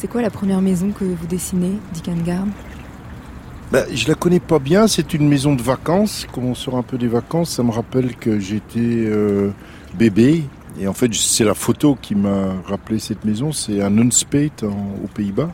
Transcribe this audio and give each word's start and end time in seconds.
C'est 0.00 0.08
quoi 0.08 0.22
la 0.22 0.30
première 0.30 0.62
maison 0.62 0.92
que 0.92 1.04
vous 1.04 1.26
dessinez, 1.26 1.72
Dick 1.92 2.08
Garde 2.24 2.48
ben, 3.70 3.84
je 3.94 4.08
la 4.08 4.14
connais 4.14 4.40
pas 4.40 4.58
bien, 4.58 4.88
c'est 4.88 5.12
une 5.12 5.28
maison 5.28 5.54
de 5.54 5.60
vacances. 5.60 6.26
Comme 6.32 6.46
on 6.46 6.54
sort 6.54 6.78
un 6.78 6.82
peu 6.82 6.96
des 6.96 7.06
vacances, 7.06 7.50
ça 7.50 7.62
me 7.62 7.70
rappelle 7.70 8.16
que 8.16 8.40
j'étais 8.40 8.80
euh, 8.80 9.50
bébé. 9.94 10.42
Et 10.80 10.88
en 10.88 10.94
fait, 10.94 11.12
c'est 11.14 11.44
la 11.44 11.52
photo 11.52 11.98
qui 12.00 12.14
m'a 12.14 12.54
rappelé 12.64 12.98
cette 12.98 13.26
maison. 13.26 13.52
C'est 13.52 13.82
un 13.82 13.96
Unspate 13.98 14.64
aux 14.64 15.06
Pays-Bas. 15.14 15.50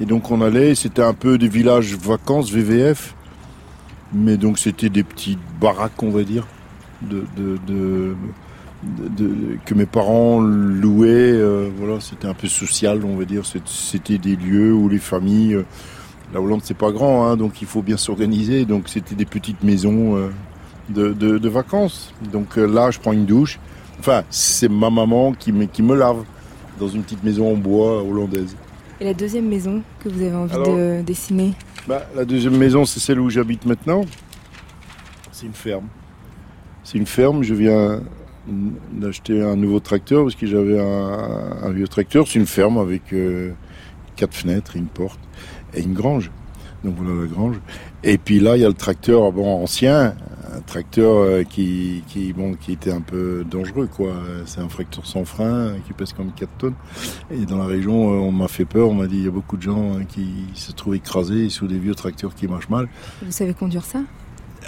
Et 0.00 0.06
donc 0.06 0.30
on 0.30 0.40
allait, 0.40 0.74
c'était 0.74 1.02
un 1.02 1.14
peu 1.14 1.36
des 1.36 1.48
villages 1.48 1.94
vacances, 1.94 2.50
VVF. 2.50 3.14
Mais 4.14 4.38
donc 4.38 4.58
c'était 4.58 4.88
des 4.88 5.04
petites 5.04 5.38
baraques, 5.60 6.02
on 6.02 6.10
va 6.10 6.24
dire, 6.24 6.46
que 9.64 9.74
mes 9.74 9.86
parents 9.86 10.40
louaient. 10.40 11.32
Euh, 11.32 11.68
voilà, 11.76 12.00
c'était 12.00 12.28
un 12.28 12.34
peu 12.34 12.48
social, 12.48 13.04
on 13.04 13.16
va 13.16 13.24
dire. 13.24 13.42
C'était 13.44 14.18
des 14.18 14.36
lieux 14.36 14.72
où 14.72 14.88
les 14.88 14.98
familles 14.98 15.54
euh, 15.54 15.64
la 16.32 16.42
Hollande, 16.42 16.60
c'est 16.62 16.76
pas 16.76 16.90
grand, 16.90 17.26
hein, 17.26 17.38
donc 17.38 17.62
il 17.62 17.66
faut 17.66 17.80
bien 17.80 17.96
s'organiser. 17.96 18.66
Donc 18.66 18.88
c'était 18.88 19.14
des 19.14 19.24
petites 19.24 19.62
maisons 19.62 20.16
euh, 20.16 20.28
de, 20.90 21.48
vacances. 21.48 22.12
Donc 22.32 22.56
là, 22.56 22.90
je 22.90 22.98
prends 22.98 23.12
une 23.12 23.26
douche. 23.26 23.58
Enfin, 23.98 24.22
c'est 24.30 24.68
ma 24.68 24.90
maman 24.90 25.32
qui 25.32 25.52
me, 25.52 25.64
qui 25.64 25.82
me 25.82 25.96
lave 25.96 26.24
dans 26.78 26.88
une 26.88 27.02
petite 27.02 27.24
maison 27.24 27.52
en 27.52 27.56
bois 27.56 28.02
hollandaise. 28.02 28.54
Et 29.00 29.04
la 29.04 29.14
deuxième 29.14 29.48
maison 29.48 29.82
que 30.00 30.08
vous 30.08 30.22
avez 30.22 30.36
envie 30.36 30.54
de 30.54 31.02
dessiner? 31.02 31.54
bah, 31.86 32.02
La 32.14 32.24
deuxième 32.24 32.56
maison, 32.56 32.84
c'est 32.84 33.00
celle 33.00 33.20
où 33.20 33.30
j'habite 33.30 33.64
maintenant. 33.64 34.04
C'est 35.32 35.46
une 35.46 35.54
ferme. 35.54 35.86
C'est 36.84 36.98
une 36.98 37.06
ferme. 37.06 37.42
Je 37.42 37.54
viens 37.54 38.00
d'acheter 38.92 39.42
un 39.42 39.56
nouveau 39.56 39.80
tracteur 39.80 40.24
parce 40.24 40.34
que 40.34 40.46
j'avais 40.46 40.78
un, 40.80 41.70
vieux 41.70 41.88
tracteur. 41.88 42.26
C'est 42.26 42.38
une 42.38 42.46
ferme 42.46 42.78
avec 42.78 43.12
euh, 43.12 43.52
quatre 44.16 44.34
fenêtres 44.34 44.76
une 44.76 44.86
porte 44.86 45.20
et 45.74 45.82
une 45.82 45.94
grange. 45.94 46.30
Donc 46.84 46.94
voilà 46.96 47.22
la 47.22 47.26
grange. 47.26 47.56
Et 48.04 48.18
puis 48.18 48.40
là, 48.40 48.56
il 48.56 48.62
y 48.62 48.64
a 48.64 48.68
le 48.68 48.74
tracteur 48.74 49.32
bon, 49.32 49.62
ancien, 49.62 50.14
un 50.54 50.60
tracteur 50.60 51.16
euh, 51.16 51.42
qui, 51.42 52.02
qui, 52.06 52.32
bon, 52.32 52.54
qui 52.54 52.72
était 52.72 52.92
un 52.92 53.00
peu 53.00 53.44
dangereux. 53.48 53.88
quoi. 53.88 54.12
C'est 54.46 54.60
un 54.60 54.68
tracteur 54.68 55.06
sans 55.06 55.24
frein 55.24 55.74
qui 55.86 55.92
pèse 55.92 56.12
comme 56.12 56.32
4 56.32 56.50
tonnes. 56.58 56.74
Et 57.30 57.46
dans 57.46 57.58
la 57.58 57.66
région, 57.66 58.12
euh, 58.12 58.18
on 58.18 58.32
m'a 58.32 58.48
fait 58.48 58.64
peur. 58.64 58.88
On 58.88 58.94
m'a 58.94 59.06
dit 59.06 59.16
il 59.16 59.24
y 59.24 59.28
a 59.28 59.32
beaucoup 59.32 59.56
de 59.56 59.62
gens 59.62 59.94
hein, 59.94 60.04
qui 60.08 60.28
se 60.54 60.72
trouvent 60.72 60.94
écrasés 60.94 61.48
sous 61.48 61.66
des 61.66 61.78
vieux 61.78 61.94
tracteurs 61.94 62.34
qui 62.34 62.46
marchent 62.46 62.70
mal. 62.70 62.88
Vous 63.22 63.32
savez 63.32 63.54
conduire 63.54 63.84
ça? 63.84 64.00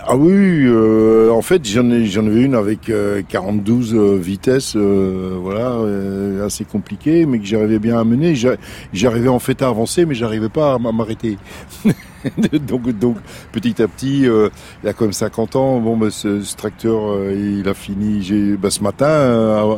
Ah 0.06 0.16
oui, 0.16 0.64
euh, 0.64 1.30
en 1.30 1.42
fait 1.42 1.66
j'en 1.68 1.90
ai 1.90 2.06
j'en 2.06 2.26
avais 2.26 2.42
une 2.42 2.54
avec 2.54 2.90
42 3.28 3.94
euh, 3.94 4.16
vitesses, 4.18 4.74
euh, 4.74 5.36
voilà, 5.40 5.76
assez 6.44 6.64
compliqué, 6.64 7.26
mais 7.26 7.38
que 7.38 7.44
j'arrivais 7.44 7.78
bien 7.78 7.98
à 7.98 8.04
mener. 8.04 8.34
J'arrivais 8.92 9.28
en 9.28 9.38
fait 9.38 9.62
à 9.62 9.68
avancer, 9.68 10.06
mais 10.06 10.14
j'arrivais 10.14 10.48
pas 10.48 10.74
à 10.74 10.78
m'arrêter. 10.78 11.38
donc, 12.66 12.90
donc 12.98 13.16
petit 13.52 13.82
à 13.82 13.88
petit, 13.88 14.22
il 14.22 14.50
y 14.84 14.88
a 14.88 14.92
quand 14.92 15.04
même 15.04 15.12
50 15.12 15.56
ans, 15.56 15.80
bon, 15.80 15.96
bah, 15.96 16.10
ce, 16.10 16.56
tracteur, 16.56 17.30
il 17.32 17.68
a 17.68 17.74
fini. 17.74 18.22
J'ai, 18.22 18.56
bah, 18.56 18.70
ce 18.70 18.82
matin, 18.82 19.06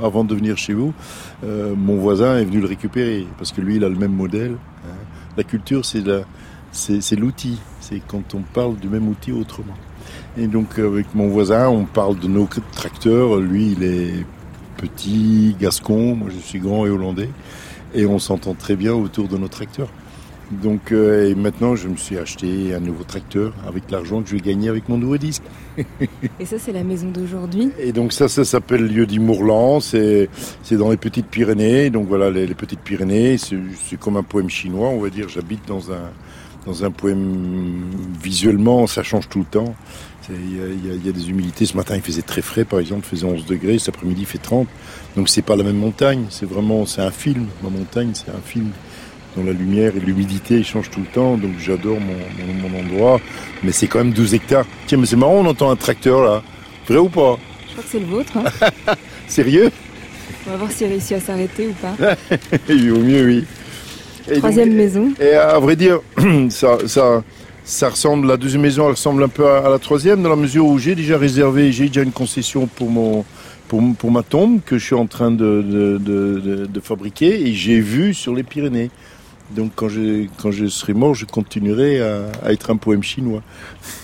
avant 0.04 0.24
de 0.24 0.34
venir 0.34 0.56
chez 0.56 0.72
vous, 0.72 0.92
mon 1.42 1.96
voisin 1.96 2.38
est 2.38 2.44
venu 2.44 2.60
le 2.60 2.66
récupérer 2.68 3.26
parce 3.38 3.52
que 3.52 3.60
lui, 3.60 3.76
il 3.76 3.84
a 3.84 3.88
le 3.88 3.96
même 3.96 4.14
modèle. 4.14 4.56
Hein. 4.86 4.94
La 5.36 5.44
culture, 5.44 5.84
c'est 5.84 6.02
c'est 6.72 7.16
l'outil. 7.16 7.58
C'est 7.80 8.00
quand 8.06 8.34
on 8.34 8.40
parle 8.40 8.76
du 8.76 8.88
même 8.88 9.08
outil 9.08 9.32
autrement. 9.32 9.74
Et 10.38 10.46
donc 10.46 10.78
avec 10.78 11.14
mon 11.14 11.28
voisin, 11.28 11.68
on 11.68 11.84
parle 11.84 12.18
de 12.18 12.26
nos 12.26 12.48
tracteurs. 12.72 13.36
Lui, 13.36 13.72
il 13.72 13.84
est 13.84 14.24
petit, 14.78 15.54
gascon, 15.60 16.16
moi 16.16 16.28
je 16.30 16.38
suis 16.38 16.58
grand 16.58 16.86
et 16.86 16.90
hollandais. 16.90 17.28
Et 17.94 18.06
on 18.06 18.18
s'entend 18.18 18.54
très 18.54 18.74
bien 18.76 18.94
autour 18.94 19.28
de 19.28 19.36
nos 19.36 19.48
tracteurs. 19.48 19.88
Donc 20.50 20.92
euh, 20.92 21.30
et 21.30 21.34
maintenant, 21.34 21.76
je 21.76 21.88
me 21.88 21.96
suis 21.96 22.18
acheté 22.18 22.74
un 22.74 22.80
nouveau 22.80 23.04
tracteur 23.04 23.54
avec 23.66 23.90
l'argent 23.90 24.22
que 24.22 24.28
je 24.28 24.34
vais 24.34 24.40
gagner 24.40 24.68
avec 24.68 24.88
mon 24.88 24.98
nouveau 24.98 25.16
disque. 25.16 25.42
et 25.78 26.44
ça, 26.46 26.58
c'est 26.58 26.72
la 26.72 26.84
maison 26.84 27.08
d'aujourd'hui 27.10 27.70
Et 27.78 27.92
donc 27.92 28.12
ça, 28.12 28.28
ça 28.28 28.44
s'appelle 28.44 28.86
lieu 28.86 29.06
Mourlan. 29.18 29.80
C'est 29.80 30.30
c'est 30.62 30.76
dans 30.76 30.90
les 30.90 30.96
Petites 30.96 31.26
Pyrénées. 31.26 31.90
Donc 31.90 32.08
voilà, 32.08 32.30
les, 32.30 32.46
les 32.46 32.54
Petites 32.54 32.80
Pyrénées, 32.80 33.36
c'est 33.38 33.98
comme 33.98 34.16
un 34.16 34.22
poème 34.22 34.50
chinois, 34.50 34.88
on 34.88 35.00
va 35.00 35.10
dire. 35.10 35.28
J'habite 35.28 35.66
dans 35.68 35.92
un 35.92 36.10
dans 36.66 36.84
un 36.84 36.90
poème 36.90 37.90
visuellement, 38.22 38.86
ça 38.86 39.02
change 39.02 39.28
tout 39.28 39.40
le 39.40 39.44
temps. 39.44 39.74
Il 40.30 41.04
y, 41.04 41.08
a 41.08 41.12
des 41.12 41.30
humilités. 41.30 41.66
Ce 41.66 41.76
matin, 41.76 41.96
il 41.96 42.02
faisait 42.02 42.22
très 42.22 42.42
frais, 42.42 42.64
par 42.64 42.78
exemple, 42.78 43.06
il 43.06 43.16
faisait 43.16 43.26
11 43.26 43.44
degrés. 43.46 43.78
Cet 43.78 43.94
après-midi, 43.94 44.22
il 44.22 44.26
fait 44.26 44.38
30. 44.38 44.68
Donc, 45.16 45.28
c'est 45.28 45.42
pas 45.42 45.56
la 45.56 45.64
même 45.64 45.76
montagne. 45.76 46.26
C'est 46.30 46.46
vraiment, 46.46 46.86
c'est 46.86 47.00
un 47.00 47.10
film. 47.10 47.46
Ma 47.62 47.70
montagne, 47.70 48.10
c'est 48.14 48.30
un 48.30 48.40
film 48.44 48.70
dont 49.36 49.44
la 49.44 49.52
lumière 49.52 49.92
et 49.96 50.00
l'humidité 50.00 50.62
changent 50.62 50.90
tout 50.90 51.00
le 51.00 51.06
temps. 51.06 51.36
Donc, 51.36 51.52
j'adore 51.58 51.98
mon, 52.00 52.68
mon, 52.68 52.78
endroit. 52.78 53.20
Mais 53.62 53.72
c'est 53.72 53.88
quand 53.88 53.98
même 53.98 54.12
12 54.12 54.34
hectares. 54.34 54.66
Tiens, 54.86 54.98
mais 54.98 55.06
c'est 55.06 55.16
marrant, 55.16 55.40
on 55.40 55.46
entend 55.46 55.70
un 55.70 55.76
tracteur 55.76 56.22
là. 56.22 56.42
Vrai 56.86 56.98
ou 56.98 57.08
pas? 57.08 57.38
Je 57.66 57.72
crois 57.72 57.84
que 57.84 57.90
c'est 57.90 58.00
le 58.00 58.06
vôtre. 58.06 58.32
Hein. 58.36 58.94
Sérieux? 59.26 59.70
On 60.46 60.50
va 60.50 60.56
voir 60.56 60.70
s'il 60.70 60.88
réussit 60.88 61.16
à 61.16 61.20
s'arrêter 61.20 61.68
ou 61.68 61.72
pas. 61.74 61.94
vaut 62.68 62.98
mieux, 62.98 63.24
oui. 63.26 63.44
Troisième 64.38 64.74
maison. 64.74 65.12
Et 65.20 65.32
à 65.32 65.58
vrai 65.58 65.76
dire, 65.76 66.00
ça, 66.50 66.78
ça, 66.86 67.22
ça 67.64 67.88
ressemble, 67.88 68.26
la 68.26 68.36
deuxième 68.36 68.62
maison, 68.62 68.84
elle 68.86 68.92
ressemble 68.92 69.22
un 69.22 69.28
peu 69.28 69.46
à, 69.48 69.68
la 69.68 69.78
troisième, 69.78 70.22
dans 70.22 70.30
la 70.30 70.36
mesure 70.36 70.66
où 70.66 70.78
j'ai 70.78 70.94
déjà 70.94 71.16
réservé, 71.16 71.72
j'ai 71.72 71.86
déjà 71.86 72.02
une 72.02 72.12
concession 72.12 72.66
pour 72.66 72.90
mon, 72.90 73.24
pour, 73.68 73.82
pour, 73.96 74.10
ma 74.10 74.22
tombe 74.22 74.60
que 74.64 74.78
je 74.78 74.84
suis 74.84 74.94
en 74.94 75.06
train 75.06 75.30
de, 75.30 75.62
de, 75.62 75.98
de, 75.98 76.66
de 76.66 76.80
fabriquer 76.80 77.46
et 77.46 77.52
j'ai 77.52 77.80
vu 77.80 78.14
sur 78.14 78.34
les 78.34 78.42
Pyrénées. 78.42 78.90
Donc 79.54 79.72
quand 79.74 79.88
je, 79.88 80.26
quand 80.38 80.50
je 80.50 80.66
serai 80.66 80.94
mort, 80.94 81.14
je 81.14 81.26
continuerai 81.26 82.00
à, 82.00 82.30
être 82.50 82.70
un 82.70 82.76
poème 82.76 83.02
chinois. 83.02 83.42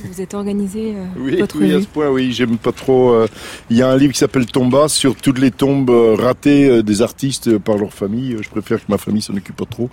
Vous 0.04 0.20
êtes 0.20 0.34
organisé 0.34 0.94
euh, 0.94 1.04
oui, 1.18 1.42
oui, 1.54 1.74
à 1.74 1.80
ce 1.80 1.86
point, 1.86 2.08
oui. 2.08 2.32
J'aime 2.32 2.58
pas 2.58 2.72
trop. 2.72 3.12
Euh, 3.12 3.26
il 3.70 3.76
y 3.76 3.82
a 3.82 3.88
un 3.88 3.96
livre 3.96 4.12
qui 4.12 4.18
s'appelle 4.18 4.46
Tomba 4.46 4.88
sur 4.88 5.16
toutes 5.16 5.38
les 5.38 5.50
tombes 5.50 5.90
euh, 5.90 6.14
ratées 6.14 6.82
des 6.82 7.02
artistes 7.02 7.58
par 7.58 7.78
leur 7.78 7.92
famille. 7.92 8.36
Je 8.40 8.48
préfère 8.48 8.78
que 8.78 8.90
ma 8.90 8.98
famille 8.98 9.22
s'en 9.22 9.34
occupe 9.34 9.56
pas 9.56 9.64
trop, 9.64 9.88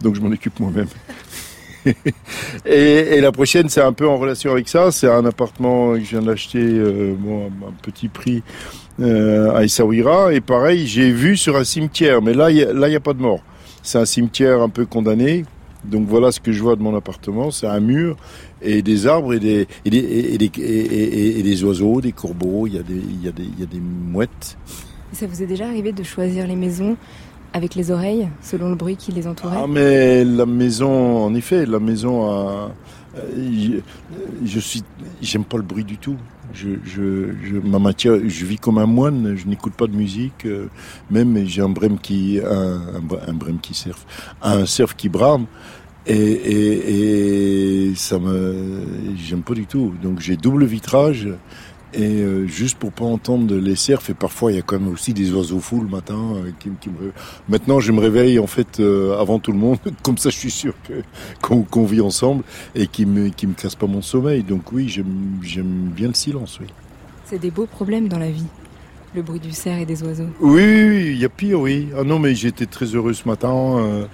donc 0.00 0.14
je 0.14 0.20
m'en 0.20 0.30
occupe 0.30 0.60
moi-même. 0.60 0.88
et, 2.66 3.20
la 3.20 3.32
prochaine, 3.32 3.68
c'est 3.68 3.80
un 3.80 3.92
peu 3.92 4.08
en 4.08 4.16
relation 4.16 4.52
avec 4.52 4.68
ça. 4.68 4.90
C'est 4.90 5.08
un 5.08 5.24
appartement 5.24 5.94
que 5.94 6.00
je 6.00 6.10
viens 6.10 6.22
d'acheter, 6.22 6.80
bon, 7.18 7.44
à 7.44 7.68
un 7.68 7.74
petit 7.82 8.08
prix 8.08 8.42
à 9.00 9.64
Essaouira. 9.64 10.32
Et 10.32 10.40
pareil, 10.40 10.86
j'ai 10.86 11.10
vu 11.10 11.36
sur 11.36 11.56
un 11.56 11.64
cimetière, 11.64 12.22
mais 12.22 12.34
là, 12.34 12.50
il 12.50 12.74
n'y 12.74 12.96
a 12.96 13.00
pas 13.00 13.14
de 13.14 13.22
mort. 13.22 13.40
C'est 13.82 13.98
un 13.98 14.04
cimetière 14.04 14.60
un 14.60 14.68
peu 14.68 14.86
condamné. 14.86 15.44
Donc 15.84 16.06
voilà 16.06 16.30
ce 16.30 16.40
que 16.40 16.52
je 16.52 16.62
vois 16.62 16.76
de 16.76 16.82
mon 16.82 16.94
appartement, 16.94 17.50
c'est 17.50 17.66
un 17.66 17.80
mur 17.80 18.16
et 18.62 18.82
des 18.82 19.06
arbres 19.06 19.32
et 19.32 19.40
des, 19.40 19.66
et 19.84 19.90
des, 19.90 20.50
et 20.58 21.42
des, 21.42 21.64
oiseaux, 21.64 22.00
des 22.00 22.12
corbeaux, 22.12 22.66
il 22.66 22.74
y, 22.74 22.78
des, 22.82 22.94
y 22.94 23.32
des, 23.32 23.42
il 23.42 23.60
y 23.60 23.62
a 23.62 23.66
des 23.66 23.80
mouettes. 23.80 24.58
Ça 25.12 25.26
vous 25.26 25.42
est 25.42 25.46
déjà 25.46 25.66
arrivé 25.66 25.92
de 25.92 26.02
choisir 26.02 26.46
les 26.46 26.56
maisons 26.56 26.96
avec 27.52 27.74
les 27.74 27.90
oreilles, 27.90 28.28
selon 28.42 28.68
le 28.70 28.76
bruit 28.76 28.96
qui 28.96 29.12
les 29.12 29.26
entourait 29.26 29.56
Ah 29.58 29.66
mais 29.68 30.24
la 30.24 30.46
maison, 30.46 31.24
en 31.24 31.34
effet, 31.34 31.66
la 31.66 31.80
maison 31.80 32.30
a... 32.30 32.72
Je 34.44 34.60
suis, 34.60 34.84
j'aime 35.20 35.44
pas 35.44 35.56
le 35.56 35.64
bruit 35.64 35.84
du 35.84 35.98
tout. 35.98 36.16
Je, 36.52 36.68
je, 36.84 37.58
ma 37.62 37.78
matière, 37.78 38.14
je 38.26 38.44
vis 38.44 38.58
comme 38.58 38.78
un 38.78 38.86
moine, 38.86 39.36
je 39.36 39.46
n'écoute 39.46 39.72
pas 39.72 39.86
de 39.86 39.94
musique, 39.94 40.46
euh, 40.46 40.66
même 41.08 41.46
j'ai 41.46 41.62
un 41.62 41.68
brème 41.68 41.96
qui, 41.98 42.40
un, 42.40 42.80
un, 43.28 43.56
qui 43.62 43.72
surfe, 43.72 44.04
un 44.42 44.66
surf 44.66 44.96
qui 44.96 45.08
brame, 45.08 45.46
et, 46.08 47.86
et 47.86 47.94
ça 47.94 48.18
me, 48.18 48.82
j'aime 49.16 49.42
pas 49.42 49.54
du 49.54 49.66
tout. 49.66 49.92
Donc 50.02 50.18
j'ai 50.18 50.36
double 50.36 50.64
vitrage, 50.64 51.28
et 51.92 52.22
euh, 52.22 52.46
juste 52.46 52.78
pour 52.78 52.92
pas 52.92 53.04
entendre 53.04 53.54
les 53.56 53.74
cerfs, 53.74 54.08
et 54.08 54.14
parfois 54.14 54.52
il 54.52 54.56
y 54.56 54.58
a 54.58 54.62
quand 54.62 54.78
même 54.78 54.92
aussi 54.92 55.12
des 55.12 55.32
oiseaux 55.32 55.58
fous 55.58 55.80
le 55.80 55.88
matin 55.88 56.18
euh, 56.36 56.50
qui, 56.58 56.70
qui, 56.80 56.88
me 56.88 57.12
Maintenant 57.48 57.80
je 57.80 57.90
me 57.92 58.00
réveille 58.00 58.38
en 58.38 58.46
fait 58.46 58.80
euh, 58.80 59.18
avant 59.18 59.38
tout 59.38 59.52
le 59.52 59.58
monde, 59.58 59.78
comme 60.02 60.18
ça 60.18 60.30
je 60.30 60.36
suis 60.36 60.50
sûr 60.50 60.74
qu'on 61.40 61.84
vit 61.84 62.00
ensemble 62.00 62.44
et 62.74 62.86
qui 62.86 63.06
me 63.06 63.28
qui 63.28 63.46
me 63.46 63.54
casse 63.54 63.74
pas 63.74 63.86
mon 63.86 64.02
sommeil. 64.02 64.42
Donc 64.42 64.72
oui, 64.72 64.88
j'aime 64.88 65.90
bien 65.94 66.08
le 66.08 66.14
silence, 66.14 66.58
oui. 66.60 66.66
C'est 67.24 67.38
des 67.38 67.50
beaux 67.50 67.66
problèmes 67.66 68.08
dans 68.08 68.18
la 68.18 68.30
vie. 68.30 68.46
Le 69.14 69.22
bruit 69.22 69.40
du 69.40 69.50
cerf 69.50 69.78
et 69.80 69.86
des 69.86 70.04
oiseaux. 70.04 70.28
Oui, 70.40 70.62
oui, 70.62 71.10
il 71.10 71.18
y 71.18 71.24
a 71.24 71.28
pire, 71.28 71.60
oui. 71.60 71.88
Ah 71.98 72.04
non, 72.04 72.20
mais 72.20 72.36
j'étais 72.36 72.66
très 72.66 72.86
heureux 72.86 73.12
ce 73.12 73.26
matin. 73.26 74.06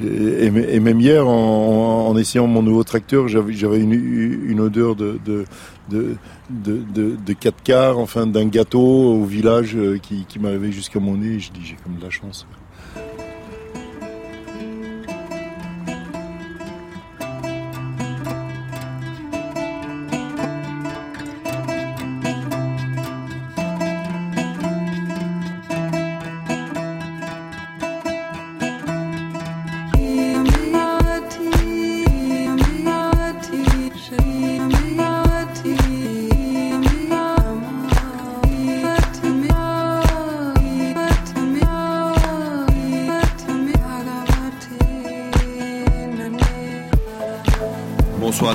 Et, 0.00 0.80
même 0.80 1.00
hier, 1.00 1.26
en, 1.28 2.16
essayant 2.16 2.46
mon 2.46 2.62
nouveau 2.62 2.82
tracteur, 2.82 3.28
j'avais 3.28 3.80
une, 3.80 3.92
une, 3.92 4.60
odeur 4.60 4.96
de, 4.96 5.18
de, 5.24 5.44
de, 5.88 6.16
de, 6.50 7.16
de 7.16 7.32
4 7.32 7.62
quarts, 7.62 7.98
enfin 7.98 8.26
d'un 8.26 8.46
gâteau 8.46 8.80
au 8.80 9.24
village 9.24 9.76
euh, 9.76 9.98
qui, 9.98 10.24
qui 10.26 10.38
m'arrivait 10.38 10.72
jusqu'à 10.72 11.00
mon 11.00 11.16
nez. 11.16 11.38
Je 11.38 11.52
dis, 11.52 11.64
j'ai 11.64 11.76
comme 11.82 11.96
de 11.96 12.02
la 12.02 12.10
chance. 12.10 12.46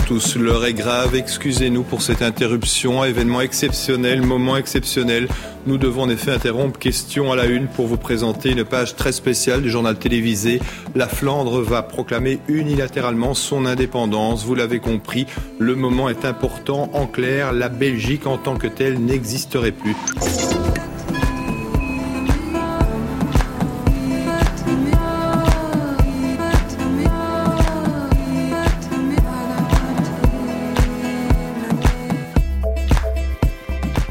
Tous. 0.05 0.35
L'heure 0.35 0.65
est 0.65 0.73
grave. 0.73 1.15
Excusez-nous 1.15 1.83
pour 1.83 2.01
cette 2.01 2.21
interruption. 2.21 3.03
Événement 3.03 3.41
exceptionnel, 3.41 4.21
moment 4.21 4.57
exceptionnel. 4.57 5.27
Nous 5.65 5.77
devons 5.77 6.03
en 6.03 6.09
effet 6.09 6.31
interrompre 6.31 6.79
question 6.79 7.31
à 7.31 7.35
la 7.35 7.45
une 7.45 7.67
pour 7.67 7.87
vous 7.87 7.97
présenter 7.97 8.51
une 8.51 8.63
page 8.63 8.95
très 8.95 9.11
spéciale 9.11 9.61
du 9.61 9.69
journal 9.69 9.97
télévisé. 9.97 10.61
La 10.95 11.07
Flandre 11.07 11.61
va 11.61 11.83
proclamer 11.83 12.39
unilatéralement 12.47 13.33
son 13.33 13.65
indépendance. 13.65 14.45
Vous 14.45 14.55
l'avez 14.55 14.79
compris, 14.79 15.25
le 15.59 15.75
moment 15.75 16.09
est 16.09 16.25
important. 16.25 16.89
En 16.93 17.05
clair, 17.05 17.53
la 17.53 17.69
Belgique 17.69 18.27
en 18.27 18.37
tant 18.37 18.57
que 18.57 18.67
telle 18.67 18.99
n'existerait 18.99 19.71
plus. 19.71 19.95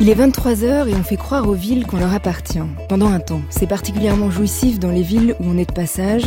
Il 0.06 0.12
est 0.12 0.24
23h 0.24 0.88
et 0.88 0.94
on 0.94 1.02
fait 1.02 1.16
croire 1.16 1.48
aux 1.48 1.54
villes 1.54 1.84
qu'on 1.84 1.96
leur 1.96 2.14
appartient. 2.14 2.62
Pendant 2.88 3.08
un 3.08 3.18
temps, 3.18 3.40
c'est 3.50 3.66
particulièrement 3.66 4.30
jouissif 4.30 4.78
dans 4.78 4.92
les 4.92 5.02
villes 5.02 5.34
où 5.40 5.46
on 5.48 5.58
est 5.58 5.68
de 5.68 5.74
passage. 5.74 6.22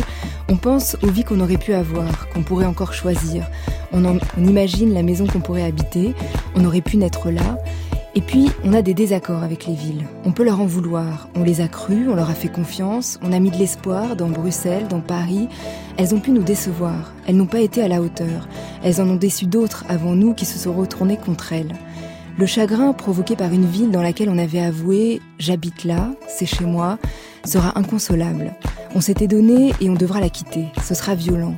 On 0.50 0.56
pense 0.56 0.98
aux 1.02 1.06
vies 1.06 1.24
qu'on 1.24 1.40
aurait 1.40 1.56
pu 1.56 1.72
avoir, 1.72 2.28
qu'on 2.28 2.42
pourrait 2.42 2.66
encore 2.66 2.92
choisir. 2.92 3.48
On, 3.94 4.18
imagine 4.36 4.92
la 4.92 5.02
maison 5.02 5.26
qu'on 5.26 5.40
pourrait 5.40 5.64
habiter. 5.64 6.14
On 6.54 6.66
aurait 6.66 6.82
pu 6.82 6.98
naître 6.98 7.30
là. 7.30 7.56
Et 8.14 8.20
puis, 8.20 8.50
on 8.64 8.74
a 8.74 8.82
des 8.82 8.92
désaccords 8.92 9.42
avec 9.42 9.66
les 9.66 9.74
villes. 9.74 10.04
On 10.26 10.32
peut 10.32 10.44
leur 10.44 10.60
en 10.60 10.66
vouloir. 10.66 11.30
On 11.34 11.42
les 11.42 11.62
a 11.62 11.68
crues, 11.68 12.06
on 12.10 12.16
leur 12.16 12.28
a 12.28 12.34
fait 12.34 12.52
confiance, 12.52 13.18
on 13.22 13.32
a 13.32 13.38
mis 13.38 13.50
de 13.50 13.56
l'espoir 13.56 14.14
dans 14.14 14.28
Bruxelles, 14.28 14.88
dans 14.88 15.00
Paris. 15.00 15.48
Elles 15.96 16.14
ont 16.14 16.20
pu 16.20 16.32
nous 16.32 16.42
décevoir. 16.42 17.14
Elles 17.26 17.36
n'ont 17.36 17.46
pas 17.46 17.60
été 17.60 17.82
à 17.82 17.88
la 17.88 18.02
hauteur. 18.02 18.46
Elles 18.84 19.00
en 19.00 19.08
ont 19.08 19.16
déçu 19.16 19.46
d'autres 19.46 19.86
avant 19.88 20.14
nous 20.14 20.34
qui 20.34 20.44
se 20.44 20.58
sont 20.58 20.74
retournés 20.74 21.16
contre 21.16 21.54
elles. 21.54 21.72
Le 22.38 22.46
chagrin 22.46 22.92
provoqué 22.92 23.36
par 23.36 23.52
une 23.52 23.66
ville 23.66 23.90
dans 23.90 24.02
laquelle 24.02 24.30
on 24.30 24.38
avait 24.38 24.60
avoué 24.60 25.20
J'habite 25.38 25.84
là, 25.84 26.10
c'est 26.28 26.46
chez 26.46 26.64
moi, 26.64 26.98
sera 27.44 27.78
inconsolable. 27.78 28.54
On 28.94 29.00
s'était 29.00 29.28
donné 29.28 29.72
et 29.80 29.90
on 29.90 29.94
devra 29.94 30.20
la 30.20 30.30
quitter. 30.30 30.66
Ce 30.82 30.94
sera 30.94 31.14
violent. 31.14 31.56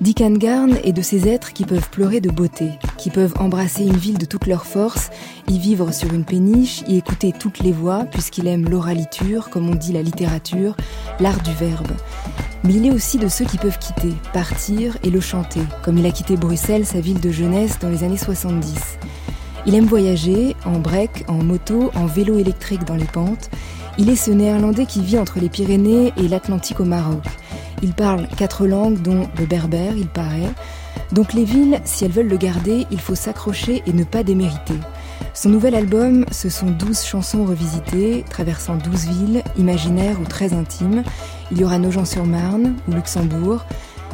Dick 0.00 0.20
Angarn 0.20 0.78
est 0.82 0.92
de 0.92 1.02
ces 1.02 1.28
êtres 1.28 1.52
qui 1.52 1.64
peuvent 1.64 1.88
pleurer 1.90 2.20
de 2.20 2.30
beauté, 2.30 2.70
qui 2.98 3.10
peuvent 3.10 3.34
embrasser 3.38 3.84
une 3.84 3.96
ville 3.96 4.18
de 4.18 4.24
toute 4.24 4.46
leur 4.46 4.64
force, 4.64 5.10
y 5.48 5.58
vivre 5.58 5.92
sur 5.92 6.12
une 6.12 6.24
péniche, 6.24 6.82
y 6.88 6.96
écouter 6.96 7.32
toutes 7.32 7.60
les 7.60 7.70
voix, 7.70 8.04
puisqu'il 8.10 8.48
aime 8.48 8.68
l'oraliture, 8.68 9.48
comme 9.48 9.70
on 9.70 9.76
dit 9.76 9.92
la 9.92 10.02
littérature, 10.02 10.76
l'art 11.20 11.40
du 11.42 11.52
verbe. 11.52 11.92
Mais 12.64 12.74
il 12.74 12.86
est 12.86 12.90
aussi 12.90 13.18
de 13.18 13.28
ceux 13.28 13.44
qui 13.44 13.58
peuvent 13.58 13.78
quitter, 13.78 14.12
partir 14.32 14.96
et 15.04 15.10
le 15.10 15.20
chanter, 15.20 15.62
comme 15.84 15.98
il 15.98 16.06
a 16.06 16.10
quitté 16.10 16.36
Bruxelles, 16.36 16.86
sa 16.86 17.00
ville 17.00 17.20
de 17.20 17.30
jeunesse, 17.30 17.78
dans 17.80 17.88
les 17.88 18.02
années 18.02 18.18
70. 18.18 18.98
Il 19.64 19.74
aime 19.74 19.86
voyager, 19.86 20.56
en 20.64 20.78
break, 20.78 21.24
en 21.28 21.34
moto, 21.34 21.92
en 21.94 22.06
vélo 22.06 22.38
électrique 22.38 22.84
dans 22.84 22.96
les 22.96 23.04
pentes. 23.04 23.50
Il 23.96 24.10
est 24.10 24.16
ce 24.16 24.30
néerlandais 24.30 24.86
qui 24.86 25.02
vit 25.02 25.18
entre 25.18 25.38
les 25.38 25.48
Pyrénées 25.48 26.12
et 26.16 26.26
l'Atlantique 26.26 26.80
au 26.80 26.84
Maroc. 26.84 27.22
Il 27.82 27.92
parle 27.92 28.26
quatre 28.36 28.66
langues, 28.66 29.00
dont 29.00 29.28
le 29.38 29.46
berbère, 29.46 29.96
il 29.96 30.08
paraît. 30.08 30.50
Donc 31.12 31.32
les 31.32 31.44
villes, 31.44 31.80
si 31.84 32.04
elles 32.04 32.10
veulent 32.10 32.28
le 32.28 32.36
garder, 32.36 32.86
il 32.90 33.00
faut 33.00 33.14
s'accrocher 33.14 33.82
et 33.86 33.92
ne 33.92 34.04
pas 34.04 34.22
démériter. 34.22 34.74
Son 35.34 35.48
nouvel 35.48 35.74
album, 35.74 36.26
ce 36.30 36.48
sont 36.48 36.70
douze 36.70 37.04
chansons 37.04 37.44
revisitées, 37.44 38.24
traversant 38.28 38.76
douze 38.76 39.06
villes, 39.06 39.42
imaginaires 39.58 40.20
ou 40.20 40.24
très 40.24 40.52
intimes. 40.52 41.04
Il 41.50 41.60
y 41.60 41.64
aura 41.64 41.78
Nogent-sur-Marne 41.78 42.74
ou 42.88 42.92
Luxembourg. 42.92 43.64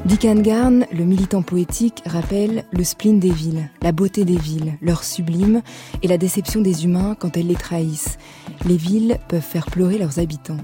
Dick 0.04 0.24
Angarn, 0.24 0.86
le 0.92 1.04
militant 1.04 1.42
poétique, 1.42 2.02
rappelle 2.06 2.64
le 2.72 2.84
spleen 2.84 3.20
des 3.20 3.30
villes, 3.30 3.68
la 3.82 3.92
beauté 3.92 4.24
des 4.24 4.36
villes, 4.38 4.78
leur 4.80 5.04
sublime 5.04 5.62
et 6.02 6.08
la 6.08 6.18
déception 6.18 6.60
des 6.60 6.84
humains 6.84 7.14
quand 7.18 7.36
elles 7.36 7.48
les 7.48 7.54
trahissent. 7.54 8.16
Les 8.66 8.76
villes 8.76 9.18
peuvent 9.28 9.42
faire 9.42 9.66
pleurer 9.66 9.98
leurs 9.98 10.18
habitants. 10.18 10.56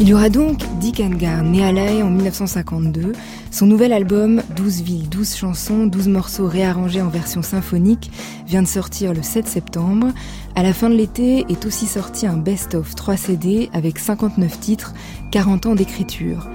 Il 0.00 0.12
y 0.12 0.14
aura 0.14 0.30
donc 0.30 0.60
Né 1.00 1.64
à 1.64 1.70
La 1.70 1.92
Haye 1.92 2.02
en 2.02 2.10
1952. 2.10 3.12
Son 3.52 3.66
nouvel 3.66 3.92
album, 3.92 4.42
12 4.56 4.82
villes, 4.82 5.08
12 5.08 5.36
chansons, 5.36 5.86
12 5.86 6.08
morceaux 6.08 6.48
réarrangés 6.48 7.00
en 7.00 7.08
version 7.08 7.40
symphonique, 7.40 8.10
vient 8.48 8.62
de 8.62 8.66
sortir 8.66 9.14
le 9.14 9.22
7 9.22 9.46
septembre. 9.46 10.08
À 10.56 10.64
la 10.64 10.72
fin 10.72 10.90
de 10.90 10.96
l'été 10.96 11.46
est 11.48 11.66
aussi 11.66 11.86
sorti 11.86 12.26
un 12.26 12.36
best-of 12.36 12.96
3 12.96 13.16
CD 13.16 13.70
avec 13.72 14.00
59 14.00 14.58
titres, 14.58 14.92
40 15.30 15.66
ans 15.66 15.74
d'écriture. 15.76 16.48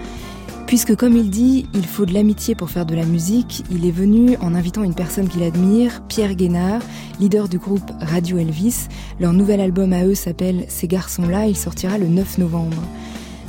Puisque 0.67 0.95
comme 0.97 1.15
il 1.15 1.29
dit, 1.29 1.65
il 1.73 1.85
faut 1.85 2.05
de 2.05 2.13
l'amitié 2.13 2.53
pour 2.53 2.69
faire 2.69 2.85
de 2.85 2.95
la 2.95 3.05
musique, 3.05 3.63
il 3.71 3.85
est 3.85 3.91
venu 3.91 4.35
en 4.41 4.55
invitant 4.55 4.83
une 4.83 4.95
personne 4.95 5.29
qu'il 5.29 5.43
admire, 5.43 6.01
Pierre 6.09 6.35
Guénard, 6.35 6.81
leader 7.21 7.47
du 7.47 7.59
groupe 7.59 7.91
Radio 8.01 8.39
Elvis. 8.39 8.87
Leur 9.21 9.31
nouvel 9.31 9.61
album 9.61 9.93
à 9.93 10.03
eux 10.03 10.15
s'appelle 10.15 10.65
Ces 10.67 10.89
garçons-là, 10.89 11.47
il 11.47 11.55
sortira 11.55 11.97
le 11.97 12.07
9 12.07 12.39
novembre. 12.39 12.83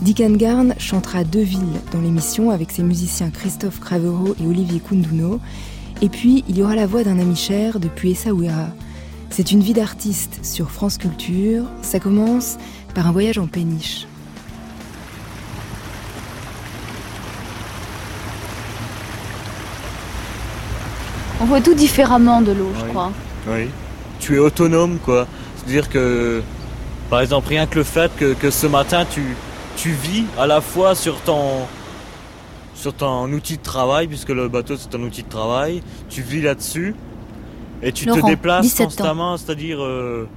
Dick 0.02 0.20
Angarn 0.20 0.74
chantera 0.78 1.24
deux 1.24 1.42
villes 1.42 1.80
dans 1.92 2.00
l'émission 2.00 2.50
avec 2.50 2.70
ses 2.70 2.82
musiciens 2.82 3.30
Christophe 3.30 3.80
Cravero 3.80 4.34
et 4.40 4.46
Olivier 4.46 4.80
Kunduno. 4.80 5.40
Et 6.02 6.08
puis, 6.08 6.44
il 6.48 6.58
y 6.58 6.62
aura 6.62 6.74
la 6.74 6.86
voix 6.86 7.04
d'un 7.04 7.18
ami 7.18 7.36
cher 7.36 7.78
depuis 7.80 8.10
Essaouira. 8.10 8.68
C'est 9.30 9.52
une 9.52 9.60
vie 9.60 9.72
d'artiste 9.72 10.44
sur 10.44 10.70
France 10.70 10.98
Culture. 10.98 11.64
Ça 11.82 12.00
commence 12.00 12.56
par 12.94 13.06
un 13.06 13.12
voyage 13.12 13.38
en 13.38 13.46
péniche. 13.46 14.06
On 21.40 21.46
voit 21.46 21.60
tout 21.60 21.74
différemment 21.74 22.42
de 22.42 22.52
l'eau, 22.52 22.72
je 22.78 22.84
crois. 22.86 23.12
Oui. 23.48 23.68
Tu 24.20 24.36
es 24.36 24.38
autonome, 24.38 24.98
quoi. 24.98 25.26
C'est-à-dire 25.56 25.88
que, 25.88 26.42
par 27.10 27.20
exemple, 27.20 27.48
rien 27.48 27.66
que 27.66 27.76
le 27.76 27.84
fait 27.84 28.10
que, 28.16 28.34
que 28.34 28.50
ce 28.50 28.66
matin, 28.66 29.04
tu, 29.08 29.36
tu 29.76 29.90
vis 29.90 30.24
à 30.38 30.46
la 30.46 30.60
fois 30.60 30.94
sur 30.94 31.20
ton 31.22 31.66
sur 32.74 32.92
ton 32.94 33.30
outil 33.32 33.56
de 33.56 33.62
travail, 33.62 34.08
puisque 34.08 34.30
le 34.30 34.48
bateau 34.48 34.76
c'est 34.76 34.94
un 34.94 35.02
outil 35.02 35.22
de 35.22 35.28
travail, 35.28 35.82
tu 36.08 36.22
vis 36.22 36.42
là-dessus 36.42 36.94
et 37.82 37.92
tu 37.92 38.06
Laurent, 38.06 38.20
te 38.20 38.26
déplaces 38.26 38.62
17 38.66 38.80
ans. 38.80 38.84
constamment, 38.86 39.36
c'est-à-dire 39.36 39.82
euh, 39.82 40.28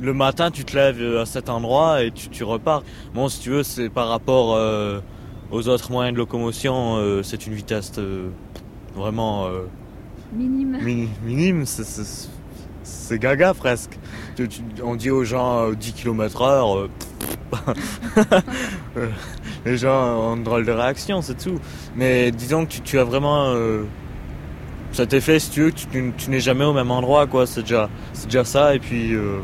le 0.00 0.12
matin 0.14 0.50
tu 0.50 0.64
te 0.64 0.76
lèves 0.76 1.16
à 1.18 1.26
cet 1.26 1.48
endroit 1.48 2.02
et 2.02 2.10
tu, 2.10 2.28
tu 2.28 2.44
repars. 2.44 2.82
Bon, 3.14 3.28
si 3.28 3.40
tu 3.40 3.50
veux, 3.50 3.62
c'est 3.62 3.88
par 3.88 4.08
rapport 4.08 4.54
euh, 4.54 5.00
aux 5.50 5.68
autres 5.68 5.90
moyens 5.90 6.14
de 6.14 6.18
locomotion, 6.18 6.96
euh, 6.96 7.22
c'est 7.22 7.46
une 7.46 7.54
vitesse 7.54 7.92
euh, 7.98 8.28
vraiment 8.94 9.46
euh, 9.46 9.62
Minime. 10.34 10.78
mini- 10.82 11.10
minime, 11.24 11.66
c'est- 11.66 13.18
gaga 13.18 13.52
presque. 13.54 13.98
Tu- 14.36 14.48
tu- 14.48 14.62
on 14.82 14.94
dit 14.96 15.10
aux 15.10 15.24
gens 15.24 15.68
euh, 15.68 15.74
10 15.74 15.92
km 15.92 16.40
heure, 16.42 16.76
euh, 16.78 16.90
euh, 17.22 17.31
les 19.64 19.76
gens 19.76 20.18
ont 20.30 20.36
une 20.36 20.42
drôle 20.44 20.64
de 20.64 20.72
réaction, 20.72 21.22
c'est 21.22 21.36
tout. 21.36 21.58
Mais 21.96 22.30
disons 22.30 22.64
que 22.66 22.72
tu, 22.72 22.80
tu 22.80 22.98
as 22.98 23.04
vraiment 23.04 23.46
euh, 23.48 23.84
cet 24.92 25.12
effet, 25.14 25.38
si 25.38 25.50
tu 25.50 25.62
veux, 25.62 25.72
tu, 25.72 25.86
tu- 25.86 26.12
tu 26.16 26.30
n'es 26.30 26.40
jamais 26.40 26.64
au 26.64 26.72
même 26.72 26.90
endroit, 26.90 27.26
quoi. 27.26 27.46
C'est 27.46 27.62
déjà, 27.62 27.88
c'est 28.12 28.26
déjà 28.26 28.44
ça, 28.44 28.74
et 28.74 28.78
puis 28.78 29.14
euh, 29.14 29.40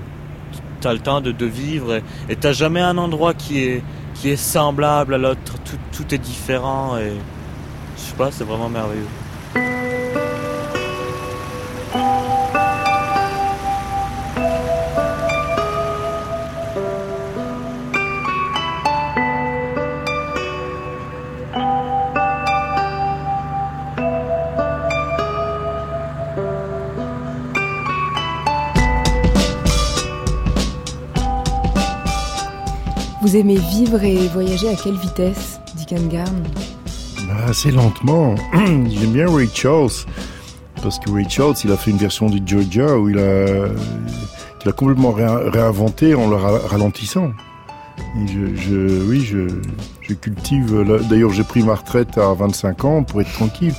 tu 0.81 0.88
as 0.88 0.93
le 0.93 1.00
temps 1.00 1.21
de, 1.21 1.47
vivre, 1.47 1.95
et 1.97 2.03
et 2.29 2.37
t'as 2.37 2.53
jamais 2.53 2.81
un 2.81 2.99
endroit 2.99 3.35
qui 3.35 3.61
est, 3.62 3.83
qui 4.15 4.31
est 4.31 4.37
semblable 4.37 5.15
à 5.15 5.19
l'autre, 5.19 5.41
tout, 5.65 5.79
tout 5.93 6.15
est 6.15 6.19
différent, 6.19 6.97
et 6.99 7.12
je 7.97 8.00
sais 8.03 8.15
pas, 8.17 8.31
c'est 8.31 8.45
vraiment 8.45 8.69
merveilleux. 8.69 9.07
Aimez 33.38 33.57
vivre 33.73 34.02
et 34.02 34.28
voyager 34.28 34.68
à 34.68 34.75
quelle 34.75 34.97
vitesse, 34.97 35.61
Dick 35.76 35.92
Angarn 35.99 36.42
Bah, 37.26 37.35
assez 37.49 37.71
lentement. 37.71 38.35
J'aime 38.54 39.12
bien 39.12 39.35
Ray 39.35 39.49
Charles. 39.52 39.90
Parce 40.83 40.99
que 40.99 41.11
Ray 41.11 41.28
Charles, 41.28 41.54
il 41.64 41.73
a 41.73 41.76
fait 41.76 41.90
une 41.90 41.97
version 41.97 42.28
du 42.28 42.40
Georgia 42.47 42.97
où 42.97 43.09
il 43.09 43.18
a, 43.18 43.68
qu'il 44.61 44.68
a 44.68 44.73
complètement 44.73 45.12
réinventé 45.12 46.14
en 46.14 46.28
le 46.28 46.37
ra- 46.37 46.59
ralentissant. 46.66 47.33
Et 47.99 48.26
je, 48.28 48.54
je- 48.61 49.02
oui, 49.09 49.21
je, 49.21 49.49
je 50.02 50.14
cultive. 50.14 50.80
la- 50.83 50.99
D'ailleurs, 51.00 51.30
j'ai 51.33 51.42
pris 51.45 51.62
ma 51.62 51.75
retraite 51.75 52.16
à 52.18 52.33
25 52.35 52.85
ans 52.85 53.02
pour 53.02 53.21
être 53.21 53.33
tranquille. 53.33 53.75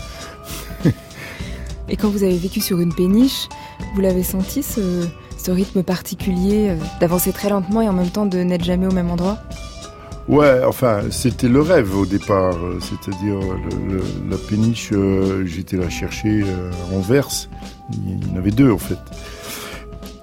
Et 1.92 1.96
quand 1.98 2.10
vous 2.10 2.22
avez 2.24 2.38
vécu 2.38 2.60
sur 2.62 2.80
une 2.80 2.94
péniche, 2.94 3.48
Vous 3.96 4.02
l'avez 4.02 4.22
senti 4.24 4.62
ce, 4.62 5.08
ce 5.44 5.52
rythme 5.52 5.84
particulier 5.84 6.76
d'avancer 7.00 7.32
très 7.32 7.50
lentement 7.50 7.82
et 7.82 7.90
en 7.90 7.94
même 7.94 8.10
temps 8.10 8.26
de 8.26 8.40
n'être 8.40 8.64
jamais 8.64 8.88
au 8.88 8.92
même 8.92 9.10
endroit? 9.10 9.38
Ouais, 10.28 10.62
enfin, 10.64 11.02
c'était 11.10 11.48
le 11.48 11.62
rêve 11.62 11.98
au 11.98 12.06
départ. 12.06 12.56
C'est-à-dire, 12.82 13.40
la 14.30 14.38
péniche, 14.38 14.94
j'étais 15.46 15.78
la 15.78 15.90
chercher 15.90 16.44
en 16.96 17.00
verse. 17.00 17.50
Il 17.94 18.28
y 18.28 18.32
en 18.32 18.38
avait 18.38 18.52
deux, 18.52 18.72
en 18.72 18.78
fait. 18.78 19.00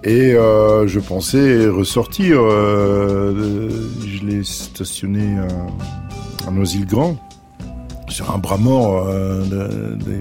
Et 0.05 0.35
euh, 0.35 0.87
je 0.87 1.01
pensais 1.01 1.67
ressortir. 1.67 2.39
Euh, 2.41 3.69
je 4.07 4.25
l'ai 4.25 4.45
stationné 4.45 5.37
à, 5.39 6.49
à 6.49 6.51
Noisy-le-Grand, 6.53 7.17
sur 8.17 8.35
un 8.35 8.39
bras 8.39 8.57
mort. 8.57 9.07
Euh, 9.09 9.45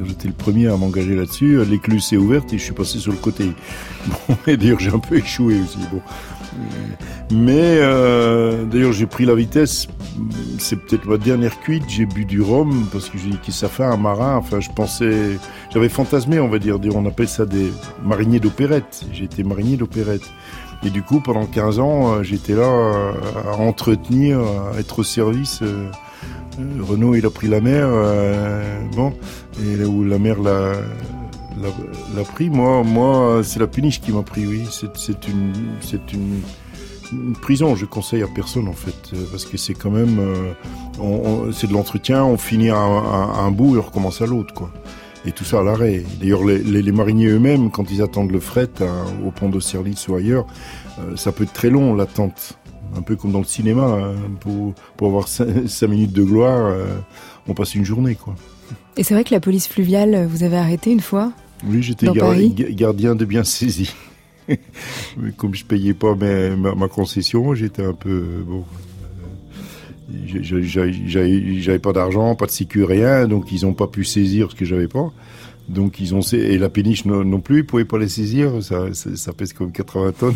j'étais 0.06 0.28
le 0.28 0.34
premier 0.34 0.68
à 0.68 0.76
m'engager 0.76 1.16
là-dessus. 1.16 1.64
L'écluse 1.64 2.04
s'est 2.04 2.18
ouverte 2.18 2.52
et 2.52 2.58
je 2.58 2.64
suis 2.64 2.74
passé 2.74 3.00
sur 3.00 3.12
le 3.12 3.18
côté. 3.18 3.52
Bon, 4.28 4.38
et 4.46 4.56
d'ailleurs, 4.56 4.80
j'ai 4.80 4.92
un 4.92 5.00
peu 5.00 5.18
échoué 5.18 5.60
aussi. 5.62 5.80
Bon. 5.92 6.00
Mais 7.32 7.78
euh, 7.80 8.64
d'ailleurs, 8.66 8.92
j'ai 8.92 9.08
pris 9.08 9.26
la 9.26 9.34
vitesse. 9.34 9.88
C'est 10.60 10.76
peut-être 10.76 11.06
ma 11.06 11.18
dernière 11.18 11.60
cuite. 11.62 11.84
J'ai 11.88 12.06
bu 12.06 12.26
du 12.26 12.42
rhum 12.42 12.86
parce 12.92 13.10
que 13.10 13.18
j'ai 13.18 13.30
dit 13.30 13.40
que 13.44 13.52
ça 13.52 13.68
fait 13.68 13.84
un 13.84 13.98
marin. 13.98 14.36
Enfin, 14.36 14.60
je 14.60 14.70
pensais, 14.70 15.40
j'avais 15.74 15.90
fantasmé, 15.90 16.40
on 16.40 16.50
va 16.50 16.60
dire. 16.60 16.78
On 16.94 17.06
appelle 17.08 17.28
ça 17.28 17.46
des 17.46 17.72
mariniers 18.04 18.40
d'opérette. 18.40 19.06
Été 19.20 19.44
marinier 19.44 19.78
d'opérette. 19.78 20.30
Et 20.84 20.92
du 20.92 21.02
coup, 21.02 21.20
pendant 21.20 21.46
15 21.46 21.80
ans, 21.80 22.14
euh, 22.14 22.24
j'étais 22.24 22.54
là 22.54 22.68
euh, 22.68 23.14
à 23.52 23.58
entretenir, 23.58 24.40
à 24.40 24.80
être 24.80 25.00
au 25.00 25.04
service. 25.04 25.64
Renault, 26.58 27.16
il 27.16 27.26
a 27.26 27.30
pris 27.30 27.48
la 27.48 27.62
mer. 27.62 27.88
bon, 28.96 29.14
et 29.62 29.84
où 29.84 30.04
la 30.04 30.20
mer 30.20 30.42
l'a 30.42 30.74
l'a 32.16 32.24
pris. 32.24 32.50
Moi, 32.50 32.84
moi, 32.84 33.42
c'est 33.44 33.60
la 33.60 33.68
péniche 33.68 34.02
qui 34.02 34.12
m'a 34.12 34.24
pris. 34.24 34.46
Oui, 34.46 34.68
c'est 34.70 35.28
une, 35.28 35.54
c'est 35.82 36.14
une, 36.14 36.42
prison. 37.42 37.76
Je 37.76 37.86
conseille 37.86 38.24
à 38.24 38.28
personne 38.28 38.68
en 38.68 38.74
fait, 38.74 39.14
euh, 39.14 39.26
parce 39.32 39.46
que 39.46 39.58
c'est 39.58 39.74
quand 39.74 39.92
même, 39.92 40.20
euh, 40.20 41.52
c'est 41.52 41.68
de 41.68 41.74
l'entretien. 41.74 42.24
On 42.24 42.38
finit 42.38 42.70
à 42.70 42.78
un, 42.78 43.52
bout 43.52 43.76
et 43.76 43.80
on 43.80 43.82
recommence 43.82 44.22
à 44.22 44.26
l'autre, 44.26 44.54
quoi. 44.54 44.72
Et 45.28 45.32
tout 45.32 45.44
ça 45.44 45.60
à 45.60 45.64
l'arrêt. 45.64 46.04
D'ailleurs, 46.20 46.44
les, 46.44 46.60
les, 46.60 46.92
mariniers 46.92 47.30
eux-mêmes, 47.30 47.72
quand 47.72 47.90
ils 47.92 48.04
attendent 48.04 48.32
le 48.32 48.40
fret 48.40 48.70
hein, 48.82 49.06
au 49.26 49.32
pont 49.32 49.50
d'Austerlitz 49.50 50.08
ou 50.08 50.16
ailleurs, 50.16 50.46
euh, 51.00 51.16
ça 51.16 51.32
peut 51.32 51.46
être 51.46 51.54
très 51.54 51.72
long 51.72 51.96
l'attente. 51.96 52.60
Un 52.96 53.02
peu 53.02 53.16
comme 53.16 53.32
dans 53.32 53.40
le 53.40 53.46
cinéma, 53.46 53.84
hein, 53.84 54.16
pour, 54.40 54.74
pour 54.98 55.08
avoir 55.08 55.28
cinq, 55.28 55.82
minutes 55.90 56.14
de 56.14 56.24
gloire, 56.24 56.74
on 57.48 57.54
passe 57.54 57.76
une 57.76 57.86
journée, 57.86 58.16
quoi. 58.16 58.36
Et 58.98 59.04
c'est 59.04 59.14
vrai 59.14 59.24
que 59.24 59.34
la 59.34 59.40
police 59.40 59.68
fluviale, 59.68 60.26
vous 60.26 60.44
avez 60.44 60.58
arrêté 60.58 60.92
une 60.92 61.02
fois 61.02 61.34
oui, 61.68 61.82
j'étais 61.82 62.08
gardien 62.72 63.16
de 63.16 63.26
biens 63.26 63.44
saisis. 63.44 63.96
Comme 65.38 65.56
je 65.56 65.66
payais 65.66 65.94
pas 65.94 66.16
ma, 66.16 66.88
concession, 66.88 67.56
j'étais 67.56 67.84
un 67.84 67.94
peu 67.94 68.44
bon. 68.46 68.64
Euh, 70.12 70.62
j'avais 71.58 71.80
pas 71.80 71.94
d'argent, 71.94 72.36
pas 72.36 72.46
de 72.46 72.52
sécu, 72.52 72.84
rien, 72.84 73.28
donc 73.28 73.52
ils 73.52 73.66
n'ont 73.66 73.74
pas 73.74 73.88
pu 73.88 74.04
saisir 74.04 74.52
ce 74.52 74.56
que 74.56 74.66
j'avais 74.66 74.88
pas. 74.88 75.12
Donc 75.68 76.00
ils 76.00 76.14
ont 76.14 76.22
et 76.22 76.60
la 76.60 76.70
péniche 76.70 77.06
non, 77.06 77.40
plus, 77.40 77.60
ils 77.60 77.66
pouvaient 77.66 77.86
pas 77.86 77.98
les 77.98 78.10
saisir. 78.10 78.62
Ça, 78.62 78.94
ça, 78.94 79.34
pèse 79.34 79.54
comme 79.54 79.72
80 79.72 80.12
tonnes. 80.12 80.36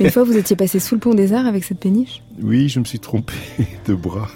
Une 0.00 0.10
fois, 0.10 0.24
vous 0.24 0.36
étiez 0.36 0.56
passé 0.56 0.78
sous 0.78 0.94
le 0.94 1.00
pont 1.00 1.14
des 1.14 1.32
Arts 1.32 1.46
avec 1.46 1.64
cette 1.64 1.80
péniche 1.80 2.22
Oui, 2.42 2.68
je 2.68 2.80
me 2.80 2.84
suis 2.84 3.00
trompé 3.00 3.34
de 3.86 3.94
bras. 3.94 4.28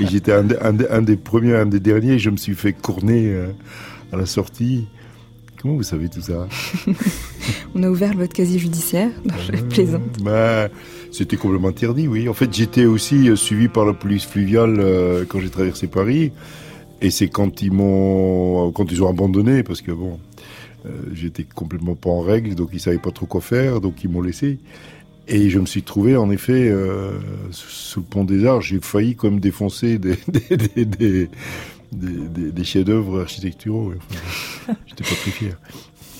Et 0.00 0.06
j'étais 0.06 0.32
un, 0.32 0.46
un, 0.60 1.02
des 1.02 1.16
premiers, 1.16 1.56
un 1.56 1.66
des 1.66 1.80
derniers. 1.80 2.18
Je 2.18 2.30
me 2.30 2.36
suis 2.36 2.54
fait 2.54 2.72
courner. 2.72 3.26
Euh, 3.26 3.48
à 4.12 4.16
la 4.16 4.26
sortie. 4.26 4.86
Comment 5.60 5.74
vous 5.74 5.82
savez 5.82 6.08
tout 6.08 6.20
ça 6.20 6.48
On 7.74 7.82
a 7.82 7.88
ouvert 7.90 8.14
votre 8.14 8.32
casier 8.32 8.58
judiciaire. 8.58 9.10
Non, 9.24 9.34
je 9.46 9.52
ah, 9.56 9.62
plaisante. 9.68 10.22
Bah, 10.22 10.68
c'était 11.10 11.36
complètement 11.36 11.68
interdit, 11.68 12.08
oui. 12.08 12.28
En 12.28 12.34
fait, 12.34 12.52
j'étais 12.52 12.84
aussi 12.84 13.28
euh, 13.28 13.36
suivi 13.36 13.68
par 13.68 13.84
la 13.84 13.94
police 13.94 14.24
fluviale 14.24 14.76
euh, 14.78 15.24
quand 15.26 15.40
j'ai 15.40 15.50
traversé 15.50 15.86
Paris. 15.86 16.32
Et 17.00 17.10
c'est 17.10 17.28
quand 17.28 17.62
ils 17.62 17.72
m'ont, 17.72 18.70
quand 18.72 18.90
ils 18.90 19.02
ont 19.02 19.08
abandonné, 19.08 19.62
parce 19.62 19.82
que 19.82 19.92
bon, 19.92 20.18
j'étais 21.12 21.44
complètement 21.44 21.94
pas 21.94 22.10
en 22.10 22.20
règle, 22.20 22.54
donc 22.54 22.70
ils 22.72 22.80
savaient 22.80 22.98
pas 22.98 23.10
trop 23.10 23.26
quoi 23.26 23.40
faire, 23.40 23.80
donc 23.80 24.04
ils 24.04 24.10
m'ont 24.10 24.22
laissé. 24.22 24.58
Et 25.28 25.50
je 25.50 25.58
me 25.58 25.66
suis 25.66 25.82
trouvé, 25.82 26.16
en 26.16 26.30
effet, 26.30 26.72
sous 27.50 28.00
le 28.00 28.06
pont 28.06 28.24
des 28.24 28.46
Arts, 28.46 28.60
j'ai 28.60 28.78
failli 28.80 29.16
comme 29.16 29.40
défoncer 29.40 29.98
des, 29.98 30.16
des, 30.76 31.28
des, 31.92 32.52
des, 32.52 32.64
chefs-d'œuvre 32.64 33.22
architecturaux. 33.22 33.92
J'étais 34.86 35.04
pas 35.04 35.16
très 35.16 35.30
fier. 35.30 35.56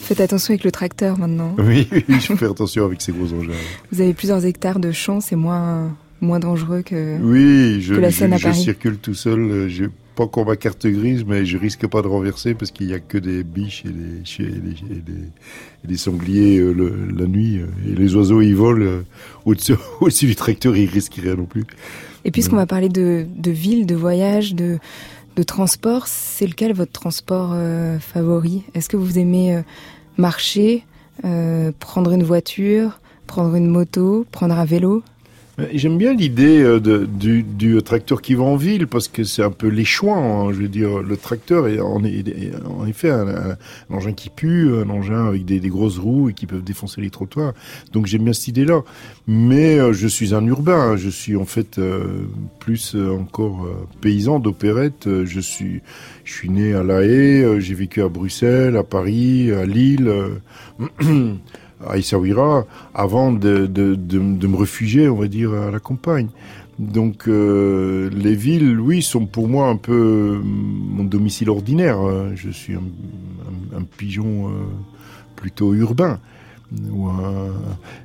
Faites 0.06 0.20
attention 0.20 0.52
avec 0.52 0.64
le 0.64 0.70
tracteur 0.70 1.18
maintenant. 1.18 1.56
Oui, 1.58 1.88
je 2.08 2.35
fais 2.35 2.46
attention 2.46 2.85
avec 2.85 3.02
ces 3.02 3.12
gros 3.12 3.32
engins. 3.32 3.52
Vous 3.90 4.00
avez 4.00 4.14
plusieurs 4.14 4.44
hectares 4.44 4.78
de 4.78 4.92
champs, 4.92 5.20
c'est 5.20 5.37
moins, 5.37 5.96
moins 6.20 6.38
dangereux 6.38 6.82
que, 6.82 7.18
oui, 7.20 7.80
je, 7.80 7.94
la 7.94 8.12
Seine 8.12 8.32
à 8.32 8.38
Paris. 8.38 8.54
je 8.56 8.62
circule 8.62 8.99
tout 8.99 9.14
seul. 9.14 9.68
J'ai 9.68 9.88
pas 10.16 10.25
encore 10.25 10.46
ma 10.46 10.56
carte 10.56 10.87
grise, 10.87 11.25
mais 11.25 11.44
je 11.44 11.58
risque 11.58 11.87
pas 11.87 12.02
de 12.02 12.08
renverser 12.08 12.54
parce 12.54 12.70
qu'il 12.73 12.88
y 12.88 12.94
a 12.94 12.99
que 12.99 13.18
des 13.18 13.44
biches 13.44 13.85
et 13.85 13.90
des, 13.90 14.49
et 15.85 15.87
des, 15.87 15.96
sangliers 15.96 16.58
euh, 16.58 16.73
la 17.16 17.26
nuit. 17.26 17.61
Et 17.87 17.94
les 17.94 18.14
oiseaux, 18.16 18.40
ils 18.40 18.56
volent 18.56 18.85
euh, 18.85 19.02
au-dessus, 19.44 20.26
du 20.26 20.35
tracteur, 20.35 20.76
ils 20.76 20.88
risquent 20.88 21.20
rien 21.23 21.37
non 21.37 21.44
plus. 21.44 21.64
Et 22.25 22.32
puisqu'on 22.32 22.56
va 22.56 22.66
parler 22.66 22.88
de, 22.88 23.26
de 23.37 23.50
ville, 23.52 23.87
de 23.87 23.94
voyage, 23.94 24.54
de, 24.54 24.78
de 25.37 25.42
transport, 25.42 26.06
c'est 26.06 26.46
lequel 26.46 26.73
votre 26.73 26.92
transport 26.92 27.50
euh, 27.52 27.99
favori? 27.99 28.64
Est-ce 28.75 28.88
que 28.88 28.96
vous 28.96 29.18
aimez 29.18 29.54
euh, 29.54 29.62
marcher, 30.16 30.85
euh, 31.25 31.73
prendre 31.78 32.12
une 32.12 32.23
voiture, 32.23 33.00
prendre 33.26 33.54
une 33.54 33.68
moto, 33.68 34.26
prendre 34.32 34.58
un 34.58 34.64
vélo? 34.64 35.02
J'aime 35.73 35.97
bien 35.97 36.13
l'idée 36.13 36.61
euh, 36.61 37.07
du, 37.07 37.83
tracteur 37.83 38.21
qui 38.21 38.35
va 38.35 38.45
en 38.45 38.57
ville 38.57 38.87
parce 38.87 39.09
que 39.09 39.25
c'est 39.25 39.43
un 39.43 39.51
peu 39.51 39.73
choix. 39.85 40.19
Hein. 40.19 40.53
je 40.53 40.59
veux 40.59 40.69
dire, 40.69 41.01
le 41.01 41.17
tracteur 41.17 41.67
est 41.67 41.81
en, 41.81 42.05
effet 42.05 43.09
un, 43.09 43.57
engin 43.89 44.13
qui 44.13 44.29
pue, 44.29 44.69
un 44.75 44.91
engin 44.91 45.27
avec 45.27 45.47
des, 45.47 45.59
des, 45.59 45.69
grosses 45.71 45.99
roues 45.99 46.29
et 46.29 46.35
qui 46.35 46.47
peuvent 46.47 46.63
défoncer 46.63 47.01
les 47.01 47.09
trottoirs. 47.09 47.55
Donc 47.93 48.05
j'aime 48.05 48.25
bien 48.25 48.35
cette 48.35 48.49
idée-là. 48.49 48.83
Mais 49.27 49.79
euh, 49.79 49.95
je 49.95 50.07
suis 50.07 50.35
un 50.35 50.45
urbain. 50.45 50.91
Hein. 50.91 50.97
Je 50.97 51.09
suis 51.09 51.37
en 51.37 51.47
fait 51.47 51.79
euh, 51.79 52.27
plus 52.59 52.95
encore 52.95 53.67
paysan 54.03 54.41
d'opérette. 54.41 55.09
Je 55.25 55.41
suis, 55.41 55.81
je 56.25 56.33
suis 56.35 56.51
né 56.51 56.75
à 56.75 56.83
La 56.83 57.01
Haye. 57.03 57.63
J'ai 57.63 57.75
vécu 57.75 58.03
à 58.03 58.09
Bruxelles, 58.09 58.77
à 58.77 58.83
Paris, 58.83 59.51
à 59.53 59.65
Lille. 59.65 60.13
à 61.85 61.99
Essaouira 61.99 62.66
avant 62.95 63.33
de, 63.33 63.66
de, 63.66 63.95
de, 63.95 64.47
me 64.47 64.56
réfugier, 64.56 65.09
on 65.09 65.16
va 65.16 65.28
dire, 65.28 65.52
à 65.52 65.71
la 65.71 65.80
campagne. 65.80 66.28
Donc 66.78 67.26
euh, 67.26 68.11
les 68.11 68.35
villes, 68.35 68.78
oui, 68.78 69.02
sont 69.02 69.26
pour 69.26 69.49
moi 69.49 69.68
un 69.68 69.76
peu 69.76 70.40
mon 70.45 71.04
domicile 71.04 71.50
ordinaire. 71.50 71.99
Je 72.35 72.50
suis 72.50 72.75
un, 72.75 73.83
pigeon 73.97 74.49
euh, 74.49 74.52
plutôt 75.37 75.75
urbain 75.75 76.21
ou 76.90 77.09
un, 77.09 77.52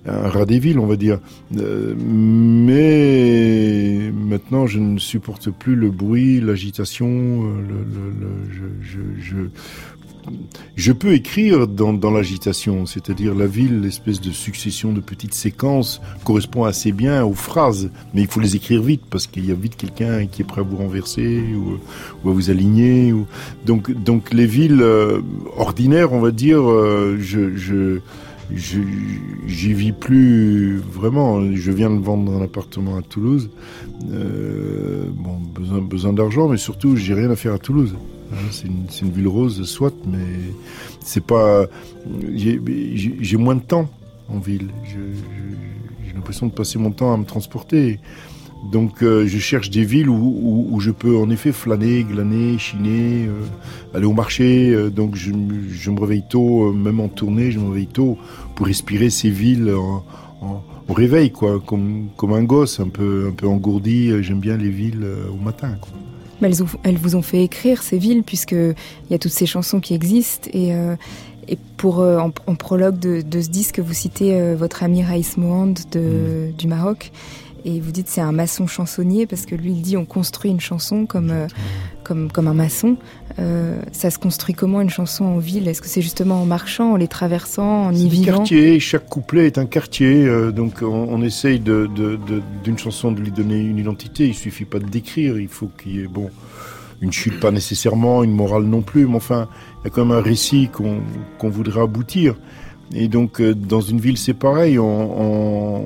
rat 0.06 0.46
des 0.46 0.60
villes, 0.60 0.80
on 0.80 0.86
va 0.86 0.96
dire. 0.96 1.20
Euh, 1.58 1.96
mais 1.98 4.12
maintenant, 4.12 4.68
je 4.68 4.80
ne 4.80 5.00
supporte 5.00 5.50
plus 5.50 5.76
le 5.76 5.90
bruit, 5.90 6.40
l'agitation. 6.40 7.44
Le, 7.44 7.60
le, 7.60 8.14
le, 8.20 8.30
je, 8.52 8.66
je, 8.82 9.00
je, 9.20 9.38
je 10.76 10.92
peux 10.92 11.14
écrire 11.14 11.68
dans, 11.68 12.12
l'agitation, 12.12 12.86
c'est-à-dire 12.86 13.36
la 13.36 13.48
ville, 13.48 13.82
l'espèce 13.82 14.22
de 14.22 14.32
succession 14.32 14.94
de 14.94 15.00
petites 15.00 15.34
séquences 15.34 16.02
correspond 16.24 16.64
assez 16.64 16.92
bien 16.92 17.24
aux 17.24 17.34
phrases, 17.34 17.92
mais 18.14 18.22
il 18.22 18.28
faut 18.28 18.40
les 18.40 18.56
écrire 18.56 18.82
vite 18.82 19.04
parce 19.10 19.28
qu'il 19.28 19.46
y 19.46 19.52
a 19.52 19.56
vite 19.56 19.76
quelqu'un 19.76 20.26
qui 20.28 20.42
est 20.42 20.46
prêt 20.46 20.62
à 20.62 20.64
vous 20.64 20.78
renverser 20.78 21.44
ou, 21.56 22.30
à 22.30 22.34
vous 22.34 22.50
aligner. 22.50 23.14
Donc, 23.66 23.92
donc 23.92 24.34
les 24.34 24.46
villes 24.46 24.82
euh, 24.82 25.22
ordinaires, 25.58 26.14
on 26.14 26.20
va 26.20 26.32
dire, 26.32 26.70
euh, 26.70 27.18
je, 27.20 27.56
je 27.56 28.00
j'y 28.56 29.74
vis 29.74 29.92
plus 29.92 30.78
vraiment. 30.78 31.42
Je 31.54 31.72
viens 31.72 31.90
de 31.90 32.02
vendre 32.02 32.34
un 32.34 32.44
appartement 32.44 32.98
à 32.98 33.02
Toulouse. 33.02 33.50
Euh, 34.12 35.06
bon, 35.14 35.38
besoin, 35.38 35.82
besoin 35.82 36.14
d'argent, 36.14 36.48
mais 36.50 36.58
surtout, 36.58 36.96
j'ai 36.96 37.14
rien 37.14 37.30
à 37.30 37.36
faire 37.36 37.54
à 37.54 37.60
Toulouse. 37.60 37.96
Hein, 38.32 38.48
c'est 38.52 38.68
une, 38.68 39.12
ville 39.12 39.28
rose, 39.28 39.64
soit, 39.64 39.94
mais 40.06 40.26
c'est 41.02 41.26
pas. 41.26 41.66
J'ai 42.34 43.38
moins 43.38 43.56
de 43.56 43.62
temps 43.62 43.90
en 44.30 44.40
ville. 44.40 44.70
J'ai 44.86 46.14
l'impression 46.14 46.48
de 46.48 46.52
passer 46.52 46.80
mon 46.80 46.92
temps 46.92 47.14
à 47.14 47.18
me 47.18 47.26
transporter. 47.26 48.00
Donc 48.64 49.02
euh, 49.02 49.26
je 49.26 49.40
cherche 49.40 49.72
des 49.72 49.84
villes 49.84 50.10
où, 50.10 50.78
je 50.80 50.92
peux 50.92 51.18
en 51.18 51.30
effet 51.30 51.52
flâner, 51.52 52.04
glaner, 52.04 52.58
chiner, 52.60 53.26
euh, 53.26 53.96
aller 53.96 54.06
au 54.06 54.14
marché. 54.14 54.70
Euh, 54.70 54.90
donc 54.90 55.16
je, 55.16 55.32
me 55.32 56.00
réveille 56.00 56.24
tôt, 56.30 56.72
même 56.72 57.00
en 57.00 57.08
tournée, 57.08 57.52
je 57.52 57.60
me 57.60 57.70
réveille 57.70 57.88
tôt 57.88 58.18
pour 58.56 58.68
respirer 58.68 59.10
ces 59.10 59.30
villes 59.30 59.72
au 59.72 60.94
réveil, 60.94 61.32
quoi, 61.32 61.60
comme, 61.60 62.10
un 62.22 62.44
gosse, 62.44 62.80
un 62.80 62.90
peu, 62.90 63.32
un 63.42 63.48
engourdi. 63.48 64.12
J'aime 64.22 64.40
bien 64.40 64.58
les 64.58 64.70
villes 64.70 65.06
au 65.32 65.44
matin. 65.44 65.78
Mais 66.42 66.50
elles, 66.50 66.66
elles, 66.84 66.98
vous 66.98 67.16
ont 67.16 67.22
fait 67.22 67.44
écrire 67.44 67.84
ces 67.84 67.98
villes, 67.98 68.24
puisqu'il 68.24 68.76
y 69.10 69.14
a 69.14 69.20
toutes 69.20 69.32
ces 69.32 69.46
chansons 69.46 69.80
qui 69.80 69.94
existent. 69.94 70.50
Et, 70.54 70.74
euh, 70.74 70.96
Et 71.48 71.58
pour 71.78 72.00
en, 72.00 72.56
prologue 72.56 73.00
de, 73.00 73.42
ce 73.42 73.50
disque, 73.50 73.80
vous 73.80 73.94
citez 73.94 74.56
votre 74.56 74.84
ami 74.84 75.04
Raïs 75.04 75.38
Mohand 75.38 75.74
de, 75.92 76.00
mm. 76.00 76.52
du 76.58 76.68
Maroc. 76.68 77.12
Et 77.66 77.80
vous 77.80 77.92
dites 77.92 78.08
c'est 78.08 78.22
un 78.22 78.32
maçon 78.32 78.68
chansonnier 78.68 79.26
parce 79.26 79.46
que 79.46 79.56
lui 79.56 79.72
il 79.72 79.82
dit 79.82 79.98
on 79.98 80.06
construit 80.06 80.52
une 80.52 80.60
chanson 80.60 81.06
comme 81.06 81.34
comme 82.04 82.32
comme 82.32 82.48
un 82.48 82.54
maçon. 82.54 82.98
ça 83.92 84.10
se 84.10 84.20
construit 84.20 84.56
comment 84.56 84.82
une 84.82 84.90
chanson 84.90 85.26
en 85.26 85.38
ville? 85.38 85.68
Est-ce 85.68 85.82
que 85.82 85.88
c'est 85.88 86.02
justement 86.02 86.42
en 86.42 86.46
marchant, 86.46 86.94
en 86.94 86.96
les 86.96 87.08
traversant, 87.08 87.86
en 87.88 87.94
y 87.94 88.08
vivant? 88.08 88.38
quartier. 88.38 88.80
Chaque 88.80 89.08
couplet 89.08 89.48
est 89.48 89.58
un 89.58 89.66
quartier. 89.66 90.28
donc 90.52 90.82
on, 90.82 90.86
on 90.88 91.22
essaye 91.22 91.60
de, 91.60 91.90
d'une 92.64 92.78
chanson 92.78 93.12
de 93.12 93.22
lui 93.22 93.32
donner 93.32 93.60
une 93.60 93.78
identité. 93.78 94.28
Il 94.28 94.36
suffit 94.36 94.66
pas 94.66 94.80
de 94.80 94.88
décrire. 94.88 95.40
Il 95.40 95.48
faut 95.48 95.70
qu'il 95.78 95.96
y 95.96 96.00
ait 96.02 96.08
bon 96.08 96.30
une 97.02 97.12
chute 97.12 97.40
pas 97.40 97.52
nécessairement, 97.52 98.24
une 98.24 98.32
morale 98.32 98.64
non 98.64 98.82
plus, 98.82 99.08
mais 99.08 99.16
enfin, 99.16 99.50
il 99.82 99.86
y 99.86 99.88
a 99.88 99.90
quand 99.90 100.06
même 100.06 100.18
un 100.18 100.22
récit 100.22 100.70
qu'on 100.72 101.50
voudrait 101.50 101.82
aboutir. 101.82 102.36
Et 102.94 103.08
donc, 103.08 103.42
euh, 103.42 103.56
dans 103.56 103.82
une 103.82 104.00
ville, 104.00 104.18
c'est 104.18 104.34
pareil. 104.34 104.78
On, 104.78 105.22
on, 105.22 105.84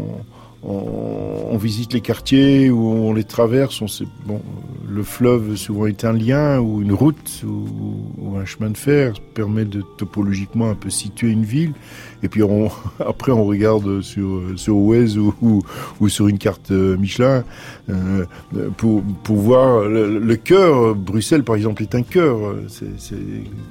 visite 1.58 1.94
les 1.94 2.02
quartiers 2.02 2.70
où 2.70 2.88
on 2.88 3.14
les 3.14 3.24
traverse. 3.24 3.82
On 3.82 3.88
sait, 3.88 4.06
bon, 4.26 4.42
le 4.88 5.04
fleuve 5.04 5.56
souvent 5.56 5.88
est 5.88 6.06
un 6.06 6.14
lien 6.14 6.60
ou 6.60 6.82
une 6.82 6.94
route 6.94 7.44
ou, 7.44 8.38
un 8.38 8.46
chemin 8.46 8.70
de 8.70 8.78
fer 8.78 9.14
permet 9.34 9.66
de 9.66 9.82
topologiquement 9.98 10.70
un 10.70 10.76
peu 10.76 10.90
situer 10.90 11.30
une 11.30 11.46
ville. 11.46 11.74
Et 12.24 12.30
puis 12.30 12.42
après 13.00 13.32
on 13.32 13.46
regarde 13.46 14.02
sur 14.02 14.42
sur 14.56 14.78
Waze 14.78 15.18
ou, 15.18 15.64
sur 16.08 16.28
une 16.28 16.38
carte 16.38 16.72
euh, 16.72 16.98
Michelin 16.98 17.44
euh, 17.90 18.26
pour 18.78 19.04
pour 19.24 19.38
voir 19.38 19.86
le, 19.88 20.36
cœur. 20.36 20.96
Bruxelles 20.96 21.44
par 21.44 21.56
exemple 21.56 21.82
est 21.82 21.96
un 21.96 22.04
cœur. 22.04 22.56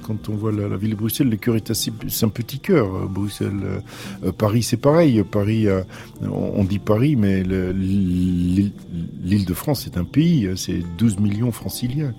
Quand 0.03 0.29
on 0.29 0.33
voit 0.33 0.51
la, 0.51 0.75
ville 0.77 0.91
de 0.91 0.95
Bruxelles, 0.95 1.29
le 1.29 1.37
cœur 1.37 1.55
est 1.55 1.69
un 1.69 2.29
petit 2.29 2.59
cœur. 2.59 3.09
Bruxelles, 3.09 3.81
euh, 4.23 4.31
Paris 4.31 4.63
c'est 4.63 4.77
pareil. 4.77 5.23
Paris, 5.23 5.67
on, 6.21 6.63
dit 6.63 6.79
Paris, 6.79 7.15
mais 7.15 7.43
l'île 7.43 8.71
de 9.45 9.53
France 9.53 9.87
est 9.87 9.97
un 9.97 10.03
pays. 10.03 10.49
C'est 10.55 10.81
12 10.97 11.19
millions 11.19 11.51
franciliens. 11.51 12.13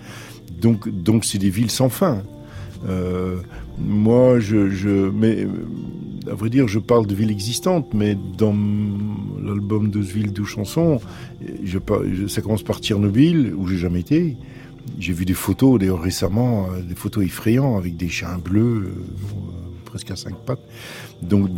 Donc, 0.61 0.88
donc 0.88 1.25
c'est 1.25 1.38
des 1.38 1.50
villes 1.50 1.71
sans 1.71 1.88
fin. 1.88 2.23
Moi, 3.78 4.38
je, 4.40 4.71
je, 4.71 5.11
mais 5.11 5.47
à 6.30 6.35
vrai 6.35 6.50
dire, 6.50 6.68
je 6.68 6.78
parle 6.78 7.06
de 7.06 7.14
villes 7.14 7.30
existantes, 7.30 7.95
mais 7.95 8.16
dans 8.37 8.54
l'album 9.42 9.90
de 9.90 10.00
Ville 10.00 10.33
de 10.33 10.45
chansons, 10.45 11.00
je, 11.64 11.78
ça 12.28 12.42
commence 12.42 12.62
par 12.62 12.78
Tchernobyl, 12.78 13.54
où 13.54 13.67
j'ai 13.67 13.76
jamais 13.76 14.00
été. 14.00 14.36
J'ai 14.99 15.12
vu 15.12 15.25
des 15.25 15.34
photos, 15.34 15.78
d'ailleurs 15.78 16.00
récemment, 16.00 16.69
euh, 16.71 16.82
des 16.82 16.95
photos 16.95 17.25
effrayantes 17.25 17.78
avec 17.78 17.97
des 17.97 18.08
chiens 18.08 18.39
bleus, 18.39 18.84
euh, 18.86 18.91
presque 19.84 20.10
à 20.10 20.17
cinq 20.17 20.36
pattes. 20.36 20.62
Donc, 21.23 21.50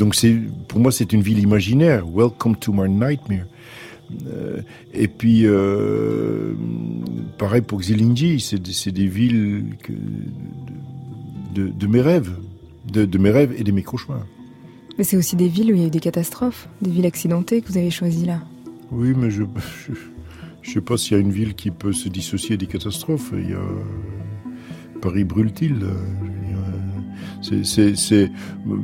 pour 0.69 0.81
moi, 0.81 0.93
c'est 0.93 1.13
une 1.13 1.23
ville 1.23 1.39
imaginaire. 1.39 2.07
Welcome 2.07 2.57
to 2.57 2.73
my 2.73 2.89
nightmare. 2.89 3.47
Euh, 4.27 4.63
et 4.95 5.09
puis, 5.09 5.43
euh, 5.45 6.55
pareil 7.37 7.63
pour 7.63 7.81
Xilinji, 7.81 8.41
c'est 8.41 8.91
des 8.91 9.07
villes 9.07 9.65
de, 11.55 11.87
mes 11.87 12.01
rêves, 12.01 12.33
de, 12.91 13.19
mes 13.19 13.31
rêves 13.31 13.55
et 13.59 13.65
de 13.65 13.73
mes 13.73 13.83
cauchemars. 13.83 14.27
Mais 14.99 15.05
c'est 15.05 15.17
aussi 15.17 15.37
des 15.37 15.49
villes 15.49 15.73
où 15.73 15.77
il 15.77 15.81
y 15.81 15.85
a 15.85 15.87
eu 15.87 15.91
des 15.91 16.01
catastrophes, 16.01 16.69
des 16.83 16.91
villes 16.91 17.07
accidentées 17.07 17.63
que 17.63 17.69
vous 17.69 17.79
avez 17.79 17.91
choisies 17.91 18.27
là. 18.27 18.41
Oui, 18.91 19.15
mais 19.17 19.31
je 19.31 19.45
ne 19.45 19.49
sais 20.65 20.81
pas 20.81 20.97
s'il 20.97 21.17
y 21.17 21.21
a 21.21 21.23
une 21.23 21.31
ville 21.31 21.55
qui 21.55 21.71
peut 21.71 21.93
se 21.93 22.09
dissocier 22.09 22.57
des 22.57 22.67
catastrophes. 22.67 23.33
Il 23.33 23.51
y 23.51 23.55
a 23.55 23.63
Paris 25.01 25.23
brûle-t-il 25.23 25.87
c'est 27.43 28.31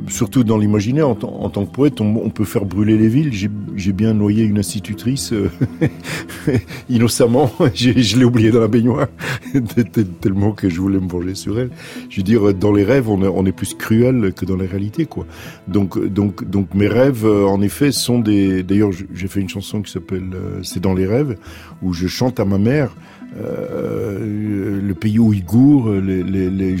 surtout 0.07 0.43
dans 0.43 0.57
l'imaginaire, 0.57 1.09
en, 1.09 1.15
tant 1.15 1.65
que 1.65 1.71
poète, 1.71 2.01
on, 2.01 2.29
peut 2.29 2.45
faire 2.45 2.65
brûler 2.65 2.97
les 2.97 3.07
villes. 3.07 3.31
J'ai 3.75 3.93
bien 3.93 4.13
noyé 4.13 4.43
une 4.43 4.59
institutrice 4.59 5.33
euh, 5.33 5.49
innocemment. 6.89 7.51
Je 7.73 8.17
l'ai 8.17 8.25
oublié 8.25 8.51
dans 8.51 8.61
la 8.61 8.67
baignoire 8.67 9.07
tellement 10.21 10.51
que 10.51 10.69
je 10.69 10.79
voulais 10.79 10.99
me 10.99 11.07
venger 11.07 11.35
sur 11.35 11.59
elle. 11.59 11.69
Je 12.09 12.17
veux 12.17 12.23
dire, 12.23 12.53
dans 12.53 12.71
les 12.71 12.83
rêves, 12.83 13.09
on 13.09 13.45
est, 13.45 13.51
plus 13.51 13.73
cruel 13.73 14.33
que 14.33 14.45
dans 14.45 14.57
la 14.57 14.65
réalité, 14.65 15.05
quoi. 15.05 15.25
Donc, 15.67 16.03
donc, 16.07 16.43
donc, 16.49 16.73
mes 16.73 16.87
rêves, 16.87 17.25
euh, 17.25 17.45
en 17.45 17.61
effet, 17.61 17.91
sont 17.91 18.19
des. 18.19 18.63
D'ailleurs, 18.63 18.91
j'ai 18.91 19.27
fait 19.27 19.39
une 19.39 19.49
chanson 19.49 19.81
qui 19.81 19.91
s'appelle 19.91 20.29
euh, 20.33 20.59
"C'est 20.63 20.81
dans 20.81 20.93
les 20.93 21.05
rêves", 21.05 21.37
où 21.81 21.93
je 21.93 22.07
chante 22.07 22.39
à 22.39 22.45
ma 22.45 22.57
mère. 22.57 22.95
Euh, 23.37 24.79
le 24.81 24.93
pays 24.93 25.19
ouïghour, 25.19 25.91
les, 25.91 26.23
les, 26.23 26.49
les, 26.49 26.75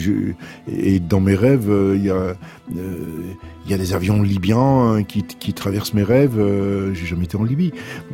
et 0.71 0.99
dans 0.99 1.19
mes 1.19 1.35
rêves, 1.35 1.69
il 1.95 2.03
y 2.03 2.09
a 2.09 2.35
il 2.69 3.71
y 3.71 3.73
a 3.73 3.77
des 3.77 3.93
avions 3.93 4.21
libyens 4.21 5.03
qui, 5.03 5.23
qui 5.23 5.53
traversent 5.53 5.93
mes 5.93 6.03
rêves. 6.03 6.41
J'ai 6.93 7.05
jamais 7.05 7.25
été 7.25 7.35
en 7.35 7.43
Libye, 7.43 7.71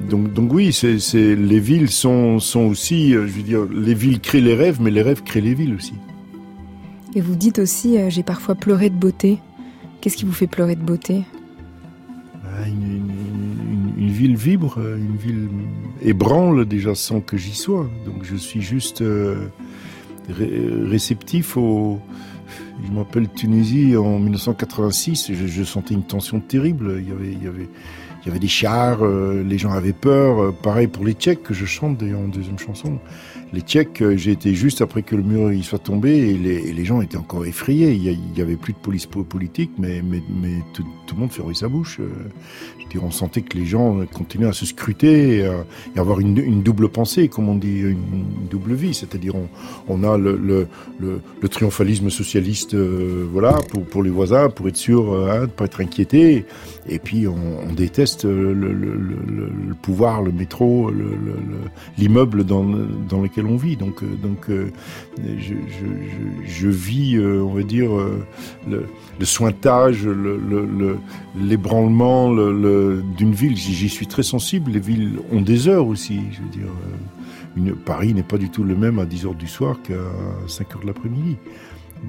donc 0.09 0.33
donc 0.33 0.51
oui, 0.53 0.73
c'est 0.73 1.35
les 1.35 1.59
villes 1.59 1.89
sont 1.89 2.39
sont 2.39 2.61
aussi, 2.61 3.11
je 3.11 3.19
veux 3.19 3.43
dire, 3.43 3.65
les 3.71 3.93
villes 3.93 4.19
créent 4.19 4.41
les 4.41 4.55
rêves, 4.55 4.79
mais 4.81 4.91
les 4.91 5.03
rêves 5.03 5.21
créent 5.23 5.41
les 5.41 5.53
villes 5.53 5.75
aussi. 5.75 5.93
Et 7.13 7.21
vous 7.21 7.35
dites 7.35 7.59
aussi, 7.59 7.97
j'ai 8.09 8.23
parfois 8.23 8.55
pleuré 8.55 8.89
de 8.89 8.95
beauté. 8.95 9.39
Qu'est-ce 9.99 10.17
qui 10.17 10.25
vous 10.25 10.31
fait 10.31 10.47
pleurer 10.47 10.75
de 10.75 10.81
beauté? 10.81 11.25
Bah, 12.43 12.67
une, 12.67 13.50
ville 14.11 14.35
vibre, 14.35 14.77
une 14.79 15.17
ville 15.17 15.47
ébranle 16.01 16.65
déjà 16.65 16.95
sans 16.95 17.21
que 17.21 17.37
j'y 17.37 17.55
sois. 17.55 17.89
Donc 18.05 18.23
je 18.23 18.35
suis 18.35 18.61
juste 18.61 19.01
euh, 19.01 19.47
réceptif 20.29 21.57
au... 21.57 21.99
Je 22.83 22.91
m'appelle 22.91 23.29
Tunisie 23.29 23.95
en 23.95 24.19
1986, 24.19 25.31
je, 25.33 25.63
sentais 25.63 25.93
une 25.93 26.03
tension 26.03 26.39
terrible. 26.39 26.97
Il 26.99 27.09
y 27.09 27.11
avait, 27.11 27.31
il 27.31 27.43
y 27.43 27.47
avait, 27.47 27.69
il 28.23 28.27
y 28.27 28.29
avait 28.29 28.39
des 28.39 28.47
chars, 28.47 28.99
euh, 29.01 29.43
les 29.43 29.57
gens 29.57 29.71
avaient 29.71 29.93
peur. 29.93 30.41
Euh, 30.41 30.51
pareil 30.51 30.87
pour 30.87 31.05
les 31.05 31.13
Tchèques 31.13 31.43
que 31.43 31.53
je 31.53 31.65
chante 31.65 31.97
d'ailleurs 31.97 32.19
en 32.19 32.27
deuxième 32.27 32.59
chanson 32.59 32.99
les 33.53 33.61
Tchèques, 33.61 34.01
euh, 34.01 34.15
j'ai 34.15 34.31
été 34.31 34.53
juste 34.53 34.81
après 34.81 35.03
que 35.03 35.15
le 35.15 35.23
mur 35.23 35.51
il 35.51 35.63
soit 35.63 35.79
tombé 35.79 36.11
et 36.11 36.33
les, 36.37 36.85
gens 36.85 37.01
étaient 37.01 37.17
encore 37.17 37.45
effrayés. 37.45 37.91
Il 37.91 38.37
y, 38.37 38.41
avait 38.41 38.55
plus 38.55 38.73
de 38.73 38.77
police 38.77 39.05
politique, 39.05 39.71
mais, 39.77 40.01
mais, 40.01 40.21
mais 40.41 40.59
tout, 40.73 40.83
le 41.11 41.17
monde 41.17 41.31
fermait 41.31 41.53
sa 41.53 41.67
bouche. 41.67 41.99
Je 41.99 42.99
on 43.01 43.11
sentait 43.11 43.41
que 43.41 43.57
les 43.57 43.65
gens 43.65 44.05
continuaient 44.13 44.49
à 44.49 44.53
se 44.53 44.65
scruter 44.65 45.37
et, 45.37 45.45
à, 45.45 45.63
avoir 45.95 46.19
une, 46.19 46.61
double 46.61 46.89
pensée, 46.89 47.29
comme 47.29 47.47
on 47.47 47.55
dit, 47.55 47.79
une, 47.79 48.47
double 48.49 48.73
vie. 48.73 48.93
C'est-à-dire, 48.93 49.33
on, 49.35 49.47
on, 49.87 50.03
a 50.03 50.17
le, 50.17 50.35
le, 50.35 50.67
le, 50.99 51.47
triomphalisme 51.47 52.09
socialiste, 52.09 52.70
euh, 52.73 53.27
voilà, 53.31 53.53
pour, 53.69 53.83
pour 53.83 54.03
les 54.03 54.09
voisins, 54.09 54.49
pour 54.49 54.67
être 54.67 54.77
sûr 54.77 55.13
hein, 55.29 55.41
de 55.41 55.45
pas 55.47 55.65
être 55.65 55.81
inquiété. 55.81 56.45
Et 56.89 56.99
puis, 56.99 57.27
on, 57.27 57.73
déteste 57.73 58.25
le, 58.25 58.53
le, 58.53 59.73
pouvoir, 59.81 60.21
le 60.21 60.31
métro, 60.31 60.91
l'immeuble 61.97 62.43
dans, 62.43 62.63
dans 62.63 63.21
lequel 63.21 63.45
on 63.45 63.55
vit. 63.55 63.77
Donc, 63.77 64.03
euh, 64.03 64.07
donc 64.21 64.49
euh, 64.49 64.71
je, 65.37 65.53
je, 66.43 66.67
vis, 66.67 67.17
euh, 67.17 67.41
on 67.43 67.53
va 67.53 67.63
dire, 67.63 67.91
le, 68.67 68.85
sointage, 69.25 70.07
l'ébranlement 71.35 72.31
le, 72.31 73.03
d'une 73.17 73.33
ville. 73.33 73.55
J'y 73.55 73.89
suis 73.89 74.07
très 74.07 74.23
sensible. 74.23 74.71
Les 74.71 74.79
villes 74.79 75.19
ont 75.31 75.41
des 75.41 75.67
heures 75.67 75.87
aussi. 75.87 76.19
Je 76.31 76.41
veux 76.41 76.49
dire, 76.49 76.71
une, 77.55 77.75
Paris 77.75 78.13
n'est 78.13 78.23
pas 78.23 78.37
du 78.37 78.49
tout 78.49 78.63
le 78.63 78.75
même 78.75 78.99
à 78.99 79.05
10 79.05 79.25
heures 79.25 79.35
du 79.35 79.47
soir 79.47 79.77
qu'à 79.83 79.93
5 80.47 80.75
heures 80.75 80.81
de 80.81 80.87
l'après-midi. 80.87 81.37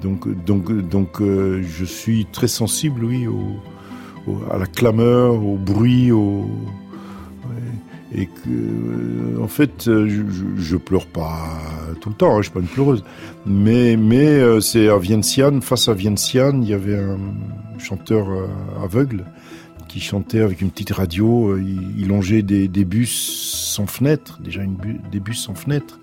Donc, 0.01 0.27
donc, 0.45 0.71
donc, 0.71 1.21
je 1.21 1.85
suis 1.85 2.25
très 2.25 2.47
sensible, 2.47 3.05
oui, 3.05 3.27
au, 3.27 3.59
à 4.51 4.57
la 4.57 4.65
clameur, 4.65 5.43
au 5.43 5.57
bruit, 5.57 6.11
au, 6.11 6.49
et 8.15 8.27
que 8.27 8.49
euh, 8.49 9.43
en 9.43 9.47
fait 9.47 9.87
euh, 9.87 10.07
je, 10.07 10.21
je, 10.55 10.77
pleure 10.77 11.07
pas 11.07 11.59
tout 11.99 12.09
le 12.09 12.15
temps, 12.15 12.35
hein, 12.35 12.37
je 12.37 12.43
suis 12.43 12.51
pas 12.51 12.59
une 12.59 12.67
pleureuse, 12.67 13.03
mais 13.45 13.97
mais 13.97 14.27
euh, 14.27 14.59
c'est 14.59 14.87
à 14.87 14.97
Vientiane, 14.97 15.61
face 15.61 15.87
à 15.87 15.93
Vientiane, 15.93 16.63
il 16.63 16.69
y 16.69 16.73
avait 16.73 16.97
un 16.97 17.17
chanteur 17.79 18.27
aveugle 18.81 19.25
qui 19.87 19.99
chantait 19.99 20.41
avec 20.41 20.61
une 20.61 20.69
petite 20.69 20.91
radio, 20.91 21.57
il, 21.57 22.07
longeait 22.07 22.41
des, 22.41 22.67
des, 22.67 22.85
bus 22.85 23.11
sans 23.73 23.85
fenêtre, 23.85 24.39
déjà 24.41 24.63
une 24.63 24.77
des 25.11 25.19
bus 25.19 25.43
sans 25.43 25.53
fenêtre. 25.53 25.99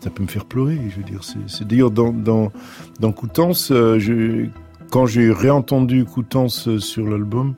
Ça 0.00 0.10
peut 0.10 0.22
me 0.22 0.28
faire 0.28 0.46
pleurer, 0.46 0.80
je 0.88 0.96
veux 0.96 1.02
dire. 1.02 1.20
C'est 1.46 1.66
d'ailleurs 1.66 1.90
dans 1.90 2.12
dans 2.12 2.50
dans 3.00 3.12
Coutances, 3.12 3.68
je, 3.70 4.46
quand 4.90 5.06
j'ai 5.06 5.30
réentendu 5.30 6.04
Coutances 6.04 6.78
sur 6.78 7.06
l'album 7.06 7.54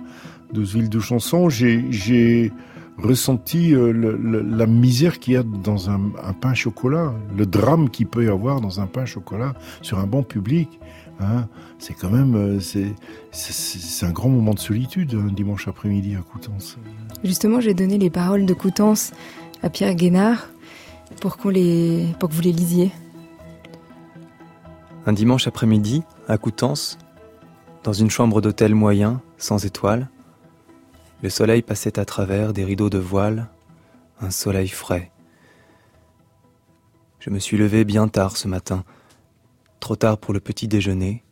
12 0.53 0.75
villes 0.75 0.89
de 0.89 1.01
chansons, 1.01 1.49
j'ai 1.49 2.53
ressenti 2.99 3.75
euh, 3.75 3.93
la 3.93 4.67
misère 4.67 5.19
qu'il 5.19 5.35
y 5.35 5.37
a 5.37 5.43
dans 5.43 5.91
un, 5.91 6.01
pain 6.41 6.55
chocolat, 6.55 7.15
le 7.37 7.47
drame 7.47 7.91
qu'il 7.91 8.07
peut 8.07 8.25
y 8.25 8.29
avoir 8.29 8.61
dans 8.61 8.81
un 8.81 8.87
pain 8.87 9.05
chocolat 9.05 9.55
sur 9.81 9.99
un 9.99 10.07
banc 10.07 10.23
public. 10.23 10.79
Hein. 11.21 11.47
c'est 11.79 11.95
quand 11.95 12.11
même 12.11 12.35
euh, 12.35 12.59
c'est 12.61 14.07
un 14.07 14.11
grand 14.11 14.31
moment 14.31 14.55
de 14.55 14.59
solitude 14.59 15.15
un 15.15 15.33
dimanche 15.33 15.69
après-midi 15.69 16.17
à 16.17 16.23
Coutances. 16.23 16.79
Justement, 17.23 17.61
j'ai 17.61 17.75
donné 17.75 17.99
les 17.99 18.11
paroles 18.11 18.45
de 18.45 18.55
Coutances 18.55 19.13
à 19.63 19.71
Pierre 19.71 19.95
Guénard 19.95 20.49
pour 21.21 21.37
que 21.37 21.43
vous 21.43 21.51
les 21.51 22.53
lisiez. 22.53 22.93
Un 25.07 25.13
dimanche 25.13 25.47
après-midi 25.47 26.03
à 26.29 26.39
Coutances, 26.39 26.99
Dans 27.83 27.93
une 27.93 28.11
chambre 28.11 28.41
d'hôtel 28.41 28.75
moyen, 28.75 29.21
sans 29.39 29.65
étoiles, 29.65 30.09
le 31.23 31.31
soleil 31.31 31.63
passait 31.63 31.99
à 31.99 32.05
travers 32.05 32.53
des 32.53 32.65
rideaux 32.65 32.91
de 32.91 32.99
voile, 32.99 33.49
un 34.21 34.31
soleil 34.31 34.69
frais. 34.69 35.11
Je 37.19 37.31
me 37.31 37.39
suis 37.39 37.57
levé 37.57 37.85
bien 37.85 38.09
tard 38.09 38.37
ce 38.37 38.49
matin, 38.49 38.85
trop 39.81 39.97
tard 39.97 40.19
pour 40.19 40.35
le 40.35 40.41
petit 40.41 40.69
déjeuner. 40.69 41.23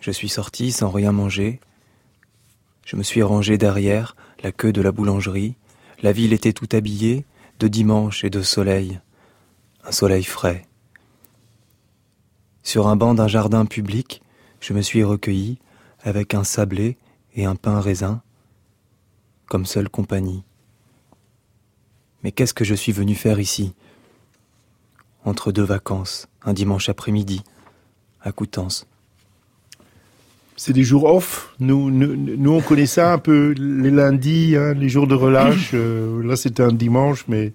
Je 0.00 0.10
suis 0.10 0.28
sorti 0.28 0.72
sans 0.72 0.90
rien 0.90 1.12
manger. 1.12 1.60
Je 2.84 2.96
me 2.96 3.02
suis 3.02 3.22
rangé 3.22 3.58
derrière 3.58 4.16
la 4.42 4.52
queue 4.52 4.72
de 4.72 4.82
la 4.82 4.92
boulangerie. 4.92 5.56
La 6.02 6.12
ville 6.12 6.32
était 6.32 6.52
tout 6.52 6.68
habillée 6.72 7.24
de 7.58 7.68
dimanche 7.68 8.24
et 8.24 8.30
de 8.30 8.40
soleil, 8.42 9.00
un 9.88 9.92
soleil 9.92 10.24
frais. 10.24 10.66
Sur 12.62 12.88
un 12.88 12.96
banc 12.96 13.14
d'un 13.14 13.26
jardin 13.26 13.64
public, 13.64 14.20
je 14.60 14.74
me 14.74 14.82
suis 14.82 15.02
recueilli 15.02 15.58
avec 16.02 16.34
un 16.34 16.44
sablé 16.44 16.98
et 17.34 17.46
un 17.46 17.56
pain 17.56 17.80
raisin, 17.80 18.20
comme 19.46 19.64
seule 19.64 19.88
compagnie. 19.88 20.42
Mais 22.22 22.32
qu'est-ce 22.32 22.52
que 22.52 22.64
je 22.64 22.74
suis 22.74 22.92
venu 22.92 23.14
faire 23.14 23.40
ici? 23.40 23.72
Entre 25.24 25.52
deux 25.52 25.64
vacances, 25.64 26.28
un 26.42 26.52
dimanche 26.52 26.90
après-midi, 26.90 27.42
à 28.20 28.30
Coutances. 28.30 28.86
C'est 30.56 30.74
des 30.74 30.84
jours 30.84 31.04
off? 31.04 31.54
Nous, 31.60 31.90
nous, 31.90 32.52
on 32.52 32.60
connaît 32.60 32.84
ça 32.84 33.14
un 33.14 33.18
peu 33.18 33.54
les 33.56 33.90
lundis, 33.90 34.54
hein, 34.54 34.74
les 34.74 34.90
jours 34.90 35.06
de 35.06 35.14
relâche. 35.14 35.70
Euh, 35.72 36.22
là, 36.24 36.36
c'était 36.36 36.62
un 36.64 36.72
dimanche, 36.72 37.24
mais 37.28 37.54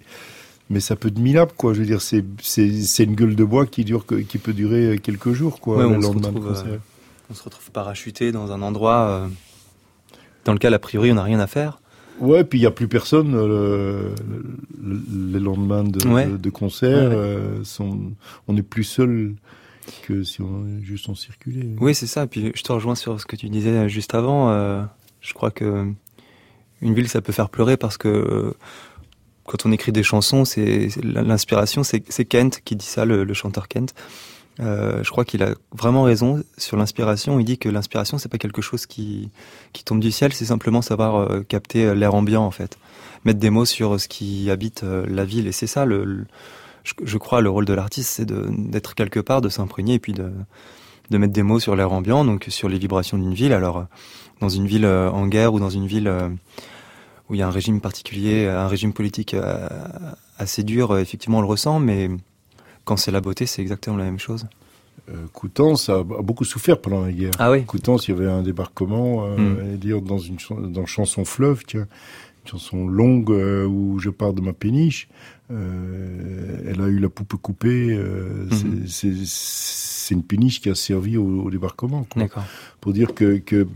mais 0.74 0.80
ça 0.80 0.96
peut 0.96 1.10
être 1.10 1.20
minable, 1.20 1.52
quoi. 1.56 1.74
Je 1.74 1.80
veux 1.80 1.86
dire, 1.86 2.02
c'est 2.02 2.24
c'est 2.42 3.04
une 3.04 3.16
gueule 3.16 3.36
de 3.36 3.44
bois 3.44 3.66
qui 3.66 3.86
dure 3.86 4.06
qui 4.06 4.38
peut 4.38 4.54
durer 4.54 5.00
quelques 5.02 5.32
jours, 5.32 5.60
quoi. 5.60 5.78
le 5.78 5.86
on, 5.86 6.00
lendemain 6.00 6.22
se 6.22 6.28
retrouve, 6.28 6.64
euh, 6.68 6.78
on 7.30 7.34
se 7.34 7.44
retrouve 7.44 7.72
parachuté 7.72 8.32
dans 8.32 8.52
un 8.52 8.62
endroit 8.62 9.08
euh, 9.08 9.28
dans 10.46 10.54
lequel 10.54 10.74
a 10.74 10.80
priori 10.80 11.12
on 11.12 11.16
n'a 11.16 11.24
rien 11.24 11.40
à 11.40 11.48
faire. 11.48 11.80
Ouais, 12.20 12.44
puis 12.44 12.60
il 12.60 12.62
n'y 12.62 12.68
a 12.68 12.72
plus 12.72 12.88
personne 12.88 13.32
le, 13.34 14.14
les 15.32 15.40
lendemains 15.40 15.84
de, 15.84 16.38
de, 16.38 16.50
concert. 16.50 17.12
sont, 17.64 18.12
on 18.48 18.56
est 18.56 18.62
plus 18.62 18.84
seul 18.84 19.34
que 20.04 20.24
si 20.24 20.42
on 20.42 20.66
juste 20.82 21.10
en 21.10 21.16
circulait. 21.16 21.76
Oui, 21.80 21.96
c'est 21.96 22.08
ça. 22.08 22.28
Puis 22.28 22.52
je 22.54 22.62
te 22.62 22.72
rejoins 22.72 22.96
sur 22.96 23.20
ce 23.20 23.26
que 23.26 23.36
tu 23.36 23.50
disais 23.50 23.90
juste 23.90 24.16
avant. 24.16 24.52
Euh, 24.52 24.84
je 25.22 25.34
crois 25.34 25.52
que 25.52 25.92
une 26.82 26.94
ville, 26.94 27.08
ça 27.08 27.22
peut 27.22 27.32
faire 27.32 27.50
pleurer 27.50 27.78
parce 27.78 27.98
que 27.98 28.08
euh, 28.08 28.54
quand 29.46 29.66
on 29.66 29.72
écrit 29.72 29.92
des 29.92 30.04
chansons, 30.04 30.46
c'est 30.46 30.90
l'inspiration. 31.04 31.84
C'est 31.84 32.26
Kent 32.26 32.62
qui 32.64 32.76
dit 32.76 32.86
ça, 32.86 33.06
le, 33.06 33.34
chanteur 33.34 33.68
Kent. 33.68 33.94
Euh, 34.60 35.04
je 35.04 35.10
crois 35.10 35.26
qu'il 35.26 35.42
a 35.42 35.56
vraiment 35.72 36.04
raison 36.04 36.44
sur 36.58 36.78
l'inspiration. 36.78 37.40
Il 37.40 37.46
dit 37.46 37.58
que 37.58 37.70
l'inspiration, 37.70 38.18
c'est 38.18 38.30
pas 38.30 38.38
quelque 38.38 38.62
chose 38.62 38.86
qui, 38.86 39.30
tombe 39.86 40.00
du 40.00 40.12
ciel, 40.12 40.34
c'est 40.34 40.46
simplement 40.46 40.82
savoir 40.82 41.28
capter 41.48 41.94
l'air 41.96 42.14
ambiant 42.14 42.46
en 42.46 42.52
fait, 42.52 42.78
mettre 43.26 43.40
des 43.40 43.50
mots 43.50 43.66
sur 43.66 44.00
ce 44.00 44.08
qui 44.08 44.50
habite 44.50 44.84
la 44.84 45.26
ville. 45.26 45.48
Et 45.48 45.52
c'est 45.52 45.68
ça 45.68 45.86
je, 46.84 47.18
crois 47.18 47.42
le 47.42 47.50
rôle 47.50 47.66
de 47.66 47.74
l'artiste, 47.74 48.10
c'est 48.10 48.26
d'être 48.26 48.96
quelque 48.96 49.20
part, 49.20 49.42
de 49.42 49.50
s'imprégner 49.50 49.96
et 49.96 50.00
puis 50.00 50.14
de, 50.14 50.30
mettre 51.18 51.34
des 51.34 51.44
mots 51.44 51.60
sur 51.60 51.76
l'air 51.76 51.92
ambiant, 51.92 52.26
donc 52.26 52.46
sur 52.50 52.70
les 52.70 52.78
vibrations 52.78 53.18
d'une 53.18 53.34
ville. 53.34 53.54
Alors, 53.54 53.78
euh, 53.78 53.84
dans 54.42 54.50
une 54.50 54.68
ville 54.68 54.86
euh, 54.86 55.10
en 55.12 55.28
guerre 55.28 55.54
ou 55.54 55.60
dans 55.60 55.70
une 55.70 55.88
ville 55.88 56.08
euh, 56.08 56.30
où 57.30 57.36
il 57.36 57.38
y 57.38 57.42
a 57.42 57.48
un 57.48 57.52
régime 57.52 57.82
particulier, 57.82 58.48
un 58.48 58.68
régime 58.68 58.94
politique 58.94 59.36
assez 60.38 60.64
dur, 60.64 60.98
effectivement, 60.98 61.40
on 61.40 61.42
le 61.42 61.48
ressent, 61.48 61.80
mais 61.80 62.10
quand 62.86 62.98
c'est 62.98 63.12
la 63.12 63.22
beauté, 63.22 63.46
c'est 63.46 63.62
exactement 63.62 63.98
la 63.98 64.04
même 64.04 64.20
chose. 64.20 64.46
Coutances 65.32 65.90
a 65.90 66.04
beaucoup 66.04 66.46
souffert 66.46 66.80
pendant 66.80 67.02
la 67.02 67.12
guerre. 67.12 67.32
Ah 67.40 67.52
oui. 67.52 67.64
Coutances, 67.66 68.08
il 68.08 68.12
y 68.12 68.14
avait 68.14 68.30
un 68.30 68.42
débarquement, 68.42 69.28
hmm. 69.28 69.78
dire 69.78 70.02
dans 70.02 70.18
une 70.18 70.38
dans 70.50 70.86
chanson 70.86 71.24
fleuve, 71.24 71.64
tiens, 71.66 71.88
une 72.44 72.52
chanson 72.52 72.88
longue 72.88 73.30
où 73.30 74.00
je 74.00 74.10
pars 74.10 74.34
de 74.34 74.42
ma 74.42 74.54
péniche. 74.54 75.08
Euh, 75.52 76.58
elle 76.68 76.82
a 76.82 76.88
eu 76.88 77.00
la 77.00 77.10
poupe 77.10 77.36
coupée. 77.36 77.90
Euh, 77.92 78.48
mhm. 78.50 78.84
C'est 78.88 80.14
une 80.14 80.24
péniche 80.24 80.62
qui 80.62 80.70
a 80.70 80.76
servi 80.76 81.18
au, 81.18 81.50
débarquement. 81.50 82.08
Pour 82.82 82.94
dire 82.94 83.14
que, 83.14 83.38
que 83.38 83.68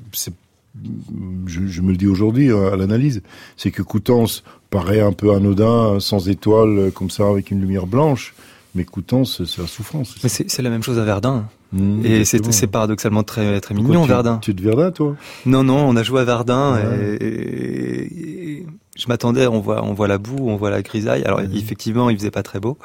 je, 1.46 1.82
me 1.82 1.92
le 1.92 1.98
dis 1.98 2.08
aujourd'hui 2.08 2.52
hein, 2.52 2.70
à 2.74 2.76
l'analyse, 2.76 3.22
c'est 3.56 3.72
que 3.72 3.82
Coutances 3.82 4.44
paraît 4.70 5.02
un 5.02 5.14
peu 5.14 5.34
anodin, 5.34 6.00
sans 6.00 6.30
étoiles, 6.30 6.92
comme 6.94 7.10
ça, 7.10 7.28
avec 7.28 7.52
une 7.52 7.62
lumière 7.62 7.88
blanche. 7.88 8.34
Mais 8.76 8.84
Coutances, 8.84 9.44
c'est 9.46 9.62
la 9.62 9.68
souffrance. 9.68 10.16
Mais 10.24 10.30
c'est 10.30 10.62
la 10.62 10.70
même 10.70 10.84
chose 10.84 11.00
à 11.00 11.04
Verdun. 11.04 11.48
Mmh, 11.74 12.06
et 12.06 12.26
c'est 12.26 12.68
paradoxalement 12.68 13.24
très, 13.24 13.60
très 13.60 13.74
mignon, 13.74 14.06
Verdun. 14.06 14.38
Tu 14.38 14.52
es 14.52 14.54
de 14.54 14.62
Verdun, 14.62 14.92
toi? 14.92 15.16
Non, 15.46 15.64
non, 15.64 15.88
on 15.88 15.96
a 15.96 16.04
joué 16.04 16.22
à 16.22 16.24
Verdun 16.26 16.78
et, 17.20 18.66
je 18.98 19.06
m'attendais, 19.08 19.48
on 19.48 19.60
voit, 19.60 19.84
on 19.84 19.94
voit 19.94 20.08
la 20.08 20.18
boue, 20.18 20.50
on 20.50 20.56
voit 20.58 20.70
la 20.70 20.82
grisaille. 20.82 21.24
Alors 21.24 21.42
effectivement, 21.42 22.10
il 22.10 22.18
faisait 22.18 22.32
pas 22.32 22.44
très 22.44 22.60
beau. 22.60 22.78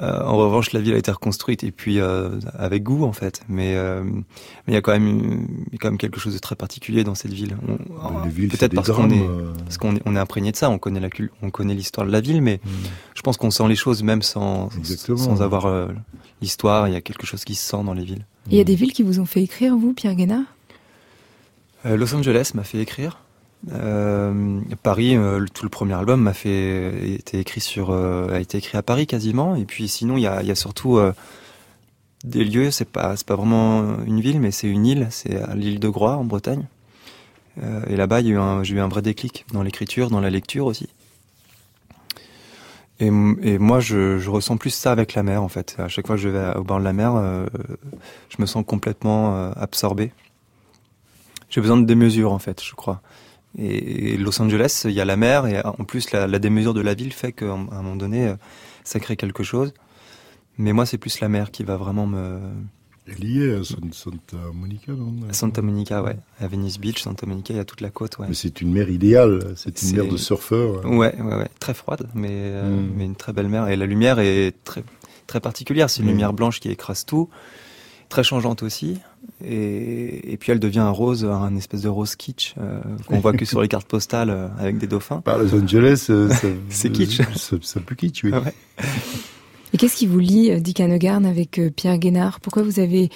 Euh, 0.00 0.22
en 0.22 0.36
revanche, 0.36 0.72
la 0.72 0.80
ville 0.80 0.94
a 0.94 0.98
été 0.98 1.10
reconstruite 1.10 1.62
et 1.62 1.70
puis 1.70 2.00
euh, 2.00 2.40
avec 2.58 2.82
goût 2.82 3.04
en 3.04 3.12
fait. 3.12 3.42
Mais 3.48 3.74
euh, 3.76 4.02
mais 4.02 4.22
il 4.68 4.74
y 4.74 4.76
a 4.76 4.80
quand 4.80 4.92
même 4.92 5.46
il 5.68 5.72
y 5.72 5.76
a 5.76 5.78
quand 5.78 5.88
même 5.88 5.98
quelque 5.98 6.18
chose 6.18 6.34
de 6.34 6.38
très 6.38 6.56
particulier 6.56 7.04
dans 7.04 7.14
cette 7.14 7.32
ville. 7.32 7.56
Peut-être 8.50 8.74
parce 8.74 8.90
qu'on 8.90 9.10
est 9.10 9.24
parce 9.64 9.78
qu'on 9.78 9.94
est, 9.94 10.02
on 10.04 10.16
est 10.16 10.18
imprégné 10.18 10.50
de 10.50 10.56
ça. 10.56 10.68
On 10.70 10.78
connaît 10.78 11.00
la 11.00 11.08
on 11.42 11.50
connaît 11.50 11.74
l'histoire 11.74 12.06
de 12.06 12.12
la 12.12 12.20
ville, 12.20 12.42
mais 12.42 12.60
mmh. 12.64 12.68
je 13.14 13.22
pense 13.22 13.36
qu'on 13.36 13.50
sent 13.50 13.68
les 13.68 13.76
choses 13.76 14.02
même 14.02 14.22
sans 14.22 14.68
sans 15.16 15.42
avoir 15.42 15.88
l'histoire. 16.40 16.88
Il 16.88 16.94
y 16.94 16.96
a 16.96 17.00
quelque 17.00 17.26
chose 17.26 17.44
qui 17.44 17.54
se 17.54 17.68
sent 17.68 17.84
dans 17.84 17.94
les 17.94 18.04
villes. 18.04 18.26
Il 18.50 18.56
y 18.56 18.60
a 18.60 18.64
des 18.64 18.74
villes 18.74 18.92
qui 18.92 19.02
vous 19.02 19.20
ont 19.20 19.26
fait 19.26 19.42
écrire 19.42 19.76
vous, 19.76 19.94
Pierre 19.94 20.14
Guénard? 20.14 20.44
Los 21.84 22.14
Angeles 22.14 22.52
m'a 22.54 22.64
fait 22.64 22.78
écrire. 22.78 23.23
Euh, 23.72 24.60
Paris, 24.82 25.16
euh, 25.16 25.44
tout 25.52 25.64
le 25.64 25.70
premier 25.70 25.94
album 25.94 26.28
été 26.28 27.38
écrit 27.38 27.60
sur 27.60 27.90
euh, 27.90 28.28
a 28.34 28.40
été 28.40 28.58
écrit 28.58 28.76
à 28.76 28.82
Paris 28.82 29.06
quasiment. 29.06 29.54
Et 29.56 29.64
puis 29.64 29.88
sinon, 29.88 30.16
il 30.16 30.22
y 30.22 30.26
a, 30.26 30.54
surtout 30.54 31.00
des 32.24 32.44
lieux. 32.44 32.70
C'est 32.70 32.88
pas 32.88 33.16
c'est 33.16 33.26
pas 33.26 33.36
vraiment 33.36 33.98
une 34.04 34.20
ville, 34.20 34.40
mais 34.40 34.50
c'est 34.50 34.68
une 34.68 34.86
île. 34.86 35.08
C'est 35.10 35.40
à 35.40 35.54
l'île 35.54 35.80
de 35.80 35.88
Groix 35.88 36.16
en 36.16 36.24
Bretagne. 36.24 36.66
et 37.88 37.96
là-bas, 37.96 38.22
j'ai 38.22 38.74
eu 38.74 38.80
un 38.80 38.88
vrai 38.88 39.02
déclic 39.02 39.46
dans 39.52 39.62
l'écriture, 39.62 40.10
dans 40.10 40.20
la 40.20 40.30
lecture 40.30 40.66
aussi. 40.66 40.88
Et, 43.00 43.10
moi, 43.10 43.80
je, 43.80 44.18
je, 44.18 44.30
ressens 44.30 44.56
plus 44.56 44.70
ça 44.70 44.92
avec 44.92 45.14
la 45.14 45.24
mer 45.24 45.42
en 45.42 45.48
fait. 45.48 45.74
À 45.78 45.88
chaque 45.88 46.06
fois 46.06 46.14
que 46.16 46.22
je 46.22 46.28
vais 46.28 46.56
au 46.56 46.62
bord 46.62 46.78
de 46.78 46.84
la 46.84 46.92
mer, 46.92 47.14
je 48.28 48.36
me 48.38 48.46
sens 48.46 48.64
complètement 48.66 49.50
absorbé. 49.52 50.12
J'ai 51.50 51.60
besoin 51.60 51.76
de 51.76 51.86
démesure 51.86 52.32
en 52.32 52.38
fait, 52.38 52.62
je 52.62 52.74
crois. 52.74 53.00
Et 53.56 54.16
Los 54.16 54.40
Angeles, 54.42 54.82
il 54.84 54.92
y 54.92 55.00
a 55.00 55.04
la 55.04 55.16
mer 55.16 55.46
et 55.46 55.64
en 55.64 55.84
plus 55.84 56.10
la, 56.10 56.26
la 56.26 56.38
démesure 56.38 56.74
de 56.74 56.80
la 56.80 56.94
ville 56.94 57.12
fait 57.12 57.32
qu'à 57.32 57.52
un 57.52 57.56
moment 57.56 57.96
donné, 57.96 58.28
euh, 58.28 58.36
ça 58.82 58.98
crée 58.98 59.16
quelque 59.16 59.42
chose. 59.42 59.72
Mais 60.58 60.72
moi, 60.72 60.86
c'est 60.86 60.98
plus 60.98 61.20
la 61.20 61.28
mer 61.28 61.50
qui 61.50 61.62
va 61.64 61.76
vraiment 61.76 62.06
me. 62.06 62.40
liée 63.18 63.54
à 63.54 63.64
Santa 63.64 64.36
Monica, 64.52 64.92
non? 64.92 65.12
Santa 65.32 65.62
Monica, 65.62 66.02
ouais. 66.02 66.16
À 66.40 66.48
Venice 66.48 66.78
Beach, 66.78 67.00
Santa 67.00 67.26
Monica, 67.26 67.54
il 67.54 67.56
y 67.56 67.60
a 67.60 67.64
toute 67.64 67.80
la 67.80 67.90
côte, 67.90 68.18
ouais. 68.18 68.26
Mais 68.28 68.34
c'est 68.34 68.60
une 68.60 68.72
mer 68.72 68.88
idéale, 68.88 69.54
c'est 69.56 69.82
une 69.82 69.96
mer 69.96 70.06
de 70.06 70.16
surfeur. 70.16 70.84
Ouais, 70.84 71.14
ouais, 71.20 71.34
ouais. 71.34 71.48
Très 71.60 71.74
froide, 71.74 72.08
mais, 72.14 72.30
euh, 72.30 72.68
hmm. 72.68 72.92
mais 72.96 73.04
une 73.04 73.16
très 73.16 73.32
belle 73.32 73.48
mer. 73.48 73.68
Et 73.68 73.76
la 73.76 73.86
lumière 73.86 74.18
est 74.18 74.52
très, 74.64 74.84
très 75.26 75.40
particulière. 75.40 75.90
C'est 75.90 76.00
une 76.00 76.06
hmm. 76.06 76.10
lumière 76.10 76.32
blanche 76.32 76.60
qui 76.60 76.70
écrase 76.70 77.04
tout 77.04 77.28
très 78.08 78.22
changeante 78.22 78.62
aussi. 78.62 79.00
Et, 79.46 80.36
puis 80.38 80.52
elle 80.52 80.60
devient 80.60 80.80
un 80.80 80.90
rose, 80.90 81.24
un 81.24 81.54
espèce 81.56 81.82
de 81.82 81.88
rose 81.88 82.16
kitsch 82.16 82.54
euh, 82.58 82.80
qu'on 83.06 83.20
voit 83.20 83.32
que 83.32 83.44
sur 83.44 83.60
les 83.60 83.68
cartes 83.68 83.86
postales 83.86 84.30
euh, 84.30 84.48
avec 84.58 84.78
des 84.78 84.86
dauphins. 84.86 85.20
Par 85.20 85.38
Los 85.38 85.54
Angeles, 85.54 86.06
euh, 86.10 86.32
c'est 86.68 86.90
kitsch. 86.90 87.20
Ça, 87.62 87.80
peut 87.80 87.94
kitsch, 87.94 88.24
oui. 88.24 88.32
Et 89.72 89.76
qu'est-ce 89.76 89.96
qui 89.96 90.06
vous 90.06 90.18
lie, 90.18 90.60
Dick 90.60 90.80
Hanegarn, 90.80 91.26
avec 91.26 91.60
Pierre 91.76 91.98
Guénard? 91.98 92.40
Pourquoi 92.40 92.62
vous 92.62 92.80
avez 92.80 93.10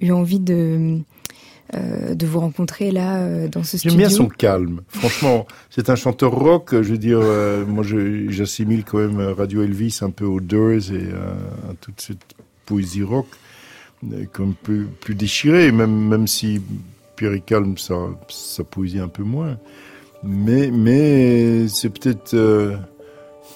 eu 0.00 0.12
envie 0.12 0.40
de 0.40 0.98
de 1.74 2.26
vous 2.26 2.40
rencontrer 2.40 2.90
là 2.90 3.46
dans 3.48 3.62
ce 3.62 3.76
studio 3.76 3.90
J'aime 3.90 4.08
bien 4.08 4.16
son 4.16 4.26
calme. 4.26 4.80
Franchement, 4.88 5.46
c'est 5.68 5.90
un 5.90 5.96
chanteur 5.96 6.32
rock. 6.32 6.70
Je 6.72 6.92
veux 6.92 6.96
dire, 6.96 7.20
moi, 7.68 7.84
j'assimile 8.28 8.84
quand 8.84 8.96
même 8.96 9.20
Radio 9.20 9.62
Elvis 9.62 9.98
un 10.00 10.08
peu 10.08 10.24
aux 10.24 10.40
Doors 10.40 10.92
et 10.92 11.10
à 11.68 11.74
toute 11.78 12.00
cette 12.00 12.24
poésie 12.64 13.02
rock 13.02 13.26
comme 14.32 14.54
plus, 14.54 14.88
déchiré, 15.08 15.72
même, 15.72 16.08
même 16.08 16.26
si 16.26 16.60
Pierre 17.16 17.44
Calme, 17.44 17.76
ça, 17.78 17.94
sa 18.28 18.64
poésie 18.64 19.00
un 19.00 19.08
peu 19.08 19.22
moins. 19.22 19.58
Mais, 20.22 20.70
mais 20.70 21.68
c'est 21.68 21.90
peut-être, 21.90 22.34
euh, 22.34 22.76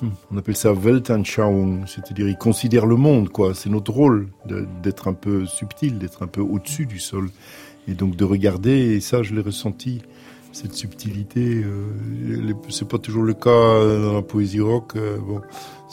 hmm, 0.01 0.09
on 0.33 0.39
appelle 0.39 0.57
ça 0.57 0.73
Weltanschauung, 0.73 1.87
c'est-à-dire 1.87 2.29
il 2.29 2.37
considère 2.37 2.87
le 2.87 2.97
monde, 2.97 3.29
quoi. 3.31 3.55
C'est 3.55 3.71
notre 3.71 3.93
rôle 3.93 4.29
d'être 4.83 5.09
un 5.09 5.15
peu 5.15 5.47
subtil, 5.47 5.99
d'être 5.99 6.23
un 6.23 6.29
peu 6.29 6.41
au-dessus 6.41 6.87
du 6.87 6.99
sol. 6.99 7.31
Et 7.89 7.95
donc 7.95 8.15
de 8.15 8.25
regarder, 8.25 8.95
et 8.95 9.01
ça 9.01 9.25
je 9.25 9.35
l'ai 9.35 9.41
ressenti, 9.41 10.03
cette 10.53 10.75
subtilité. 10.75 11.65
Euh, 11.65 12.55
c'est 12.69 12.87
pas 12.87 12.99
toujours 12.99 13.25
le 13.25 13.35
cas 13.35 13.51
dans 13.51 14.15
la 14.15 14.23
poésie 14.23 14.61
rock. 14.61 14.93
Euh, 14.97 15.19
bon, 15.19 15.41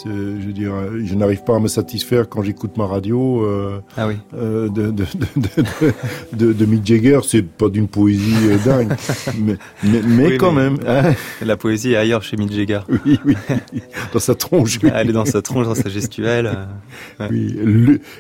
Je 0.06 0.46
veux 0.46 0.54
dire, 0.54 0.74
je 1.04 1.14
n'arrive 1.16 1.44
pas 1.44 1.58
à 1.58 1.60
me 1.60 1.68
satisfaire 1.68 2.30
quand 2.30 2.42
j'écoute 2.42 2.78
ma 2.78 2.86
radio 2.86 3.44
euh, 3.44 3.82
ah 3.98 4.08
oui. 4.08 4.16
euh, 4.34 4.70
de, 4.70 4.92
de, 4.92 5.06
de, 6.34 6.54
de, 6.54 6.66
Mick 6.66 6.86
Jagger. 6.86 7.20
C'est 7.24 7.46
pas 7.46 7.68
d'une 7.70 7.88
poésie 7.88 8.34
euh, 8.46 8.58
dingue, 8.64 8.94
mais, 9.38 9.56
mais, 9.84 10.02
mais 10.02 10.38
quand 10.38 10.54
même. 10.54 10.78
Hein. 10.88 11.14
La 11.42 11.58
poésie 11.58 11.94
est 11.94 11.98
ailleurs 11.98 12.24
chez 12.24 12.38
Mick 12.38 12.54
Jagger. 12.54 12.80
Oui, 13.06 13.20
oui, 13.26 13.36
dans 14.14 14.20
sa 14.20 14.36
tronche. 14.36 14.80
Elle 14.84 15.10
est 15.10 15.14
dans 15.14 15.26
sa 15.26 15.42
tronche, 15.42 15.66
dans 15.66 15.76
sa 15.76 15.90
gestuelle. 15.90 16.52
Oui, 17.30 17.58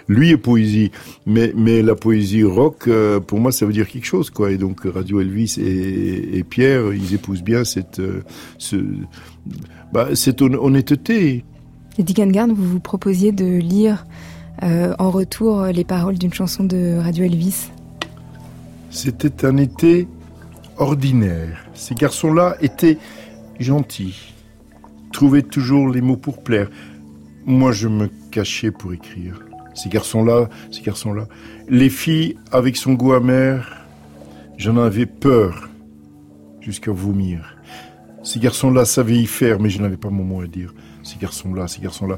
lui, 0.07 0.31
est 0.31 0.37
poésie, 0.37 0.91
mais 1.25 1.53
mais 1.55 1.81
la 1.81 1.95
poésie 1.95 2.43
rock, 2.43 2.89
pour 3.27 3.39
moi, 3.39 3.51
ça 3.51 3.65
veut 3.65 3.73
dire 3.73 3.87
quelque 3.87 4.05
chose, 4.05 4.29
quoi. 4.29 4.51
Et 4.51 4.57
donc 4.57 4.81
Radio 4.83 5.21
Elvis 5.21 5.55
et, 5.57 6.37
et 6.37 6.43
Pierre, 6.43 6.93
ils 6.93 7.13
épousent 7.13 7.41
bien 7.41 7.63
cette 7.63 8.01
ce, 8.57 8.75
bah, 9.93 10.09
cette 10.15 10.41
honnêteté. 10.41 11.45
Dick 12.03 12.21
Garn, 12.31 12.53
vous 12.53 12.65
vous 12.65 12.79
proposiez 12.79 13.33
de 13.33 13.45
lire 13.45 14.05
euh, 14.63 14.95
en 14.99 15.11
retour 15.11 15.65
les 15.65 15.83
paroles 15.83 16.17
d'une 16.17 16.33
chanson 16.33 16.63
de 16.63 16.97
Radio 16.97 17.25
Elvis. 17.25 17.71
C'était 18.89 19.45
un 19.45 19.57
été 19.57 20.07
ordinaire. 20.77 21.65
Ces 21.73 21.95
garçons-là 21.95 22.55
étaient 22.61 22.97
gentils, 23.59 24.33
trouvaient 25.11 25.41
toujours 25.41 25.89
les 25.89 25.99
mots 25.99 26.15
pour 26.15 26.41
plaire. 26.41 26.69
Moi, 27.45 27.73
je 27.73 27.89
me 27.89 28.09
cachais 28.31 28.71
pour 28.71 28.93
écrire. 28.93 29.41
Ces 29.75 29.89
garçons-là, 29.89 30.49
ces 30.71 30.81
garçons-là. 30.81 31.27
Les 31.67 31.89
filles, 31.89 32.37
avec 32.53 32.77
son 32.77 32.93
goût 32.93 33.11
amer, 33.11 33.85
j'en 34.57 34.77
avais 34.77 35.05
peur 35.05 35.69
jusqu'à 36.61 36.91
vomir. 36.91 37.57
Ces 38.23 38.39
garçons-là 38.39 38.85
savaient 38.85 39.19
y 39.19 39.25
faire, 39.25 39.59
mais 39.59 39.69
je 39.69 39.81
n'avais 39.81 39.97
pas 39.97 40.09
mon 40.09 40.23
mot 40.23 40.41
à 40.41 40.47
dire 40.47 40.73
ces 41.09 41.17
garçons-là, 41.17 41.67
ces 41.67 41.81
garçons-là. 41.81 42.17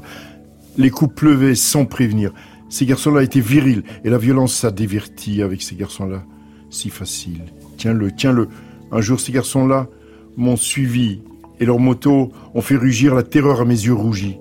Les 0.76 0.90
coups 0.90 1.14
pleuvaient 1.14 1.54
sans 1.54 1.84
prévenir. 1.84 2.32
Ces 2.68 2.86
garçons-là 2.86 3.22
étaient 3.22 3.40
virils 3.40 3.82
et 4.04 4.10
la 4.10 4.18
violence 4.18 4.54
s'a 4.54 4.70
diverti 4.70 5.42
avec 5.42 5.62
ces 5.62 5.74
garçons-là. 5.74 6.24
Si 6.70 6.88
facile. 6.90 7.42
Tiens-le, 7.76 8.12
tiens-le. 8.12 8.48
Un 8.90 9.00
jour, 9.00 9.20
ces 9.20 9.32
garçons-là 9.32 9.88
m'ont 10.36 10.56
suivi 10.56 11.22
et 11.60 11.66
leurs 11.66 11.78
motos 11.78 12.32
ont 12.54 12.60
fait 12.60 12.76
rugir 12.76 13.14
la 13.14 13.22
terreur 13.22 13.60
à 13.60 13.64
mes 13.64 13.74
yeux 13.74 13.94
rougis. 13.94 14.38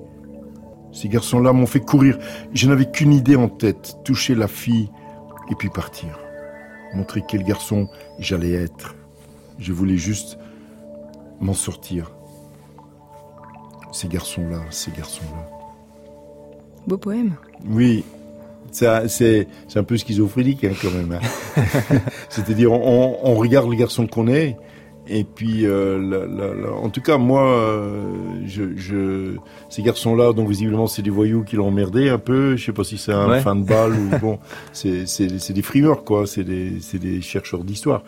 Ces 0.94 1.08
garçons-là 1.08 1.54
m'ont 1.54 1.66
fait 1.66 1.80
courir. 1.80 2.18
Je 2.54 2.68
n'avais 2.68 2.90
qu'une 2.90 3.14
idée 3.14 3.36
en 3.36 3.50
tête, 3.50 3.98
toucher 4.04 4.36
la 4.36 4.48
fille 4.48 4.90
et 5.50 5.56
puis 5.56 5.70
partir. 5.70 6.20
Montrer 6.94 7.22
quel 7.28 7.44
garçon 7.44 7.88
j'allais 8.20 8.52
être. 8.52 8.96
Je 9.60 9.72
voulais 9.72 9.98
juste 9.98 10.38
m'en 11.40 11.54
sortir 11.54 12.12
ces 13.92 14.08
garçons-là, 14.08 14.60
ces 14.70 14.92
garçons-là. 14.92 15.50
Beau 16.88 16.98
poème. 16.98 17.36
Oui, 17.70 18.04
c'est 18.72 19.48
un 19.76 19.84
peu 19.84 19.98
schizophrénique 19.98 20.64
hein, 20.64 20.74
quand 20.82 20.92
même. 20.92 21.12
Hein. 21.12 21.98
C'est-à-dire, 22.30 22.72
on, 22.72 23.36
regarde 23.36 23.70
le 23.70 23.76
garçon 23.76 24.08
qu'on 24.08 24.28
est, 24.28 24.58
et 25.08 25.24
puis, 25.24 25.66
euh, 25.66 26.72
en 26.82 26.90
tout 26.90 27.02
cas, 27.02 27.18
moi, 27.18 27.44
euh, 27.44 28.04
je, 28.46 29.36
ces 29.70 29.82
garçons-là, 29.82 30.32
donc 30.34 30.48
visiblement, 30.48 30.88
c'est 30.88 31.02
des 31.02 31.10
voyous 31.10 31.44
qui 31.44 31.56
l'ont 31.56 31.68
emmerdé 31.68 32.10
un 32.10 32.20
peu. 32.20 32.56
Je 32.56 32.66
sais 32.66 32.72
pas 32.72 32.84
si 32.84 32.98
c'est 32.98 33.12
un 33.12 33.40
fan 33.40 33.64
de 33.64 33.68
balle 33.68 33.94
ou 33.94 34.18
bon, 34.22 34.40
c'est 34.72 35.54
des 35.54 35.62
frimeurs, 35.62 36.04
quoi. 36.04 36.26
C'est 36.28 36.44
des, 36.44 36.78
des 36.94 37.22
chercheurs 37.22 37.64
d'histoire. 37.64 38.04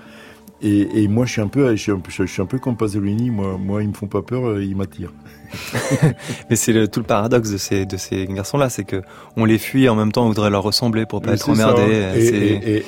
Et, 0.66 1.08
moi, 1.10 1.26
je 1.26 1.34
suis 1.34 1.42
un 1.42 1.50
peu, 1.50 1.70
je 1.72 1.82
suis 1.82 1.92
un 1.92 2.00
peu, 2.00 2.10
je 2.10 2.24
suis 2.24 2.42
un 2.42 2.46
peu 2.46 2.58
comme 2.58 2.78
Pasolini. 2.78 3.30
Moi, 3.30 3.58
moi, 3.60 3.84
ils 3.84 3.90
me 3.90 3.94
font 3.94 4.08
pas 4.08 4.22
peur, 4.22 4.48
euh, 4.48 4.64
ils 4.64 4.78
m'attirent. 4.78 5.12
Mais 6.50 6.56
c'est 6.56 6.88
tout 6.88 7.02
le 7.02 7.06
paradoxe 7.06 7.52
de 7.52 7.58
ces, 7.58 7.86
de 7.86 7.98
ces 7.98 8.26
garçons-là, 8.26 8.70
c'est 8.70 8.86
que 8.86 9.02
on 9.36 9.46
les 9.46 9.58
fuit 9.58 9.84
et 9.84 9.90
en 9.90 9.96
même 9.96 10.12
temps 10.12 10.26
on 10.26 10.30
voudrait 10.30 10.50
leur 10.50 10.64
ressembler 10.64 11.06
pour 11.06 11.22
pas 11.22 11.34
être 11.34 11.48
emmerdé. 11.50 11.84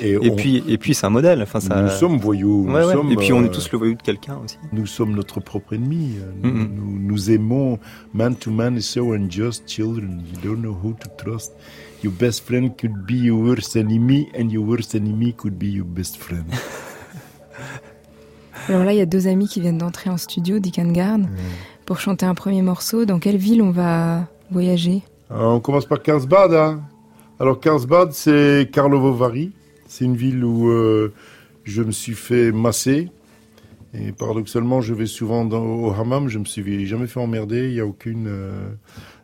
Et, 0.01 0.31
puis, 0.31 0.63
et 0.67 0.77
puis 0.77 0.95
c'est 0.95 1.05
un 1.05 1.11
modèle. 1.11 1.43
Enfin, 1.43 1.59
ça... 1.59 1.81
Nous 1.81 1.89
sommes 1.89 2.17
voyous. 2.17 2.67
et 3.11 3.15
puis 3.17 3.33
on 3.33 3.43
est 3.43 3.47
euh, 3.47 3.51
tous 3.51 3.71
le 3.71 3.77
voyou 3.77 3.93
de 3.93 4.01
quelqu'un 4.01 4.39
aussi. 4.43 4.57
Nous 4.71 4.87
sommes 4.87 5.13
notre 5.13 5.39
propre 5.41 5.73
ennemi. 5.73 6.15
Nous, 6.41 6.69
nous, 7.01 7.29
aimons 7.29 7.77
man 8.13 8.35
to 8.35 8.49
man 8.49 8.77
is 8.77 8.83
so 8.83 9.13
unjust, 9.13 9.67
children. 9.67 10.23
You 10.33 10.49
don't 10.49 10.61
know 10.61 10.73
who 10.73 10.93
to 10.93 11.23
trust. 11.23 11.51
Your 12.03 12.13
best 12.13 12.45
friend 12.45 12.71
could 12.77 13.05
be 13.05 13.15
your 13.15 13.37
worst 13.37 13.75
enemy, 13.75 14.27
and 14.37 14.49
your 14.49 14.63
worst 14.63 14.95
enemy 14.95 15.33
could 15.33 15.57
be 15.59 15.67
your 15.67 15.85
best 15.85 16.17
friend. 16.17 16.45
Alors 18.69 18.83
là, 18.83 18.93
il 18.93 18.97
y 18.97 19.01
a 19.01 19.05
deux 19.05 19.27
amis 19.27 19.47
qui 19.47 19.61
viennent 19.61 19.77
d'entrer 19.77 20.09
en 20.09 20.17
studio, 20.17 20.59
Dick 20.59 20.79
Garn, 20.91 21.29
pour 21.85 21.99
chanter 21.99 22.25
un 22.25 22.35
premier 22.35 22.61
morceau. 22.61 23.05
Dans 23.05 23.19
quelle 23.19 23.37
ville 23.37 23.61
on 23.61 23.71
va 23.71 24.27
voyager? 24.51 25.03
Euh, 25.31 25.43
On 25.43 25.59
commence 25.59 25.85
par 25.85 26.01
Karlsbad. 26.01 26.53
Hein. 26.53 26.81
Alors 27.39 27.59
Karlsbad, 27.59 28.11
c'est 28.13 28.69
Karlovo 28.71 29.13
Vary. 29.13 29.51
C'est 29.87 30.05
une 30.05 30.15
ville 30.15 30.43
où 30.43 30.69
euh, 30.69 31.13
je 31.63 31.83
me 31.83 31.91
suis 31.91 32.13
fait 32.13 32.51
masser. 32.51 33.09
Et 33.93 34.11
paradoxalement, 34.11 34.81
je 34.81 34.93
vais 34.93 35.05
souvent 35.05 35.45
dans, 35.45 35.63
au 35.63 35.91
hammam. 35.91 36.27
Je 36.27 36.39
me 36.39 36.45
suis 36.45 36.85
jamais 36.85 37.07
fait 37.07 37.19
emmerder. 37.19 37.67
Il 37.69 37.73
n'y 37.73 37.79
a 37.79 37.85
aucune... 37.85 38.27
Euh, 38.27 38.69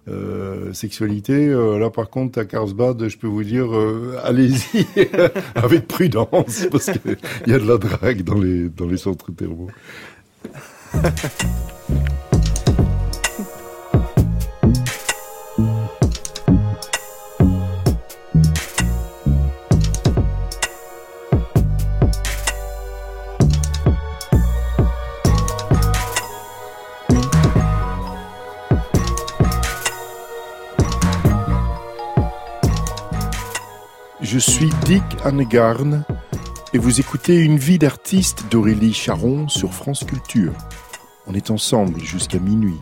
euh, 0.08 0.74
sexualité. 0.74 1.48
Euh, 1.48 1.78
là, 1.78 1.90
par 1.90 2.10
contre, 2.10 2.40
à 2.40 2.46
Carlsbad, 2.46 3.08
je 3.08 3.18
peux 3.18 3.28
vous 3.28 3.44
dire, 3.44 3.76
euh, 3.76 4.20
allez-y 4.24 4.88
avec 5.56 5.88
prudence, 5.88 6.68
parce 6.72 6.86
qu'il 6.86 7.18
y 7.48 7.54
a 7.54 7.60
de 7.60 7.68
la 7.68 7.78
drague 7.78 8.24
dans 8.24 8.40
les, 8.40 8.70
dans 8.70 8.88
les 8.88 8.98
centres 8.98 9.32
thermaux. 9.32 9.70
suis 34.42 34.70
Dick 34.86 35.04
Annegarn 35.24 36.04
et 36.74 36.80
vous 36.80 37.00
écoutez 37.00 37.38
Une 37.42 37.60
vie 37.60 37.78
d'artiste 37.78 38.46
d'Aurélie 38.50 38.92
Charon 38.92 39.48
sur 39.48 39.72
France 39.72 40.04
Culture. 40.04 40.54
On 41.28 41.36
est 41.36 41.52
ensemble 41.52 42.00
jusqu'à 42.00 42.40
minuit. 42.40 42.80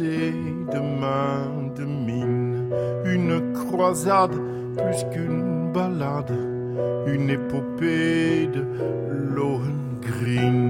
De 0.00 0.78
main 0.78 1.72
de 1.76 1.84
mine, 1.84 2.70
une 3.04 3.52
croisade 3.52 4.32
plus 4.76 5.04
qu'une 5.12 5.72
balade, 5.72 6.32
une 7.06 7.30
épopée 7.30 8.46
de 8.46 8.64
Lohengrin. 9.34 10.67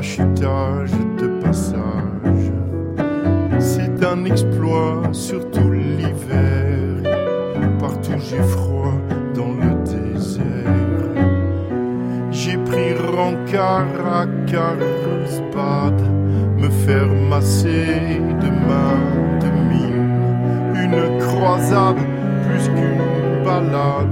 Parachutage 0.00 0.92
de 1.18 1.26
passage. 1.42 2.52
C'est 3.58 4.02
un 4.02 4.24
exploit, 4.24 5.02
surtout 5.12 5.70
l'hiver. 5.70 7.02
Partout 7.78 8.18
j'ai 8.18 8.42
froid 8.42 8.94
dans 9.34 9.52
le 9.52 9.74
désert. 9.84 10.44
J'ai 12.30 12.56
pris 12.56 12.94
rencard 12.94 13.88
à 14.06 14.24
Carlsbad, 14.46 16.00
me 16.56 16.70
faire 16.70 17.12
masser 17.28 18.20
de 18.40 18.50
main 18.68 19.00
de 19.42 19.50
mine. 19.68 20.14
Une 20.82 21.18
croisade 21.18 22.00
plus 22.46 22.68
qu'une 22.68 23.44
balade, 23.44 24.09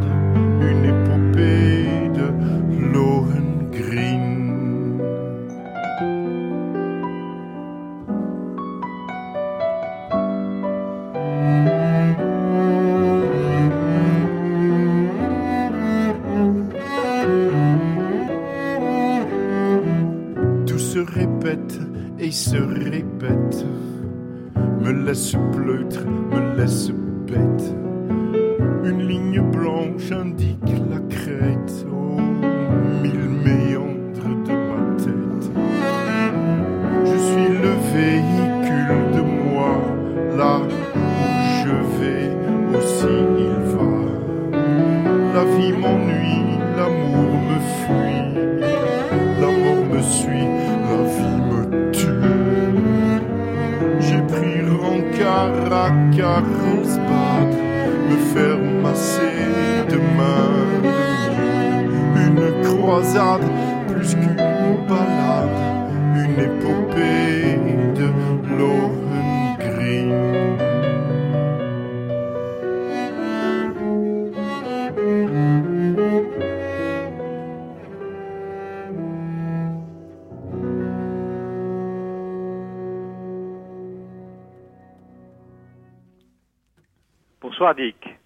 Bonsoir 87.59 87.75
Dick. 87.75 88.16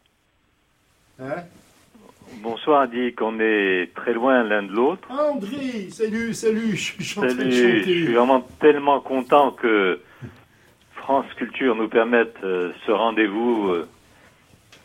Hein? 1.18 1.44
Bonsoir 2.42 2.86
Dick, 2.86 3.22
on 3.22 3.40
est 3.40 3.88
très 3.94 4.12
loin 4.12 4.42
l'un 4.42 4.62
de 4.62 4.72
l'autre. 4.72 5.08
André, 5.10 5.88
salut, 5.88 6.34
salut, 6.34 6.76
je 6.76 7.02
suis 7.02 7.18
en 7.18 7.22
train 7.22 7.34
de 7.36 7.50
Salut, 7.50 7.78
je 7.78 7.82
suis 7.82 8.12
vraiment 8.12 8.46
tellement 8.60 9.00
content 9.00 9.52
que 9.52 10.00
France 10.96 11.24
Culture 11.38 11.74
nous 11.76 11.88
permette 11.88 12.36
euh, 12.44 12.72
ce 12.84 12.92
rendez-vous 12.92 13.68
euh, 13.68 13.88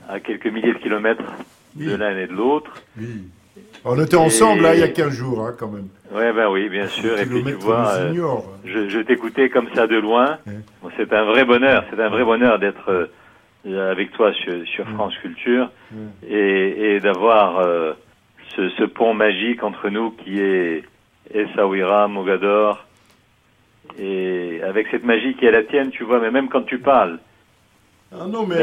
à 0.07 0.21
quelques 0.21 0.47
milliers 0.47 0.75
de 0.75 0.79
kilomètres 0.79 1.25
de 1.75 1.95
l'un 1.95 2.17
et 2.17 2.27
de 2.27 2.33
l'autre. 2.33 2.71
Oui. 2.97 3.23
On 3.83 4.01
était 4.01 4.15
ensemble 4.15 4.61
là, 4.61 4.75
il 4.75 4.79
y 4.79 4.83
a 4.83 4.87
15 4.87 5.09
jours 5.11 5.45
hein, 5.45 5.55
quand 5.59 5.67
même. 5.67 5.89
Ouais, 6.13 6.31
ben 6.31 6.49
oui, 6.49 6.69
bien 6.69 6.87
sûr. 6.87 7.19
Et 7.19 7.25
puis 7.25 7.43
tu 7.43 7.51
vois, 7.55 7.95
euh, 7.95 8.13
je, 8.63 8.87
je 8.87 8.99
t'écoutais 8.99 9.49
comme 9.49 9.67
ça 9.75 9.87
de 9.87 9.97
loin. 9.97 10.37
Bon, 10.81 10.89
c'est 10.95 11.11
un 11.11 11.25
vrai 11.25 11.43
bonheur, 11.43 11.83
c'est 11.89 12.01
un 12.01 12.07
vrai 12.07 12.23
bonheur 12.23 12.59
d'être 12.59 13.09
avec 13.75 14.11
toi 14.11 14.31
sur, 14.33 14.65
sur 14.67 14.87
France 14.89 15.15
Culture 15.17 15.69
Ouais. 15.93 16.29
et, 16.29 16.95
et 16.95 16.99
d'avoir 16.99 17.59
euh, 17.59 17.93
ce, 18.55 18.69
ce 18.69 18.83
pont 18.83 19.13
magique 19.13 19.63
entre 19.63 19.89
nous 19.89 20.11
qui 20.11 20.39
est 20.39 20.83
Essaouira, 21.33 22.07
Mogador. 22.07 22.85
Et 23.99 24.59
avec 24.63 24.87
cette 24.91 25.03
magie 25.05 25.33
qui 25.35 25.45
est 25.45 25.51
la 25.51 25.63
tienne, 25.63 25.89
tu 25.91 26.03
vois, 26.03 26.19
mais 26.19 26.29
même 26.31 26.49
quand 26.49 26.63
tu 26.63 26.77
parles 26.79 27.19
Ah 28.13 28.25
non, 28.25 28.45
mais 28.47 28.55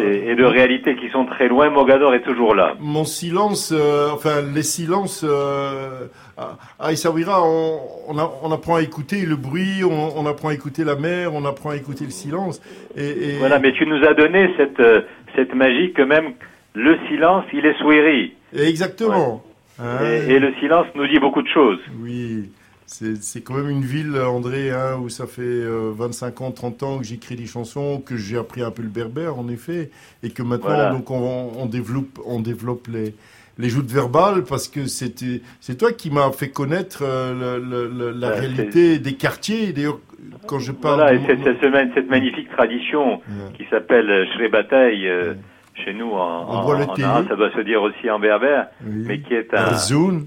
et, 0.00 0.30
et 0.30 0.34
de 0.34 0.44
réalités 0.44 0.96
qui 0.96 1.08
sont 1.10 1.26
très 1.26 1.46
loin, 1.48 1.70
Mogador 1.70 2.12
est 2.14 2.22
toujours 2.22 2.54
là. 2.56 2.74
mon 2.80 3.04
silence, 3.04 3.72
euh, 3.72 4.08
enfin 4.12 4.42
les 4.54 4.64
silences 4.64 5.24
euh, 5.26 6.06
à- 6.36 6.90
Essaouira, 6.90 7.40
on, 7.44 7.78
on, 8.08 8.18
a- 8.18 8.32
on 8.42 8.50
apprend 8.50 8.76
à 8.76 8.82
écouter 8.82 9.24
le 9.26 9.36
bruit, 9.36 9.84
on, 9.84 10.18
on 10.18 10.26
apprend 10.26 10.48
à 10.48 10.54
écouter 10.54 10.82
la 10.82 10.96
mer, 10.96 11.30
on 11.34 11.44
apprend 11.44 11.70
à 11.70 11.76
écouter 11.76 12.04
le 12.04 12.10
silence. 12.10 12.60
Et, 12.96 13.06
et- 13.34 13.38
Voilà, 13.38 13.60
mais 13.60 13.72
tu 13.72 13.86
nous 13.86 14.02
as 14.04 14.14
donné 14.14 14.50
cette, 14.56 14.80
euh, 14.80 15.02
cette 15.36 15.54
magie 15.54 15.92
que 15.92 16.02
même 16.02 16.32
le 16.74 16.96
silence, 17.08 17.44
il 17.52 17.64
est 17.66 17.78
souiri. 17.78 18.32
et 18.52 18.62
exactement. 18.68 19.44
Hein, 19.80 19.98
Et, 20.04 20.32
et 20.32 20.38
le 20.40 20.52
silence 20.60 20.86
nous 20.96 21.06
dit 21.06 21.20
beaucoup 21.20 21.42
de 21.42 21.48
choses. 21.48 21.78
Oui, 22.00 22.50
c'est 22.86 23.40
quand 23.42 23.54
même 23.54 23.70
une 23.70 23.82
ville, 23.84 24.16
André, 24.18 24.70
hein, 24.70 24.96
où 25.02 25.08
ça 25.08 25.26
fait 25.26 25.42
euh, 25.42 25.90
25 25.96 26.40
ans, 26.42 26.50
30 26.50 26.82
ans 26.82 26.98
que 26.98 27.04
j'écris 27.04 27.36
des 27.36 27.46
chansons, 27.46 28.00
que 28.04 28.16
j'ai 28.16 28.36
appris 28.36 28.62
un 28.62 28.70
peu 28.70 28.82
le 28.82 28.88
berbère, 28.88 29.38
en 29.38 29.48
effet, 29.48 29.90
et 30.22 30.30
que 30.30 30.42
maintenant, 30.42 30.68
Voilà. 30.74 30.90
donc, 30.90 31.10
on, 31.10 31.52
on 31.56 31.66
développe, 31.66 32.18
on 32.26 32.40
développe 32.40 32.86
les, 32.88 33.14
les 33.58 33.68
joutes 33.68 33.90
verbales, 33.90 34.44
parce 34.44 34.68
que 34.68 34.86
c'était, 34.86 35.40
c'est 35.60 35.76
toi 35.78 35.92
qui 35.92 36.10
m'as 36.10 36.30
fait 36.32 36.50
connaître 36.50 37.00
euh, 37.02 37.58
le- 37.58 37.64
le- 37.64 37.88
le- 37.88 38.10
la 38.18 38.28
Ouais, 38.30 38.40
réalité 38.40 38.98
des 38.98 39.14
quartiers. 39.14 39.72
D'ailleurs, 39.72 39.98
quand 40.46 40.58
je 40.58 40.72
parle 40.72 41.00
Voilà, 41.00 41.16
de 41.18 41.22
et 41.22 41.26
cette, 41.26 41.42
cette, 41.44 41.60
semaine- 41.62 41.90
cette 41.94 42.08
magnifique 42.10 42.50
tradition 42.50 43.14
Ouais. 43.18 43.52
qui 43.56 43.64
s'appelle 43.70 44.26
Shré 44.34 44.48
Bataille, 44.48 45.08
euh, 45.08 45.30
Ouais. 45.32 45.36
Chez 45.74 45.92
nous 45.94 46.10
en, 46.12 46.46
On 46.48 46.52
en, 46.58 46.64
boit 46.64 46.78
le 46.78 46.84
en 46.84 46.94
thé. 46.94 47.02
arabe, 47.02 47.28
ça 47.28 47.36
doit 47.36 47.50
se 47.52 47.60
dire 47.60 47.82
aussi 47.82 48.08
en 48.10 48.18
berbère, 48.18 48.68
Oui. 48.86 49.04
mais 49.06 49.20
qui 49.20 49.34
est 49.34 49.52
un, 49.54 49.74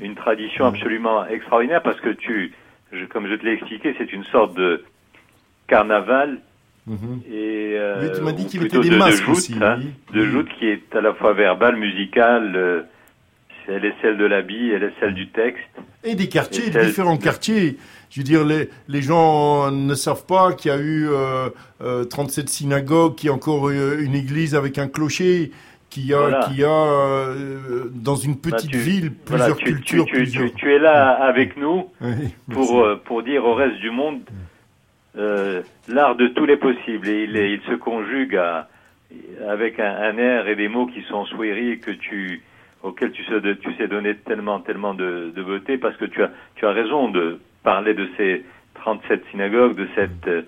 une 0.01 0.15
tradition 0.15 0.65
absolument 0.65 1.25
extraordinaire 1.27 1.81
parce 1.81 1.99
que 2.01 2.10
tu, 2.10 2.53
je- 2.91 3.05
comme 3.05 3.27
je 3.27 3.36
te 3.36 3.45
l'ai 3.45 3.53
expliqué, 3.53 3.95
c'est 3.97 4.12
une 4.12 4.23
sorte 4.25 4.55
de 4.57 4.83
carnaval 5.67 6.39
Mhm. 6.86 7.19
et 7.29 7.73
euh, 7.77 8.01
Oui, 8.01 8.12
tu 8.15 8.21
m'as 8.21 8.31
dit 8.31 8.45
qu'il 8.45 8.63
était 8.65 8.79
des 8.79 8.88
de, 8.89 8.93
de 8.93 8.99
masques 8.99 9.23
joute, 9.25 9.36
aussi, 9.36 9.55
hein, 9.62 9.77
oui. 9.79 9.93
de 10.13 10.25
joute 10.25 10.47
qui 10.57 10.67
est 10.67 10.95
à 10.95 11.01
la 11.01 11.13
fois 11.13 11.33
verbale, 11.33 11.75
musicale. 11.75 12.53
euh, 12.55 12.81
elle 13.67 13.83
est 13.83 13.93
celle 14.01 14.15
de 14.17 14.23
l'habit, 14.25 14.71
elle 14.71 14.83
est 14.83 14.93
celle 15.01 15.13
du 15.13 15.27
texte. 15.27 15.62
Et 16.10 16.15
des 16.15 16.30
quartiers, 16.30 16.67
Et 16.67 16.70
des 16.70 16.86
différents 16.86 17.17
quartiers. 17.17 17.78
Je 18.10 18.20
veux 18.22 18.24
dire, 18.24 18.46
les, 18.46 18.70
les 18.88 19.02
gens 19.02 19.70
ne 19.72 19.93
savent 19.96 20.26
pas 20.26 20.54
qu'il 20.54 20.72
y 20.72 20.74
a 20.74 20.78
eu 20.80 21.08
euh, 21.10 21.50
euh, 21.82 22.06
37 22.06 22.48
synagogues, 22.50 23.15
qu'il 23.15 23.28
y 23.28 23.30
a 23.30 23.34
encore 23.34 23.67
euh, 23.70 23.98
une 24.00 24.15
église 24.15 24.56
avec 24.56 24.78
un 24.78 24.88
clocher, 24.88 25.52
qu'il 25.89 26.06
y 26.08 26.13
a, 26.13 26.20
Voilà. 26.20 26.39
qu'il 26.46 26.58
y 26.60 26.63
a 26.63 26.70
euh, 26.70 27.91
dans 27.93 28.15
une 28.15 28.38
petite 28.38 28.72
tu- 28.72 28.78
ville 28.78 29.12
Voilà, 29.26 29.46
plusieurs 29.54 29.58
tu, 29.58 29.65
tu, 29.65 29.74
cultures, 29.74 30.06
tu, 30.06 30.13
plusieurs... 30.13 30.50
tu, 30.52 30.56
tu 30.56 30.72
es 30.74 30.80
là 30.80 31.12
avec 31.22 31.58
nous 31.58 31.88
Oui, 32.02 32.34
pour, 32.52 32.81
euh, 32.81 32.96
pour 33.04 33.23
dire 33.23 33.44
au 33.46 33.54
reste 33.56 33.77
du 33.79 33.92
monde 33.92 34.19
euh, 35.17 35.62
l'art 35.90 36.15
de 36.15 36.27
tous 36.27 36.46
les 36.46 36.58
possibles. 36.58 37.08
Et 37.10 37.23
il, 37.54 37.62
se 37.67 37.75
conjugue 37.75 38.36
à, 38.38 38.69
avec 39.50 39.79
un, 39.79 39.96
un 39.96 40.17
air 40.17 40.48
et 40.48 40.56
des 40.56 40.67
mots 40.69 40.88
qui 40.88 41.02
sont 41.10 41.25
souhairés 41.25 41.71
et 41.71 41.77
que 41.79 41.92
tu, 41.92 42.42
auxquels 42.84 43.12
tu 43.12 43.23
sais, 43.25 43.42
tu 43.62 43.73
sais 43.75 43.88
donner 43.88 44.15
tellement, 44.15 44.60
tellement 44.60 44.94
de, 44.94 45.32
de 45.36 45.44
beauté 45.44 45.78
parce 45.78 45.98
que 45.98 46.06
tu 46.06 46.23
as, 46.23 46.32
tu 46.56 46.65
as 46.65 46.71
raison 46.71 47.10
de 47.10 47.40
parler 47.63 47.94
de 47.94 48.08
ces 48.17 48.46
37 48.75 49.23
synagogues, 49.32 49.75
de 49.75 49.88
cette 49.96 50.28
euh, 50.28 50.42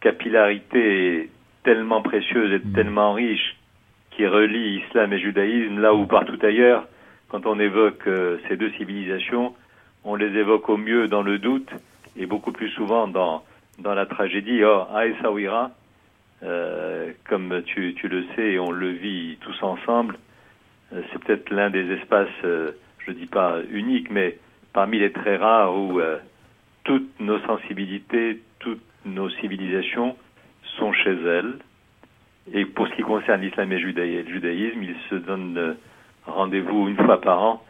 capillarité 0.00 1.30
tellement 1.62 2.02
précieuse 2.02 2.52
et 2.52 2.58
Mm. 2.64 2.72
tellement 2.72 3.12
riche 3.12 3.56
qui 4.10 4.26
relie 4.26 4.82
islam 4.84 5.12
et 5.12 5.18
judaïsme 5.18 5.80
là 5.80 5.94
où 5.94 6.06
partout 6.06 6.38
ailleurs, 6.42 6.86
quand 7.28 7.44
on 7.46 7.58
évoque 7.58 8.06
euh, 8.06 8.38
ces 8.48 8.56
deux 8.56 8.70
civilisations, 8.72 9.54
on 10.04 10.14
les 10.14 10.38
évoque 10.38 10.68
au 10.68 10.76
mieux 10.76 11.08
dans 11.08 11.22
le 11.22 11.38
doute 11.38 11.70
et 12.16 12.26
beaucoup 12.26 12.52
plus 12.52 12.70
souvent 12.70 13.08
dans, 13.08 13.42
dans 13.78 13.94
la 13.94 14.06
tragédie. 14.06 14.62
Or, 14.62 14.88
à 14.94 15.06
Essaouira, 15.06 15.70
euh, 16.42 17.12
comme 17.28 17.62
tu, 17.66 17.94
tu 17.94 18.08
le 18.08 18.24
sais 18.34 18.52
et 18.52 18.58
on 18.58 18.70
le 18.70 18.88
vit 18.90 19.36
tous 19.40 19.62
ensemble, 19.62 20.16
c'est 20.90 21.18
peut-être 21.24 21.50
l'un 21.50 21.70
des 21.70 21.90
espaces, 21.92 22.28
euh, 22.44 22.72
je 23.06 23.12
dis 23.12 23.26
pas 23.26 23.58
unique, 23.70 24.10
mais 24.10 24.38
parmi 24.72 24.98
les 24.98 25.12
très 25.12 25.36
rares 25.36 25.76
où 25.76 26.00
euh, 26.00 26.18
toutes 26.84 27.18
nos 27.20 27.38
sensibilités, 27.40 28.40
toutes 28.60 28.82
nos 29.04 29.28
civilisations 29.30 30.16
sont 30.78 30.92
chez 30.92 31.12
elles. 31.12 31.54
Et 32.52 32.64
pour 32.64 32.86
ce 32.88 32.94
qui 32.94 33.02
concerne 33.02 33.40
l'islam 33.42 33.72
et 33.72 33.78
le 33.78 33.88
judaï- 33.92 34.22
le 34.24 34.32
judaïsme, 34.32 34.82
ils 34.82 34.96
se 35.10 35.16
donnent 35.16 35.58
euh, 35.58 35.74
rendez-vous 36.26 36.88
une 36.88 36.96
fois 36.96 37.20
par 37.20 37.42
an, 37.42 37.54
euh, 37.54 37.66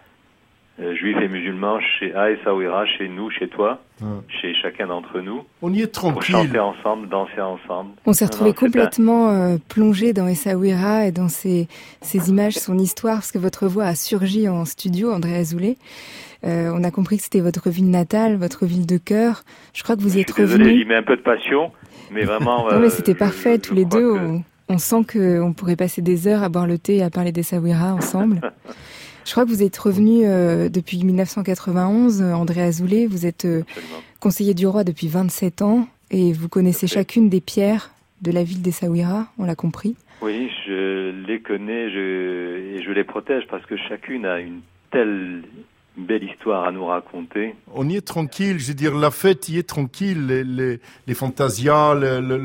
juifs 0.78 1.16
et 1.22 1.28
musulmans, 1.28 1.78
chez 1.98 2.14
à 2.14 2.30
Essaouira, 2.30 2.84
chez 2.86 3.08
nous, 3.08 3.30
chez 3.30 3.48
toi, 3.48 3.80
Ouais. 4.02 4.08
chez 4.40 4.52
chacun 4.60 4.88
d'entre 4.88 5.20
nous, 5.20 5.42
On 5.62 5.72
y 5.72 5.80
est 5.80 5.84
pour 5.86 5.92
tranquille. 5.92 6.34
chanter 6.34 6.58
ensemble, 6.58 7.08
danser 7.08 7.40
ensemble. 7.40 7.92
On 8.04 8.12
s'est 8.12 8.26
retrouvé 8.26 8.50
non, 8.50 8.56
c'est 8.58 8.64
un- 8.64 8.66
complètement 8.68 9.30
euh, 9.30 9.56
plongé 9.68 10.12
dans 10.12 10.26
Essaouira 10.26 11.06
et 11.06 11.12
dans 11.12 11.28
ses, 11.28 11.66
ses 12.02 12.28
images, 12.28 12.54
son 12.54 12.76
histoire, 12.78 13.16
parce 13.16 13.32
que 13.32 13.38
votre 13.38 13.66
voix 13.68 13.84
a 13.84 13.94
surgi 13.94 14.48
en 14.50 14.64
studio, 14.66 15.10
André 15.12 15.36
Azoulay. 15.36 15.78
Euh, 16.44 16.70
on 16.74 16.84
a 16.84 16.90
compris 16.90 17.16
que 17.16 17.22
c'était 17.22 17.40
votre 17.40 17.70
ville 17.70 17.90
natale, 17.90 18.36
votre 18.36 18.66
ville 18.66 18.84
de 18.86 18.98
cœur. 18.98 19.44
Je 19.72 19.82
crois 19.82 19.96
que 19.96 20.02
vous 20.02 20.10
y 20.18 20.18
Je 20.18 20.20
êtes 20.20 20.36
désolé, 20.36 20.64
j'y 20.64 20.70
revenu. 20.72 20.84
mets 20.84 20.96
un 20.96 21.02
peu 21.02 21.16
de 21.16 21.22
passion, 21.22 21.72
mais 22.12 22.24
vraiment. 22.24 22.66
Non, 22.70 22.78
mais 22.80 22.86
euh, 22.86 22.90
c'était 22.90 23.14
parfait, 23.14 23.54
je 23.56 23.68
tous 23.68 23.74
les 23.74 23.86
deux. 23.86 24.12
que- 24.14 24.18
On, 24.18 24.44
On 24.68 24.78
sent 24.78 25.04
qu'on 25.12 25.52
pourrait 25.54 25.76
passer 25.76 26.02
des 26.02 26.26
heures 26.28 26.42
à 26.42 26.48
boire 26.48 26.66
le 26.66 26.76
thé 26.76 26.96
et 26.96 27.02
à 27.04 27.08
parler 27.08 27.30
des 27.32 27.44
Sawira 27.44 27.94
ensemble. 27.94 28.40
Je 29.26 29.32
crois 29.32 29.44
que 29.44 29.50
vous 29.50 29.64
êtes 29.64 29.76
revenu 29.76 30.20
euh, 30.24 30.68
depuis 30.68 31.02
1991, 31.02 32.22
euh, 32.22 32.32
André 32.32 32.62
Azoulay. 32.62 33.06
Vous 33.06 33.26
êtes 33.26 33.44
euh, 33.44 33.64
conseiller 34.20 34.54
du 34.54 34.68
roi 34.68 34.84
depuis 34.84 35.08
27 35.08 35.62
ans 35.62 35.88
et 36.12 36.32
vous 36.32 36.48
connaissez 36.48 36.86
chacune 36.86 37.28
des 37.28 37.40
pierres 37.40 37.90
de 38.22 38.30
la 38.30 38.44
ville 38.44 38.62
des 38.62 38.70
Sawira, 38.70 39.26
on 39.36 39.44
l'a 39.44 39.56
compris. 39.56 39.96
Oui, 40.22 40.48
je 40.64 41.10
les 41.26 41.40
connais 41.40 41.90
je, 41.90 42.76
et 42.76 42.82
je 42.84 42.90
les 42.92 43.02
protège 43.02 43.42
parce 43.50 43.66
que 43.66 43.76
chacune 43.76 44.24
a 44.24 44.38
une 44.38 44.60
telle 44.92 45.42
belle 45.96 46.22
histoire 46.22 46.64
à 46.64 46.70
nous 46.70 46.86
raconter. 46.86 47.56
On 47.74 47.88
y 47.88 47.96
est 47.96 48.06
tranquille, 48.06 48.60
je 48.60 48.68
veux 48.68 48.74
dire, 48.74 48.94
la 48.94 49.10
fête 49.10 49.48
y 49.48 49.58
est 49.58 49.68
tranquille, 49.68 50.26
les, 50.26 50.44
les, 50.44 50.78
les 51.06 51.14
Fantasias, 51.14 51.94
le, 51.94 52.20
le, 52.20 52.38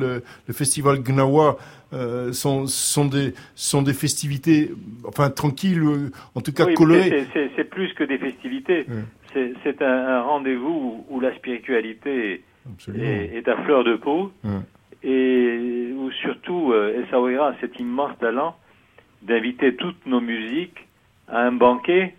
le, 0.47 0.53
festival 0.53 1.03
Gnawa 1.03 1.57
euh, 1.93 2.31
sont, 2.31 2.67
sont, 2.67 3.05
des, 3.05 3.33
sont 3.55 3.81
des 3.81 3.93
festivités, 3.93 4.71
enfin 5.05 5.29
tranquilles, 5.29 5.83
euh, 5.83 6.11
en 6.35 6.41
tout 6.41 6.53
cas 6.53 6.65
oui, 6.65 6.73
colorées. 6.73 7.25
C'est 7.33 7.69
plus 7.69 7.93
que 7.93 8.03
des 8.03 8.17
festivités, 8.17 8.85
ouais. 9.33 9.53
c'est 9.63 9.81
un, 9.81 10.07
un 10.07 10.21
rendez-vous 10.21 11.05
où, 11.09 11.15
où, 11.15 11.19
la 11.19 11.35
spiritualité 11.35 12.43
est, 12.87 13.35
est, 13.37 13.47
à 13.47 13.61
fleur 13.63 13.83
de 13.83 13.95
peau. 13.95 14.31
Et 15.03 15.91
où 15.97 16.11
surtout 16.11 16.71
euh, 16.71 17.03
Essaouira 17.03 17.49
a 17.49 17.55
cet 17.59 17.79
immense 17.79 18.17
talent 18.19 18.55
d'inviter 19.23 19.75
toutes 19.75 20.05
nos 20.05 20.21
musiques 20.21 20.87
à 21.27 21.41
un 21.41 21.51
banquet 21.51 22.13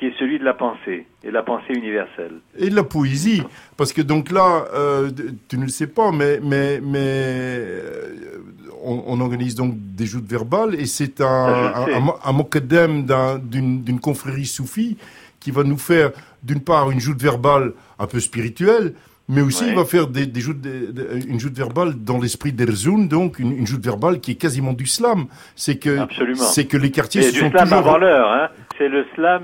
qui 0.00 0.06
est 0.06 0.18
celui 0.18 0.38
de 0.38 0.44
la 0.44 0.54
pensée, 0.54 1.06
et 1.22 1.30
la 1.30 1.42
pensée 1.42 1.74
universelle. 1.74 2.40
Et 2.58 2.70
de 2.70 2.74
la 2.74 2.84
poésie, 2.84 3.42
parce 3.76 3.92
que 3.92 4.00
donc 4.00 4.32
là, 4.32 4.64
euh, 4.72 5.10
tu 5.46 5.58
ne 5.58 5.64
le 5.64 5.68
sais 5.68 5.88
pas, 5.88 6.10
mais, 6.10 6.40
mais, 6.42 6.80
mais 6.82 6.98
euh, 7.04 8.38
on, 8.82 9.04
on, 9.06 9.20
organise 9.20 9.54
donc 9.54 9.74
des 9.76 10.06
joutes 10.06 10.24
verbales, 10.24 10.74
et 10.74 10.86
c'est 10.86 11.20
un, 11.20 11.26
un, 11.26 12.14
un, 12.24 13.10
un 13.10 13.38
d'une 13.38 14.00
confrérie 14.00 14.46
soufie 14.46 14.96
qui 15.38 15.50
va 15.50 15.64
nous 15.64 15.76
faire, 15.76 16.12
d'une 16.42 16.60
part, 16.60 16.90
une 16.90 17.00
joute 17.00 17.20
verbale 17.20 17.74
un 17.98 18.06
peu 18.06 18.20
spirituelle, 18.20 18.94
mais 19.28 19.42
aussi 19.42 19.64
ouais. 19.64 19.70
il 19.70 19.76
va 19.76 19.84
faire 19.84 20.06
des, 20.06 20.24
des 20.26 20.40
joutes, 20.40 20.62
des, 20.62 20.88
une 21.28 21.38
joute 21.38 21.56
verbale 21.56 21.92
dans 21.94 22.18
l'esprit 22.18 22.52
d'Erzoun, 22.52 23.06
donc 23.06 23.38
une, 23.38 23.52
une, 23.52 23.66
joute 23.66 23.84
verbale 23.84 24.20
qui 24.20 24.32
est 24.32 24.36
quasiment 24.36 24.72
du 24.72 24.86
slam. 24.86 25.26
C'est 25.54 25.76
que 25.76 25.98
c'est 26.36 26.64
que 26.64 26.78
les 26.78 26.90
quartiers 26.90 27.22
se 27.22 27.38
sont 27.38 27.44
du 27.44 27.50
slam 27.50 27.64
toujours... 27.64 27.78
avant 27.78 27.98
l'heure, 27.98 28.30
hein. 28.30 28.48
C'est 28.78 28.88
le 28.88 29.04
slam, 29.14 29.42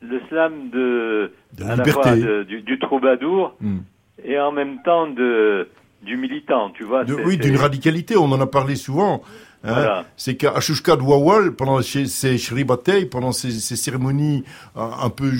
le 0.00 0.20
slam 0.28 0.70
de, 0.70 1.32
de 1.56 1.64
la 1.64 1.76
de, 1.76 2.42
du, 2.44 2.62
du, 2.62 2.78
troubadour 2.78 3.54
mm. 3.60 3.78
et 4.24 4.38
en 4.38 4.52
même 4.52 4.82
temps 4.82 5.08
de 5.08 5.68
du 6.02 6.16
militant, 6.16 6.70
tu 6.70 6.84
vois. 6.84 7.04
De, 7.04 7.14
oui, 7.14 7.36
d'une 7.36 7.56
radicalité. 7.56 8.16
On 8.16 8.32
en 8.32 8.40
a 8.40 8.46
parlé 8.46 8.76
souvent. 8.76 9.22
Hein, 9.62 9.74
voilà. 9.74 10.04
C'est 10.16 10.36
qu'à 10.36 10.58
Shushka 10.60 10.96
de 10.96 11.02
Wawal, 11.02 11.52
pendant 11.52 11.82
ces 11.82 12.38
shribatei, 12.38 13.04
pendant 13.04 13.32
ces, 13.32 13.50
cérémonies 13.50 14.44
un, 14.74 14.90
un 15.02 15.10
peu 15.10 15.30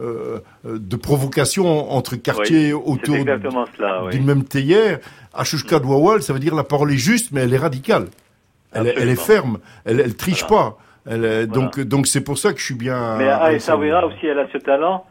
euh, 0.00 0.40
de 0.64 0.96
provocation 0.96 1.90
entre 1.90 2.16
quartiers 2.16 2.74
oui, 2.74 2.82
autour 2.84 3.16
d'une 3.16 3.40
oui. 4.12 4.20
même 4.20 4.44
théière, 4.44 4.98
à 5.32 5.44
Shushka 5.44 5.78
de 5.78 5.86
Wawal, 5.86 6.22
ça 6.22 6.34
veut 6.34 6.40
dire 6.40 6.54
la 6.54 6.64
parole 6.64 6.92
est 6.92 6.98
juste, 6.98 7.32
mais 7.32 7.40
elle 7.40 7.54
est 7.54 7.58
radicale. 7.58 8.08
Elle, 8.72 8.92
elle 8.96 9.08
est 9.08 9.16
ferme. 9.16 9.58
Elle, 9.84 10.00
elle 10.00 10.14
triche 10.14 10.44
voilà. 10.46 10.64
pas. 10.64 10.78
Elle, 11.06 11.20
voilà. 11.20 11.46
Donc, 11.46 11.80
donc 11.80 12.06
c'est 12.06 12.24
pour 12.24 12.38
ça 12.38 12.52
que 12.52 12.58
je 12.58 12.64
suis 12.64 12.74
bien. 12.74 13.16
Mais 13.16 13.28
Aïsawira 13.28 14.06
aussi, 14.06 14.26
elle 14.26 14.38
a 14.38 14.48
ce 14.52 14.58
talent, 14.58 15.06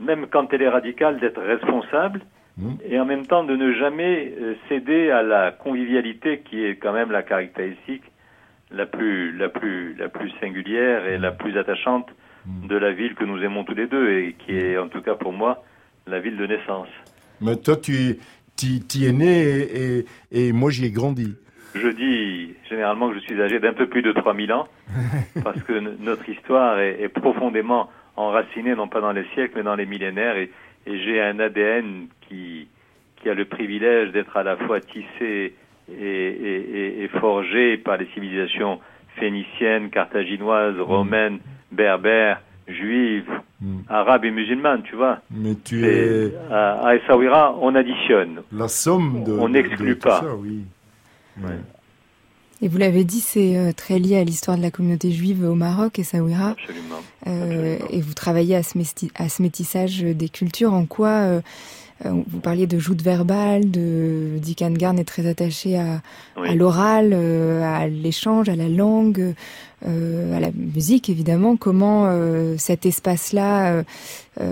même 0.00 0.26
quand 0.30 0.52
elle 0.52 0.62
est 0.62 0.68
radicale, 0.68 1.18
d'être 1.20 1.40
responsable 1.40 2.20
Hmm. 2.56 2.74
et 2.88 3.00
en 3.00 3.04
même 3.04 3.26
temps 3.26 3.42
de 3.42 3.56
ne 3.56 3.72
jamais 3.72 4.32
euh, 4.40 4.54
céder 4.68 5.10
à 5.10 5.22
la 5.22 5.50
convivialité 5.50 6.40
qui 6.48 6.64
est 6.64 6.76
quand 6.76 6.92
même 6.92 7.10
la 7.10 7.24
caractéristique 7.24 8.04
la 8.70 8.86
plus 8.86 9.36
la 9.36 9.48
plus 9.48 9.96
la 9.96 10.08
plus 10.08 10.30
singulière 10.38 11.04
et 11.04 11.18
la 11.18 11.32
plus 11.32 11.58
attachante 11.58 12.06
hmm. 12.46 12.68
de 12.68 12.76
la 12.76 12.92
ville 12.92 13.16
que 13.16 13.24
nous 13.24 13.42
aimons 13.42 13.64
tous 13.64 13.74
les 13.74 13.88
deux 13.88 14.08
et 14.08 14.36
qui 14.38 14.56
est 14.56 14.78
en 14.78 14.86
tout 14.86 15.02
cas 15.02 15.16
pour 15.16 15.32
moi 15.32 15.64
la 16.06 16.20
ville 16.20 16.36
de 16.36 16.46
naissance. 16.46 16.86
Mais 17.40 17.56
toi 17.56 17.74
tu 17.76 18.20
y 18.62 19.04
es 19.04 19.12
né 19.12 19.42
et, 19.42 20.04
et, 20.30 20.46
et 20.46 20.52
moi 20.52 20.70
j'y 20.70 20.84
ai 20.84 20.92
grandi. 20.92 21.34
Je 21.74 21.88
dis 21.88 22.54
généralement 22.68 23.08
que 23.08 23.14
je 23.14 23.20
suis 23.20 23.40
âgé 23.40 23.58
d'un 23.58 23.72
peu 23.72 23.86
plus 23.86 24.02
de 24.02 24.12
3000 24.12 24.52
ans 24.52 24.68
parce 25.44 25.60
que 25.62 25.72
notre 26.02 26.28
histoire 26.28 26.78
est, 26.78 27.02
est 27.02 27.08
profondément 27.08 27.90
enracinée 28.16 28.74
non 28.74 28.86
pas 28.86 29.00
dans 29.00 29.12
les 29.12 29.24
siècles 29.34 29.54
mais 29.56 29.62
dans 29.64 29.74
les 29.74 29.86
millénaires 29.86 30.36
et 30.36 30.50
et 30.86 30.98
j'ai 31.00 31.20
un 31.20 31.38
ADN 31.38 32.06
qui, 32.28 32.68
qui 33.16 33.28
a 33.28 33.34
le 33.34 33.44
privilège 33.44 34.12
d'être 34.12 34.36
à 34.36 34.42
la 34.42 34.56
fois 34.56 34.80
tissé 34.80 35.54
et, 35.88 36.02
et, 36.02 37.04
et, 37.04 37.08
forgé 37.20 37.76
par 37.76 37.96
les 37.98 38.06
civilisations 38.14 38.80
phéniciennes, 39.16 39.90
carthaginoises, 39.90 40.78
romaines, 40.80 41.38
berbères, 41.72 42.40
juives, 42.66 43.30
mm. 43.60 43.80
arabes 43.88 44.24
et 44.24 44.30
musulmanes, 44.30 44.82
tu 44.82 44.96
vois. 44.96 45.18
Mais 45.30 45.54
tu 45.62 45.86
es... 45.86 46.32
À, 46.50 46.86
à 46.86 46.96
Essaouira, 46.96 47.56
on 47.60 47.74
additionne. 47.74 48.42
La 48.52 48.68
somme 48.68 49.24
de... 49.24 49.32
On 49.32 49.50
n'exclut 49.50 49.96
pas. 49.96 50.20
Ça, 50.20 50.34
oui. 50.34 50.64
Ouais. 51.42 51.58
Et 52.62 52.68
vous 52.68 52.78
l'avez 52.78 53.04
dit, 53.04 53.20
c'est 53.20 53.56
euh, 53.56 53.72
très 53.72 53.98
lié 53.98 54.16
à 54.16 54.24
l'histoire 54.24 54.56
de 54.56 54.62
la 54.62 54.70
communauté 54.70 55.10
juive 55.12 55.44
au 55.44 55.54
Maroc 55.54 55.98
et 55.98 56.04
Saouira. 56.04 56.50
Absolument. 56.50 57.02
Euh, 57.26 57.74
Absolument. 57.74 57.90
Et 57.90 58.00
vous 58.00 58.14
travaillez 58.14 58.56
à 58.56 58.62
ce, 58.62 58.78
à 59.16 59.28
ce, 59.28 59.42
métissage 59.42 60.00
des 60.00 60.28
cultures. 60.28 60.72
En 60.72 60.86
quoi 60.86 61.08
euh, 62.04 62.22
vous 62.26 62.40
parliez 62.40 62.66
de 62.66 62.78
joute 62.78 63.02
verbale, 63.02 63.70
de 63.70 64.38
Dick 64.38 64.62
Garn 64.62 64.98
est 64.98 65.04
très 65.04 65.26
attaché 65.26 65.78
à, 65.78 66.02
oui. 66.36 66.48
à 66.48 66.54
l'oral, 66.54 67.10
euh, 67.12 67.62
à 67.62 67.86
l'échange, 67.86 68.48
à 68.48 68.56
la 68.56 68.68
langue, 68.68 69.34
euh, 69.86 70.36
à 70.36 70.40
la 70.40 70.50
musique 70.50 71.08
évidemment. 71.08 71.56
Comment 71.56 72.06
euh, 72.06 72.56
cet 72.58 72.84
espace-là 72.84 73.84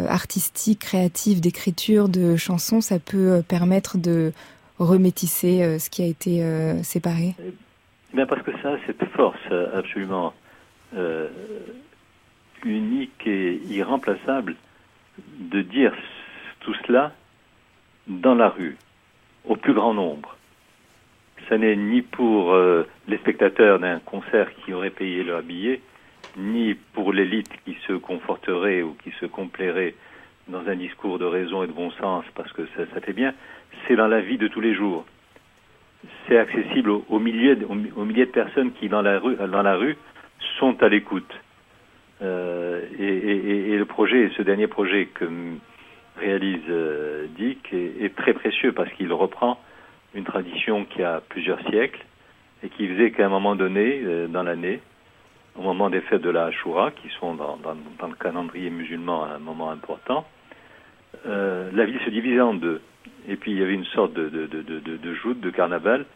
artistique, 0.09 0.79
créatif, 0.79 1.41
d'écriture, 1.41 2.09
de 2.09 2.37
chansons, 2.37 2.81
ça 2.81 3.01
peut 3.01 3.43
permettre 3.47 3.99
de 3.99 4.33
remétisser 4.87 5.79
ce 5.79 5.91
qui 5.91 6.03
a 6.03 6.07
été 6.07 6.43
séparé 6.83 7.35
Bien 8.13 8.27
parce 8.27 8.43
que 8.43 8.53
ça 8.63 8.77
cette 8.87 9.05
force 9.07 9.39
absolument 9.75 10.35
euh, 10.95 11.29
unique 12.65 13.27
et 13.27 13.55
irremplaçable 13.71 14.55
de 15.39 15.63
dire 15.63 15.93
tout 16.61 16.75
cela 16.87 17.13
dans 18.07 18.35
la 18.35 18.51
rue, 18.51 18.77
au 19.45 19.57
plus 19.57 19.73
grand 19.73 19.95
nombre. 19.95 20.37
Ça 21.49 21.59
n'est 21.59 21.75
ni 21.75 22.03
pour 22.03 22.53
euh, 22.53 22.87
les 23.09 23.17
spectateurs 23.19 23.81
d'un 23.81 23.99
concert 24.01 24.49
qui 24.57 24.73
aurait 24.73 24.91
payé 24.91 25.25
leur 25.25 25.43
billet, 25.43 25.81
ni 26.37 26.75
pour 26.75 27.13
l'élite 27.13 27.51
qui 27.65 27.77
se 27.87 27.95
conforterait 27.95 28.83
ou 28.83 28.95
qui 29.03 29.11
se 29.19 29.27
complairait 29.27 29.95
dans 30.47 30.65
un 30.69 30.77
discours 30.77 31.19
de 31.19 31.25
raison 31.25 31.65
et 31.65 31.67
de 31.67 31.73
bon 31.73 31.91
sens 31.93 32.25
parce 32.35 32.53
que 32.53 32.63
ça 32.77 33.01
fait 33.01 33.13
bien, 33.13 33.35
c'est 33.87 33.97
dans 33.97 34.09
la 34.09 34.21
vie 34.21 34.39
de 34.39 34.49
tous 34.49 34.61
les 34.61 34.75
jours 34.75 35.05
c'est 36.27 36.39
accessible 36.39 36.91
aux, 36.91 37.19
milliers, 37.19 37.57
milliers 37.97 38.27
de 38.27 38.31
personnes 38.31 38.73
qui, 38.73 38.89
dans 38.89 39.03
la 39.03 39.19
rue, 39.19 39.37
dans 39.37 39.63
la 39.63 39.77
rue 39.77 39.97
sont 40.59 40.83
à 40.83 40.89
l'écoute. 40.89 41.33
Euh, 42.23 42.85
et, 42.99 43.77
le 43.77 43.85
projet, 43.85 44.31
ce 44.37 44.43
dernier 44.43 44.67
projet 44.67 45.07
que 45.07 45.25
réalise 46.19 46.61
euh, 46.69 47.27
Dick, 47.37 47.73
est, 47.73 48.15
très 48.17 48.33
précieux 48.33 48.73
parce 48.73 48.91
qu'il 48.93 49.13
reprend 49.13 49.59
une 50.15 50.25
tradition 50.25 50.85
qui 50.85 51.03
a 51.03 51.21
plusieurs 51.29 51.61
siècles 51.69 52.05
et 52.63 52.69
qui 52.69 52.87
faisait 52.87 53.11
qu'à 53.11 53.27
un 53.27 53.31
moment 53.31 53.57
donné, 53.57 54.03
euh, 54.05 54.29
dans 54.29 54.43
l'année, 54.43 54.81
au 55.57 55.63
moment 55.63 55.91
des 55.91 56.01
fêtes 56.03 56.23
de 56.23 56.31
la 56.31 56.47
Ashura, 56.47 56.91
qui 56.93 57.09
sont 57.21 57.35
dans 57.35 57.59
le 58.09 58.15
calendrier 58.15 58.71
musulman 58.71 59.25
un 59.25 59.39
moment 59.39 59.71
important, 59.71 60.27
euh, 61.27 61.71
la 61.73 61.85
ville 61.85 62.01
se 62.05 62.11
divisait 62.11 62.41
en 62.41 62.55
deux. 62.55 62.81
Et 63.29 63.37
puis 63.37 63.53
il 63.53 63.59
y 63.59 63.63
avait 63.63 63.75
une 63.75 63.85
sorte 63.87 64.13
de, 64.15 64.29
de, 64.29 64.47
de, 64.47 65.15
joute, 65.15 65.41
de 65.41 65.51
carnaval, 65.51 66.07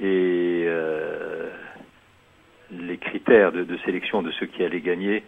et 0.00 0.64
euh, 0.66 1.50
les 2.70 2.98
critères 2.98 3.50
de, 3.50 3.76
sélection 3.84 4.22
de 4.22 4.30
ceux 4.32 4.46
qui 4.46 4.62
allaient 4.62 4.80
gagner 4.80 5.24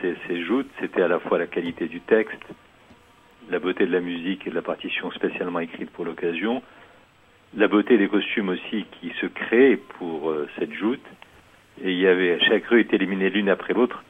ces, 0.00 0.16
ces 0.26 0.42
joutes, 0.42 0.68
c'était 0.80 1.02
à 1.02 1.08
la 1.08 1.20
fois 1.20 1.38
la 1.38 1.46
qualité 1.46 1.86
du 1.86 2.00
texte, 2.00 2.42
la 3.50 3.60
beauté 3.60 3.86
de 3.86 3.92
la 3.92 4.00
musique 4.00 4.46
et 4.46 4.50
de 4.50 4.54
la 4.56 4.62
partition 4.62 5.10
spécialement 5.12 5.60
écrite 5.60 5.90
pour 5.90 6.04
l'occasion, 6.04 6.60
la 7.56 7.68
beauté 7.68 7.96
des 7.96 8.08
costumes 8.08 8.48
aussi 8.48 8.84
qui 9.00 9.12
se 9.20 9.26
créaient 9.26 9.76
pour 9.76 10.30
euh, 10.30 10.48
cette 10.58 10.72
joute, 10.72 11.04
et 11.84 11.92
il 11.92 11.98
y 11.98 12.08
avait 12.08 12.40
chaque 12.40 12.66
rue 12.66 12.80
était 12.80 12.96
éliminée 12.96 13.30
l'une 13.30 13.48
après 13.48 13.74
l'autre 13.74 14.02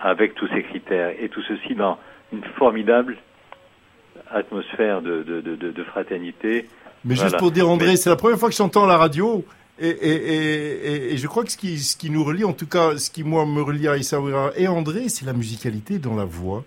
avec 0.00 0.34
tous 0.34 0.48
ces 0.48 0.64
critères, 0.64 1.14
et 1.20 1.28
tout 1.28 1.42
ceci 1.42 1.76
dans 1.76 1.98
une 2.32 2.42
formidable 2.56 3.16
atmosphère 4.30 5.02
de, 5.02 5.22
de, 5.22 5.40
de, 5.40 5.70
de 5.70 5.84
fraternité. 5.84 6.68
Mais 7.04 7.14
voilà. 7.14 7.28
juste 7.28 7.38
pour 7.38 7.50
dire, 7.50 7.68
André, 7.68 7.96
c'est 7.96 8.10
la 8.10 8.16
première 8.16 8.38
fois 8.38 8.48
que 8.48 8.54
j'entends 8.54 8.86
la 8.86 8.96
radio. 8.96 9.44
Et, 9.78 9.88
et, 9.88 10.14
et, 10.14 11.12
et, 11.12 11.16
je 11.16 11.26
crois 11.26 11.42
que 11.44 11.50
ce 11.50 11.56
qui, 11.56 11.78
ce 11.78 11.96
qui 11.96 12.08
nous 12.08 12.22
relie, 12.22 12.44
en 12.44 12.52
tout 12.52 12.66
cas, 12.66 12.96
ce 12.96 13.10
qui 13.10 13.24
moi 13.24 13.44
me 13.44 13.60
relie 13.60 13.88
à 13.88 13.96
Issa 13.96 14.20
et 14.56 14.68
André, 14.68 15.08
c'est 15.08 15.26
la 15.26 15.32
musicalité 15.32 15.98
dans 15.98 16.14
la 16.14 16.24
voix. 16.24 16.64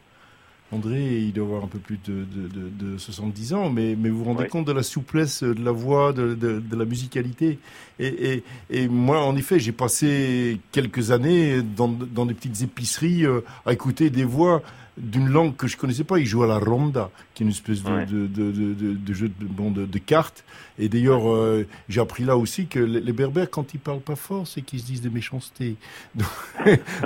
André, 0.73 1.01
il 1.19 1.31
doit 1.31 1.45
avoir 1.45 1.63
un 1.63 1.67
peu 1.67 1.79
plus 1.79 1.97
de, 2.05 2.25
de, 2.25 2.97
70 2.97 3.53
ans, 3.53 3.69
mais, 3.69 3.95
mais 3.97 4.09
vous 4.09 4.17
vous 4.17 4.23
rendez 4.25 4.47
compte 4.47 4.67
de 4.67 4.73
la 4.73 4.83
souplesse 4.83 5.41
de 5.41 5.63
la 5.63 5.71
voix, 5.71 6.11
de, 6.11 6.61
la 6.75 6.83
musicalité. 6.83 7.59
Et, 7.99 8.33
et, 8.33 8.43
et, 8.69 8.87
moi, 8.89 9.23
en 9.23 9.37
effet, 9.37 9.59
j'ai 9.59 9.71
passé 9.71 10.59
quelques 10.73 11.11
années 11.11 11.61
dans, 11.61 11.87
dans 11.87 12.25
des 12.25 12.33
petites 12.33 12.61
épiceries 12.61 13.25
euh, 13.25 13.39
à 13.65 13.71
écouter 13.71 14.09
des 14.09 14.25
voix 14.25 14.61
d'une 14.97 15.29
langue 15.29 15.55
que 15.55 15.67
je 15.67 15.77
connaissais 15.77 16.03
pas. 16.03 16.19
Il 16.19 16.25
joue 16.25 16.43
à 16.43 16.47
la 16.47 16.57
ronda, 16.57 17.09
qui 17.33 17.43
est 17.43 17.45
une 17.45 17.51
espèce 17.51 17.83
de, 17.83 18.05
de, 18.05 18.27
de, 18.27 18.51
de, 18.51 18.93
de, 18.93 19.13
jeu 19.13 19.27
de, 19.27 19.45
bon, 19.45 19.71
de, 19.71 19.85
de 19.85 19.97
cartes. 19.99 20.43
Et 20.79 20.89
d'ailleurs, 20.89 21.31
euh, 21.31 21.65
j'ai 21.89 22.01
appris 22.01 22.23
là 22.23 22.37
aussi 22.37 22.67
que 22.67 22.79
les, 22.79 23.11
berbères, 23.11 23.49
quand 23.49 23.73
ils 23.73 23.79
parlent 23.79 23.99
pas 23.99 24.15
fort, 24.15 24.45
c'est 24.45 24.61
qu'ils 24.61 24.79
se 24.79 24.85
disent 24.85 25.01
des 25.01 25.09
méchancetés. 25.09 25.75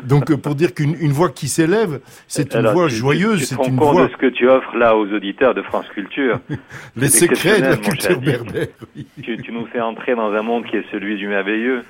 Donc, 0.04 0.34
pour 0.36 0.56
dire 0.56 0.74
qu'une 0.74 0.96
une 1.00 1.12
voix 1.12 1.30
qui 1.30 1.48
s'élève, 1.48 2.02
c'est 2.28 2.54
une 2.54 2.68
voix 2.68 2.88
joyeuse, 2.88 3.44
c'est 3.44 3.68
une 3.68 3.78
voix. 3.78 4.08
de 4.08 4.12
ce 4.12 4.18
que 4.18 4.28
tu 4.28 4.48
offres 4.50 4.76
là 4.76 4.96
aux 4.98 5.08
auditeurs 5.08 5.54
de 5.54 5.62
France 5.62 5.88
Culture. 5.94 6.40
les 6.96 7.08
secrets 7.08 7.62
de 7.62 7.68
la 7.68 7.78
culture 7.78 8.20
berbère. 8.20 8.68
Tu, 9.24 9.38
tu, 9.38 9.52
nous 9.52 9.66
fais 9.68 9.80
entrer 9.80 10.16
dans 10.16 10.34
un 10.34 10.42
monde 10.42 10.66
qui 10.66 10.76
est 10.76 10.86
celui 10.92 11.18
du 11.18 11.28
merveilleux. 11.28 11.84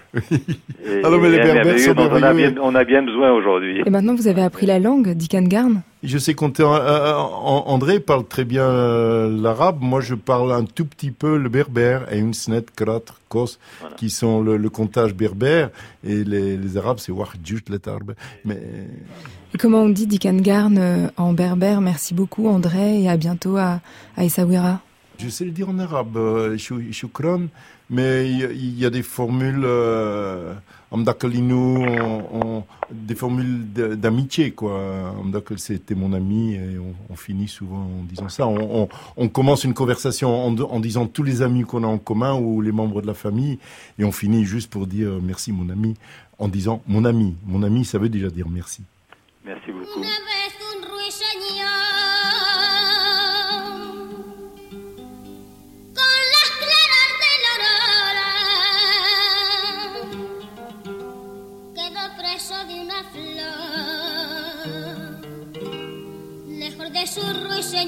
Et, 0.86 1.04
Alors, 1.04 1.20
mais 1.20 1.30
les 1.30 1.40
berbères 1.40 1.80
sont 1.80 1.98
on, 1.98 2.22
a 2.22 2.34
bien, 2.34 2.54
on 2.62 2.76
a 2.76 2.84
bien 2.84 3.02
besoin 3.02 3.32
aujourd'hui. 3.32 3.82
Et 3.86 3.90
maintenant, 3.90 4.16
vous 4.16 4.28
avez 4.28 4.42
appris 4.42 4.66
la 4.66 4.80
langue 4.80 5.14
d'Ikangarn 5.14 5.82
je 6.04 6.18
sais 6.18 6.34
compter. 6.34 6.64
André 6.64 8.00
parle 8.00 8.26
très 8.26 8.46
bien 8.46 8.64
euh, 8.64 9.30
l'arabe. 9.30 9.78
Moi, 9.82 10.02
je 10.02 10.16
parle 10.16 10.52
un 10.52 10.66
tout 10.66 10.86
petit 10.86 11.12
peu 11.12 11.38
le 11.38 11.50
berbère 11.50 12.12
et 12.12 12.18
une 12.18 12.34
snet, 12.34 12.66
krat, 12.76 13.02
kos, 13.30 13.60
qui 13.98 14.10
sont 14.10 14.42
le, 14.42 14.70
comptage 14.70 15.14
berbère. 15.14 15.70
Et 16.04 16.24
les, 16.24 16.78
arabes, 16.78 16.98
c'est 17.00 17.12
wahjut 17.12 17.64
le 17.70 17.80
Mais... 18.46 18.62
Et 19.54 19.58
comment 19.58 19.82
on 19.82 19.90
dit 19.90 20.08
dikangarn 20.08 20.78
euh, 20.78 21.08
en 21.18 21.34
berbère? 21.34 21.82
Merci 21.82 22.14
beaucoup, 22.14 22.48
André, 22.48 23.04
et 23.04 23.10
à 23.10 23.18
bientôt 23.18 23.58
à, 23.58 23.82
à 24.16 24.24
Essaouira. 24.24 24.80
Je 25.18 25.30
sais 25.30 25.46
le 25.46 25.52
dire 25.52 25.70
en 25.70 25.78
arabe, 25.78 26.18
euh, 26.18 26.58
shukran, 26.58 27.48
mais 27.90 28.32
il 28.32 28.80
y, 28.80 28.86
a 28.86 28.90
des 28.90 29.04
formules 29.04 29.66
Amdakalinu, 30.92 31.88
on, 32.34 32.64
des 32.92 33.16
formules 33.16 33.72
d'amitié, 33.72 34.52
quoi. 34.52 35.14
Amdakal, 35.22 35.58
c'était 35.58 35.96
mon 35.96 36.12
ami, 36.12 36.56
et 36.56 36.78
on, 37.10 37.16
finit 37.16 37.48
souvent 37.48 37.78
en 37.78 38.04
disant 38.04 38.28
ça. 38.28 38.46
On, 38.46 38.90
on 39.16 39.30
commence 39.30 39.64
une 39.64 39.74
conversation 39.74 40.46
en, 40.46 40.58
en, 40.60 40.80
disant 40.82 41.08
tous 41.08 41.24
les 41.24 41.42
amis 41.42 41.64
qu'on 41.64 41.84
a 41.84 41.88
en 41.88 41.98
commun 41.98 42.38
ou 42.38 42.62
les 42.62 42.74
membres 42.74 43.02
de 43.02 43.08
la 43.08 43.14
famille, 43.14 43.58
et 44.00 44.04
on 44.04 44.12
finit 44.12 44.44
juste 44.44 44.70
pour 44.70 44.86
dire 44.86 45.12
merci, 45.22 45.54
mon 45.54 45.70
ami, 45.70 45.96
en 46.40 46.50
disant 46.50 46.82
mon 46.88 47.06
ami. 47.06 47.36
Mon 47.46 47.64
ami, 47.64 47.86
ça 47.86 47.98
veut 47.98 48.10
déjà 48.10 48.30
dire 48.30 48.50
merci. 48.50 48.84
Merci 49.46 49.72
beaucoup. 49.72 50.06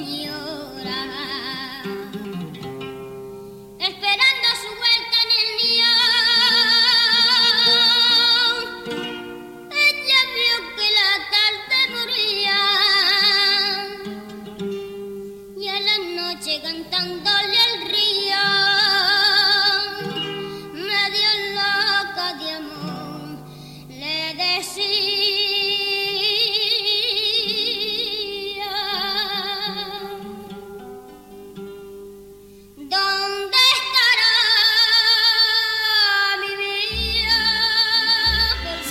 you. 0.01 0.42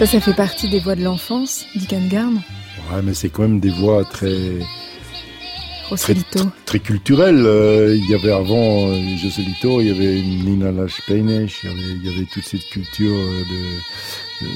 Ça, 0.03 0.09
ça 0.09 0.21
fait 0.21 0.35
partie 0.35 0.69
des 0.69 0.81
voix 0.81 0.97
de 0.97 1.05
l'enfance, 1.05 1.65
dit 1.77 1.87
Kangarn 1.87 2.43
Ouais, 2.91 3.03
mais 3.05 3.15
c'est 3.15 3.29
quand 3.29 3.43
même 3.43 3.61
des 3.61 3.71
voix 3.71 4.05
très... 4.05 4.59
Très, 5.95 6.17
très, 6.65 6.81
culturelles. 6.81 7.47
Euh, 7.47 7.95
il 7.95 8.11
y 8.11 8.15
avait 8.17 8.33
avant 8.33 8.89
euh, 8.89 9.17
Joselito, 9.17 9.81
il 9.81 9.87
y 9.87 9.91
avait 9.93 10.21
Nina 10.21 10.73
Lashpeine, 10.73 11.47
il, 11.63 12.05
y 12.05 12.09
avait 12.13 12.27
toute 12.33 12.43
cette 12.45 12.65
culture 12.71 13.15
de, 13.15 14.45
euh, 14.45 14.47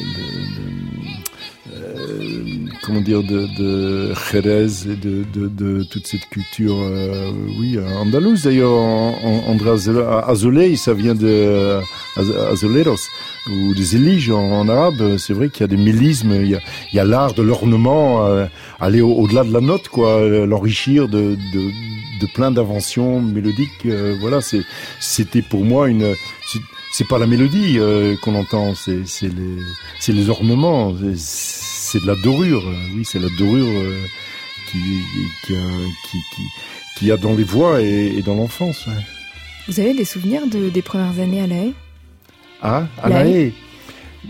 comment 2.87 3.01
dire, 3.01 3.23
de, 3.23 3.49
de 3.59 4.15
Jerez 4.15 4.89
et 4.89 4.97
de, 4.97 5.25
de, 5.35 5.49
de 5.49 5.83
toute 5.83 6.07
cette 6.07 6.29
culture, 6.31 6.77
oui, 7.59 7.79
andalouse 8.01 8.45
d'ailleurs. 8.45 8.73
André 8.73 9.71
Azolé, 10.27 10.77
ça 10.77 10.95
vient 10.95 11.15
de 11.15 11.81
Azoleros 12.17 13.09
ou 13.49 13.75
des 13.75 13.97
éliges 13.97 14.31
en, 14.31 14.69
arabe, 14.69 15.17
c'est 15.19 15.33
vrai 15.33 15.49
qu'il 15.49 15.61
y 15.61 15.65
a 15.65 15.69
des 15.69 15.77
mélismes, 15.77 16.33
il 16.33 16.61
y 16.93 16.99
a, 16.99 17.05
l'art 17.05 17.35
de 17.35 17.43
l'ornement, 17.43 18.27
euh, 18.27 18.47
aller 18.81 19.01
au-delà 19.01 19.45
de 19.45 19.53
la 19.53 19.61
note, 19.61 19.89
quoi, 19.89 20.27
l'enrichir 20.47 21.09
de, 21.09 21.37
de, 21.53 21.71
de, 22.21 22.27
plein 22.35 22.51
d'inventions 22.51 23.21
mélodiques. 23.21 23.87
Euh, 23.87 24.17
voilà, 24.21 24.41
c'était 25.01 25.43
pour 25.43 25.65
moi 25.65 25.89
une, 25.89 26.15
c'est 26.93 27.07
pas 27.07 27.19
la 27.19 27.27
mélodie 27.27 27.79
euh, 27.79 28.17
qu'on 28.23 28.35
entend, 28.35 28.75
c'est, 28.75 29.03
les, 29.23 29.63
c'est 30.01 30.13
les 30.13 30.29
ornements, 30.29 30.93
c'est 31.87 32.01
de 32.01 32.07
la 32.07 32.17
dorure. 32.17 32.65
Oui, 32.95 33.05
c'est 33.05 33.19
la 33.21 33.29
dorure 33.39 33.67
qui, 34.71 34.79
qui, 35.45 35.55
qui, 36.11 36.19
qui, 36.35 36.43
qui, 36.99 37.13
a 37.13 37.17
dans 37.17 37.35
les 37.35 37.45
voix 37.45 37.81
et, 37.81 38.15
et 38.19 38.23
dans 38.23 38.35
l'enfance. 38.35 38.87
Vous 39.69 39.81
avez 39.81 39.95
des 39.95 40.05
souvenirs 40.05 40.47
de, 40.47 40.69
des 40.69 40.83
premières 40.83 41.19
années 41.21 41.41
à 41.41 41.47
La 41.47 41.57
Haye? 41.57 41.75
Ah, 42.63 42.87
à 43.03 43.09
la 43.09 43.27
haie. 43.27 43.53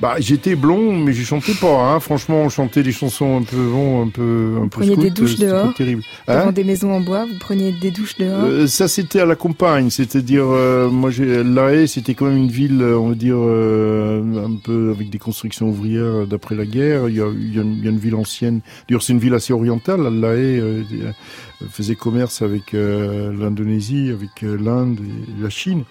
Bah, 0.01 0.17
j'étais 0.19 0.57
blond, 0.57 0.93
mais 0.93 1.15
je 1.15 1.25
chantais 1.25 1.55
pas. 1.55 1.95
Hein. 1.95 2.01
Franchement, 2.01 2.43
on 2.43 2.49
chantait 2.51 2.83
des 2.83 2.93
chansons 2.93 3.39
un 3.39 3.43
peu 3.43 3.57
bon, 3.57 4.03
un 4.03 4.09
peu, 4.09 4.55
un 4.59 4.61
vous 4.61 4.69
preniez 4.69 4.97
des 4.97 5.11
douches 5.11 5.37
dehors. 5.37 5.73
Terrible. 5.75 6.03
Hein 6.29 6.53
des 6.53 6.65
maisons 6.65 6.93
en 6.93 7.01
bois, 7.01 7.25
vous 7.25 7.39
preniez 7.39 7.73
des 7.73 7.91
douches 7.91 8.17
dehors. 8.19 8.45
Euh, 8.45 8.67
ça, 8.67 8.89
c'était 8.89 9.21
à 9.21 9.25
la 9.25 9.37
campagne. 9.37 9.89
C'est-à-dire, 9.89 10.45
euh, 10.47 10.91
moi, 10.91 11.11
La 11.19 11.73
Haye, 11.73 11.89
c'était 11.89 12.13
quand 12.15 12.27
même 12.27 12.37
une 12.37 12.51
ville, 12.51 12.83
on 12.83 13.11
va 13.11 13.15
dire, 13.15 13.39
euh, 13.39 14.45
un 14.45 14.57
peu 14.63 14.91
avec 14.95 15.09
des 15.09 15.19
constructions 15.19 15.69
ouvrières 15.69 16.27
d'après 16.27 16.55
la 16.55 16.67
guerre. 16.67 17.09
Il 17.09 17.17
y 17.17 17.21
a, 17.23 17.29
il 17.35 17.55
y 17.55 17.59
a, 17.59 17.63
une, 17.63 17.77
il 17.79 17.85
y 17.85 17.89
a 17.89 17.91
une 17.91 17.99
ville 17.99 18.17
ancienne. 18.17 18.61
D'ailleurs, 18.89 19.03
c'est 19.03 19.15
une 19.15 19.19
ville 19.19 19.35
assez 19.35 19.55
orientale. 19.55 20.03
La 20.21 20.35
Haye 20.35 20.63
faisait 21.71 21.95
commerce 21.95 22.43
avec 22.43 22.73
l'Indonésie, 22.73 24.11
avec 24.11 24.43
l'Inde 24.43 24.99
et 25.01 25.43
la 25.43 25.49
Chine. 25.49 25.85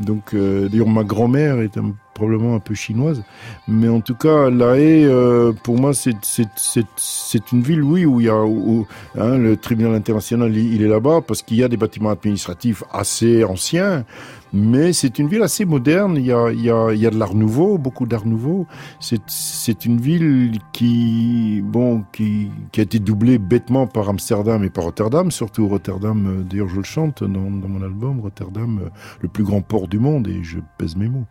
Donc, 0.00 0.34
euh, 0.34 0.68
d'ailleurs, 0.68 0.88
ma 0.88 1.02
grand-mère 1.02 1.60
est 1.60 1.78
probablement 2.14 2.54
un 2.54 2.60
peu 2.60 2.74
chinoise, 2.74 3.22
mais 3.66 3.88
en 3.88 4.00
tout 4.00 4.14
cas, 4.14 4.50
La 4.50 4.76
Haye, 4.76 5.04
euh, 5.06 5.52
pour 5.62 5.76
moi, 5.76 5.92
c'est 5.92 7.52
une 7.52 7.62
ville, 7.62 7.82
oui, 7.82 8.04
où 8.04 8.20
il 8.20 8.26
y 8.26 8.28
a 8.28 8.44
où, 8.44 8.86
hein, 9.16 9.38
le 9.38 9.56
tribunal 9.56 9.94
international, 9.94 10.56
il 10.56 10.82
est 10.82 10.88
là-bas 10.88 11.20
parce 11.26 11.42
qu'il 11.42 11.56
y 11.56 11.64
a 11.64 11.68
des 11.68 11.76
bâtiments 11.76 12.10
administratifs 12.10 12.84
assez 12.92 13.44
anciens, 13.44 14.04
mais 14.52 14.92
c'est 14.92 15.18
une 15.18 15.28
ville 15.28 15.42
assez 15.42 15.64
moderne. 15.64 16.16
Il 16.16 16.26
y 16.26 16.32
a, 16.32 16.50
il 16.50 16.62
y 16.62 16.70
a, 16.70 16.92
il 16.92 16.98
y 16.98 17.06
a 17.06 17.10
de 17.10 17.18
l'art 17.18 17.34
nouveau, 17.34 17.78
beaucoup 17.78 18.06
d'art 18.06 18.26
nouveau. 18.26 18.66
C'est 19.00 19.84
une 19.84 20.00
ville 20.00 20.58
qui, 20.72 21.62
bon, 21.64 22.04
qui, 22.12 22.50
qui 22.72 22.80
a 22.80 22.82
été 22.82 22.98
doublée 22.98 23.38
bêtement 23.38 23.86
par 23.86 24.08
Amsterdam 24.08 24.64
et 24.64 24.70
par 24.70 24.84
Rotterdam, 24.84 25.30
surtout 25.30 25.68
Rotterdam. 25.68 26.26
Euh, 26.26 26.42
d'ailleurs, 26.42 26.68
je 26.68 26.76
le 26.76 26.82
chante 26.82 27.22
dans, 27.22 27.50
dans 27.50 27.68
mon 27.68 27.82
album, 27.82 28.20
Rotterdam, 28.20 28.80
euh, 28.84 28.88
le 29.20 29.28
plus 29.28 29.44
grand 29.44 29.60
port 29.60 29.88
du 29.88 29.98
monde, 29.98 30.28
et 30.28 30.42
je 30.42 30.58
pèse 30.78 30.96
mes 30.96 31.08
mots. 31.08 31.26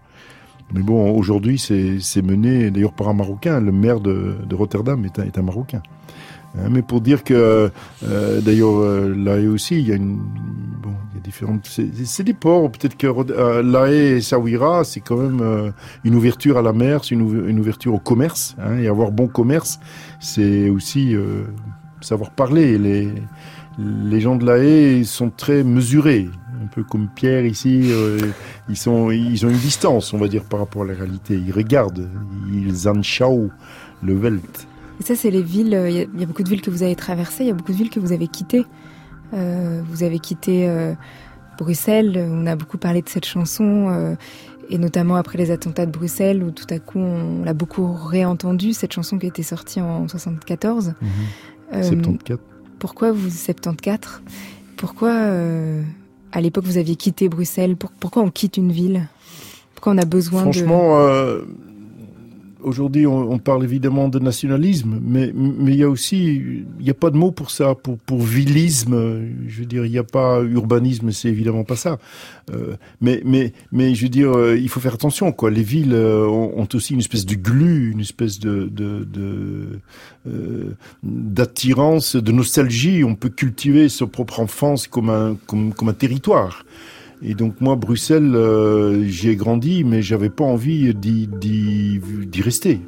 Mais 0.73 0.81
bon, 0.81 1.11
aujourd'hui, 1.11 1.57
c'est 1.57 2.21
mené 2.21 2.71
d'ailleurs 2.71 2.93
par 2.93 3.07
un 3.07 3.13
Marocain. 3.13 3.61
Le 3.61 3.71
maire 3.71 4.01
de, 4.01 4.35
de 4.45 4.55
Rotterdam 4.55 5.05
est 5.05 5.17
un, 5.17 5.23
est 5.23 5.37
un 5.37 5.41
Marocain. 5.41 5.81
Hein, 6.55 6.69
mais 6.71 6.81
pour 6.81 7.01
dire 7.01 7.23
que, 7.23 7.71
euh, 8.03 8.41
d'ailleurs, 8.41 8.79
euh, 8.79 9.13
là 9.15 9.37
aussi, 9.49 9.79
il 9.79 9.87
y 9.87 9.91
a 9.91 9.95
une, 9.95 10.17
bon, 10.81 10.93
il 11.11 11.17
y 11.17 11.19
a 11.19 11.21
différentes, 11.21 11.67
c'est 11.67 12.23
des 12.23 12.33
ports. 12.33 12.71
Peut-être 12.71 12.97
que 12.97 13.07
euh, 13.07 13.61
La 13.63 13.91
et 13.91 14.21
Saouira, 14.21 14.83
c'est 14.83 15.01
quand 15.01 15.17
même 15.17 15.41
euh, 15.41 15.71
une 16.03 16.15
ouverture 16.15 16.57
à 16.57 16.61
la 16.61 16.73
mer, 16.73 17.03
c'est 17.03 17.15
une, 17.15 17.59
ouverture 17.59 17.93
au 17.93 17.99
commerce. 17.99 18.55
Hein, 18.59 18.79
et 18.79 18.87
avoir 18.87 19.11
bon 19.11 19.27
commerce, 19.27 19.79
c'est 20.19 20.69
aussi 20.69 21.15
euh, 21.15 21.43
savoir 22.01 22.31
parler. 22.31 22.77
Les, 22.77 23.13
les 23.77 24.19
gens 24.19 24.35
de 24.35 24.45
La 24.45 24.57
Haye 24.57 25.05
sont 25.05 25.29
très 25.29 25.63
mesurés, 25.63 26.29
un 26.63 26.67
peu 26.67 26.83
comme 26.83 27.09
Pierre 27.13 27.45
ici. 27.45 27.91
ils 28.69 28.77
sont, 28.77 29.11
ils 29.11 29.45
ont 29.45 29.49
une 29.49 29.57
distance, 29.57 30.13
on 30.13 30.17
va 30.17 30.27
dire, 30.27 30.43
par 30.43 30.59
rapport 30.59 30.81
à 30.81 30.85
la 30.85 30.93
réalité. 30.95 31.35
Ils 31.35 31.51
regardent, 31.51 32.09
ils 32.51 32.89
anschauent 32.89 33.51
le 34.01 34.15
Welt. 34.15 34.67
Et 34.99 35.03
ça, 35.03 35.15
c'est 35.15 35.31
les 35.31 35.41
villes. 35.41 35.67
Il 35.87 35.95
y, 35.95 35.99
a, 35.99 36.05
il 36.13 36.19
y, 36.19 36.23
a 36.23 36.25
beaucoup 36.25 36.43
de 36.43 36.49
villes 36.49 36.61
que 36.61 36.69
vous 36.69 36.83
avez 36.83 36.95
traversées, 36.95 37.43
il 37.43 37.47
y 37.47 37.51
a 37.51 37.53
beaucoup 37.53 37.71
de 37.71 37.77
villes 37.77 37.89
que 37.89 37.99
vous 37.99 38.11
avez 38.11 38.27
quittées. 38.27 38.65
Euh, 39.33 39.81
vous 39.89 40.03
avez 40.03 40.19
quitté 40.19 40.67
euh, 40.67 40.93
Bruxelles. 41.57 42.27
On 42.29 42.45
a 42.45 42.55
beaucoup 42.55 42.77
parlé 42.77 43.01
de 43.01 43.09
cette 43.09 43.25
chanson, 43.25 43.89
euh, 43.89 44.15
et 44.69 44.77
notamment 44.77 45.15
après 45.15 45.37
les 45.37 45.51
attentats 45.51 45.85
de 45.85 45.91
Bruxelles, 45.91 46.43
où 46.43 46.51
tout 46.51 46.67
à 46.69 46.79
coup 46.79 46.99
on 46.99 47.43
l'a 47.43 47.53
beaucoup 47.53 47.93
réentendue, 47.93 48.73
cette 48.73 48.93
chanson 48.93 49.17
qui 49.17 49.25
a 49.25 49.29
été 49.29 49.43
sortie 49.43 49.81
en 49.81 50.07
74. 50.07 50.93
Mmh. 51.01 51.83
74. 51.83 52.39
Pourquoi 52.79 53.11
vous 53.11 53.29
74 53.29 54.21
Pourquoi 54.77 55.11
à 56.31 56.41
l'époque 56.41 56.65
vous 56.65 56.77
aviez 56.77 56.95
quitté 56.95 57.27
Bruxelles? 57.27 57.75
Pourquoi 57.75 58.21
on 58.21 58.29
quitte 58.29 58.57
une 58.57 58.71
ville? 58.71 59.07
Pourquoi 59.77 59.93
on 59.93 59.97
a 59.99 60.05
besoin 60.05 60.41
Franchement, 60.41 60.89
de... 60.89 61.01
euh, 61.03 61.41
aujourd'hui 62.63 63.07
on, 63.07 63.31
on, 63.31 63.39
parle 63.39 63.63
évidemment 63.63 64.09
de 64.09 64.19
nationalisme, 64.19 64.99
mais 65.01 65.31
mais 65.35 65.71
il 65.71 65.77
y 65.77 65.83
a 65.83 65.89
aussi 65.89 66.41
il 66.79 66.83
n'y 66.83 66.89
a 66.89 66.93
pas 66.93 67.09
de 67.09 67.17
mot 67.17 67.31
pour 67.31 67.51
ça, 67.51 67.75
pour 67.75 67.97
pour 67.97 68.21
villisme. 68.21 69.21
Je 69.47 69.59
veux 69.59 69.65
dire, 69.65 69.85
il 69.85 69.91
n'y 69.91 69.97
a 69.97 70.03
pas 70.03 70.41
urbanisme, 70.41 71.11
c'est 71.11 71.29
évidemment 71.29 71.63
pas 71.63 71.75
ça. 71.75 71.99
Euh, 72.51 72.75
mais 73.01 73.21
mais 73.25 73.53
mais 73.71 73.95
je 73.95 74.03
veux 74.03 74.09
dire, 74.09 74.35
euh, 74.35 74.57
il 74.57 74.69
faut 74.69 74.79
faire 74.79 74.93
attention 74.93 75.31
quoi. 75.31 75.51
Les 75.51 75.63
villes 75.63 75.93
euh, 75.93 76.25
ont, 76.27 76.59
ont, 76.59 76.67
aussi 76.73 76.93
une 76.93 76.99
espèce 76.99 77.25
de 77.25 77.35
glu, 77.35 77.91
une 77.91 78.01
espèce 78.01 78.39
de 78.39 78.65
de, 78.65 79.03
de 79.03 79.79
euh, 80.27 80.71
d'attirance, 81.03 82.15
de 82.15 82.31
nostalgie. 82.31 83.03
On 83.03 83.15
peut 83.15 83.29
cultiver 83.29 83.89
sa 83.89 84.07
propre 84.07 84.39
enfance 84.39 84.87
comme 84.87 85.09
un 85.09 85.37
comme 85.45 85.73
comme 85.73 85.89
un 85.89 85.93
territoire. 85.93 86.65
Et 87.21 87.33
donc 87.33 87.61
moi, 87.61 87.75
Bruxelles, 87.75 88.35
euh, 88.35 89.03
j'y 89.05 89.29
ai 89.29 89.35
grandi, 89.35 89.83
mais 89.83 90.01
j'avais 90.01 90.29
pas 90.29 90.43
envie 90.43 90.93
d'y 90.93 92.41
rester. 92.41 92.81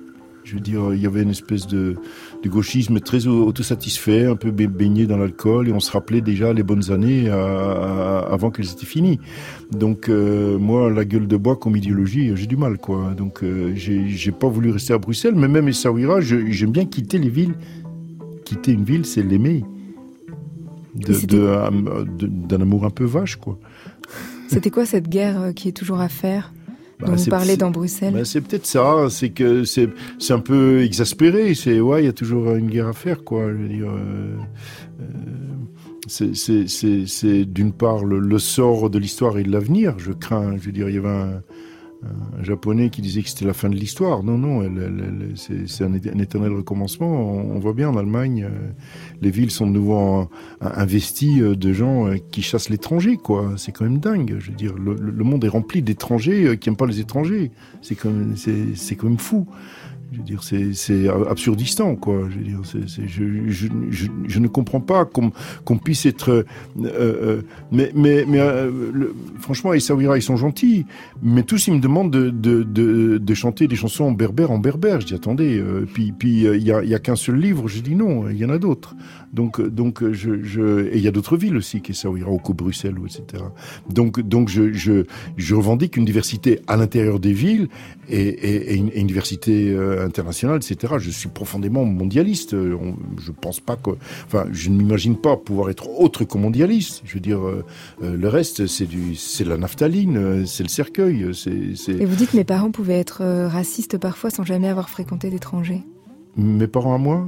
Je 0.43 0.55
veux 0.55 0.61
dire, 0.61 0.93
il 0.93 1.01
y 1.01 1.05
avait 1.05 1.21
une 1.21 1.29
espèce 1.29 1.67
de, 1.67 1.95
de 2.43 2.49
gauchisme 2.49 2.99
très 2.99 3.27
autosatisfait, 3.27 4.25
un 4.25 4.35
peu 4.35 4.49
baigné 4.49 5.05
dans 5.05 5.17
l'alcool, 5.17 5.67
et 5.67 5.71
on 5.71 5.79
se 5.79 5.91
rappelait 5.91 6.21
déjà 6.21 6.53
les 6.53 6.63
bonnes 6.63 6.91
années 6.91 7.29
à, 7.29 7.37
à, 7.37 8.19
avant 8.31 8.49
qu'elles 8.49 8.71
étaient 8.71 8.87
finies. 8.87 9.19
Donc 9.71 10.09
euh, 10.09 10.57
moi, 10.57 10.89
la 10.89 11.05
gueule 11.05 11.27
de 11.27 11.37
bois 11.37 11.55
comme 11.55 11.75
idéologie, 11.75 12.31
j'ai 12.35 12.47
du 12.47 12.57
mal, 12.57 12.79
quoi. 12.79 13.13
Donc 13.15 13.43
euh, 13.43 13.73
j'ai 13.75 14.31
pas 14.31 14.47
voulu 14.47 14.71
rester 14.71 14.93
à 14.93 14.97
Bruxelles, 14.97 15.35
mais 15.35 15.47
même 15.47 15.67
Essaouira, 15.67 16.19
j'aime 16.21 16.71
bien 16.71 16.85
quitter 16.85 17.19
les 17.19 17.29
villes. 17.29 17.53
Quitter 18.43 18.71
une 18.71 18.85
ville, 18.85 19.05
c'est 19.05 19.21
l'aimer. 19.21 19.63
D'un 20.95 22.61
amour 22.61 22.85
un 22.85 22.89
peu 22.89 23.05
vache, 23.05 23.35
quoi. 23.35 23.59
C'était 24.49 24.71
quoi 24.71 24.85
cette 24.85 25.07
guerre 25.07 25.53
qui 25.55 25.69
est 25.69 25.73
toujours 25.73 25.99
à 26.01 26.09
faire 26.09 26.53
dont 26.99 27.11
bah, 27.11 27.15
vous 27.15 27.29
parlez 27.29 27.55
dans 27.55 27.71
Bruxelles 27.71 28.13
bah, 28.13 28.25
C'est 28.25 28.41
peut-être 28.41 28.65
ça, 28.65 29.07
c'est 29.09 29.29
que 29.29 29.63
c'est 29.63 29.89
c'est 30.17 30.33
un 30.33 30.39
peu 30.39 30.81
exaspéré. 30.83 31.53
C'est 31.53 31.79
ouais, 31.79 32.03
il 32.03 32.05
y 32.05 32.09
a 32.09 32.13
toujours 32.13 32.53
une 32.55 32.69
guerre 32.69 32.87
à 32.87 32.93
faire, 32.93 33.23
quoi. 33.23 33.47
Je 33.47 33.57
veux 33.57 33.69
dire, 33.69 33.89
euh, 33.89 34.35
euh, 35.01 36.33
c'est 36.33 37.45
d'une 37.45 37.71
part 37.71 38.03
le, 38.03 38.19
le, 38.19 38.39
sort 38.39 38.89
de 38.89 38.99
l'histoire 38.99 39.37
et 39.37 39.43
de 39.43 39.51
l'avenir. 39.51 39.97
Je 39.97 40.11
crains. 40.11 40.57
Je 40.57 40.65
veux 40.65 40.71
dire, 40.71 40.89
il 40.89 40.95
y 40.95 40.97
avait 40.97 41.07
un, 41.07 41.41
un 42.03 42.43
japonais 42.43 42.89
qui 42.89 43.01
disait 43.01 43.21
que 43.21 43.29
c'était 43.29 43.45
la 43.45 43.53
fin 43.53 43.69
de 43.69 43.75
l'histoire. 43.75 44.23
Non, 44.23 44.37
non, 44.37 44.69
c'est 45.35 45.83
un, 45.83 45.93
éternel 45.93 46.53
recommencement. 46.53 47.07
On, 47.07 47.55
on, 47.55 47.59
voit 47.59 47.73
bien 47.73 47.89
en 47.89 47.97
Allemagne, 47.97 48.47
euh, 48.49 48.69
les 49.21 49.31
villes 49.31 49.51
sont 49.51 49.67
de 49.67 49.71
nouveau 49.71 50.29
investies 50.61 51.41
euh, 51.41 51.55
de 51.55 51.73
gens 51.73 52.07
euh, 52.07 52.15
qui 52.31 52.41
chassent 52.41 52.69
l'étranger, 52.69 53.17
quoi. 53.17 53.53
C'est 53.57 53.71
quand 53.71 53.83
même 53.83 53.99
dingue. 53.99 54.37
Je 54.39 54.51
veux 54.51 54.55
dire, 54.55 54.73
le, 54.75 54.93
le 54.93 55.23
monde 55.23 55.43
est 55.43 55.49
rempli 55.49 55.81
d'étrangers 55.81 56.45
euh, 56.45 56.55
qui 56.55 56.69
n'aiment 56.69 56.77
pas 56.77 56.85
les 56.85 56.99
étrangers. 56.99 57.51
C'est 57.81 57.95
quand 57.95 58.09
quand 58.09 59.03
même 59.03 59.17
fou. 59.17 59.47
Je 60.11 60.17
veux 60.17 60.23
dire, 60.23 60.43
c'est 60.43 61.07
absurdistan, 61.07 61.95
quoi. 61.95 62.27
Je 62.29 62.37
veux 62.37 62.43
dire, 62.43 62.61
je, 63.05 64.39
ne 64.39 64.47
comprends 64.47 64.79
pas 64.79 65.05
qu'on 65.05 65.29
qu 65.29 65.75
puisse 65.83 66.07
être. 66.07 66.31
Euh, 66.31 66.43
euh, 66.85 67.41
mais 67.71 67.91
euh, 67.95 68.71
franchement, 69.39 69.73
Essaouira, 69.73 70.17
ils 70.17 70.23
sont 70.23 70.35
gentils, 70.35 70.85
mais 71.21 71.43
tous 71.43 71.67
ils 71.67 71.75
me 71.75 71.79
demandent 71.79 72.11
de, 72.11 73.33
chanter 73.35 73.67
des 73.67 73.75
chansons 73.75 74.05
en 74.05 74.11
berbère 74.11 74.49
en 74.49 74.57
berbère. 74.57 74.99
Je 74.99 75.05
dis 75.05 75.13
attendez, 75.13 75.63
puis 75.93 76.11
puis 76.11 76.43
il 76.43 76.63
y 76.63 76.71
a, 76.71 76.77
a 76.77 76.99
qu'un 76.99 77.15
seul 77.15 77.35
livre. 77.35 77.67
Je 77.67 77.81
dis 77.81 77.95
non, 77.95 78.29
il 78.29 78.37
y 78.37 78.45
en 78.45 78.49
a 78.49 78.57
d'autres. 78.57 78.95
Donc 79.31 79.61
donc 79.61 80.01
et 80.01 80.97
il 80.97 81.01
y 81.01 81.07
a 81.07 81.11
d'autres 81.11 81.37
villes 81.37 81.55
aussi, 81.55 81.81
qu'Essaouira 81.81 82.31
ou 82.31 82.39
que 82.39 82.51
Bruxelles 82.51 82.97
ou 82.97 83.05
etc. 83.05 83.43
Donc 83.89 84.19
donc 84.21 84.49
je 84.49 85.53
revendique 85.53 85.97
une 85.97 86.05
diversité 86.05 86.61
à 86.67 86.77
l'intérieur 86.77 87.19
des 87.19 87.33
villes 87.33 87.67
et 88.09 88.75
une 88.75 89.07
diversité 89.07 89.75
internationale, 89.99 90.57
etc. 90.57 90.95
Je 90.97 91.09
suis 91.09 91.29
profondément 91.29 91.85
mondialiste. 91.85 92.53
On, 92.53 92.95
je 93.19 93.31
pense 93.31 93.59
pas 93.59 93.75
que, 93.75 93.91
enfin, 94.25 94.45
je 94.51 94.69
ne 94.69 94.77
m'imagine 94.77 95.15
pas 95.15 95.37
pouvoir 95.37 95.69
être 95.69 95.89
autre 95.99 96.23
que 96.23 96.37
mondialiste. 96.37 97.01
Je 97.05 97.13
veux 97.13 97.19
dire, 97.19 97.39
euh, 97.45 97.63
le 98.01 98.27
reste, 98.27 98.67
c'est 98.67 98.85
du, 98.85 99.15
c'est 99.15 99.45
la 99.45 99.57
naphtaline, 99.57 100.45
c'est 100.45 100.63
le 100.63 100.69
cercueil. 100.69 101.25
Et 101.87 102.05
vous 102.05 102.15
dites, 102.15 102.33
mes 102.33 102.43
parents 102.43 102.71
pouvaient 102.71 102.99
être 102.99 103.23
racistes 103.47 103.97
parfois 103.97 104.29
sans 104.29 104.43
jamais 104.43 104.67
avoir 104.67 104.89
fréquenté 104.89 105.29
d'étrangers. 105.29 105.83
Mes 106.37 106.67
parents 106.67 106.95
à 106.95 106.97
moi? 106.97 107.27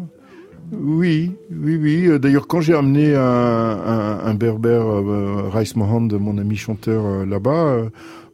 Oui, 0.72 1.34
oui, 1.51 1.76
oui. 1.76 2.19
D'ailleurs, 2.19 2.47
quand 2.47 2.61
j'ai 2.61 2.74
amené 2.74 3.13
un, 3.13 3.22
un, 3.22 4.19
un 4.26 4.34
berbère, 4.34 4.86
euh, 4.88 5.49
Rice 5.53 5.76
Mohand, 5.76 6.07
mon 6.17 6.38
ami 6.38 6.55
chanteur, 6.55 7.05
euh, 7.05 7.26
là-bas, 7.26 7.65
euh, 7.65 7.89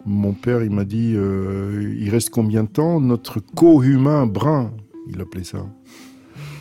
mon 0.08 0.34
père, 0.34 0.64
il 0.64 0.72
m'a 0.72 0.86
dit, 0.86 1.14
euh, 1.16 1.94
il 2.00 2.10
reste 2.10 2.30
combien 2.30 2.64
de 2.64 2.70
temps 2.70 3.02
Notre 3.02 3.40
co-humain 3.40 4.26
brun, 4.26 4.72
il 5.10 5.20
appelait 5.20 5.44
ça. 5.44 5.66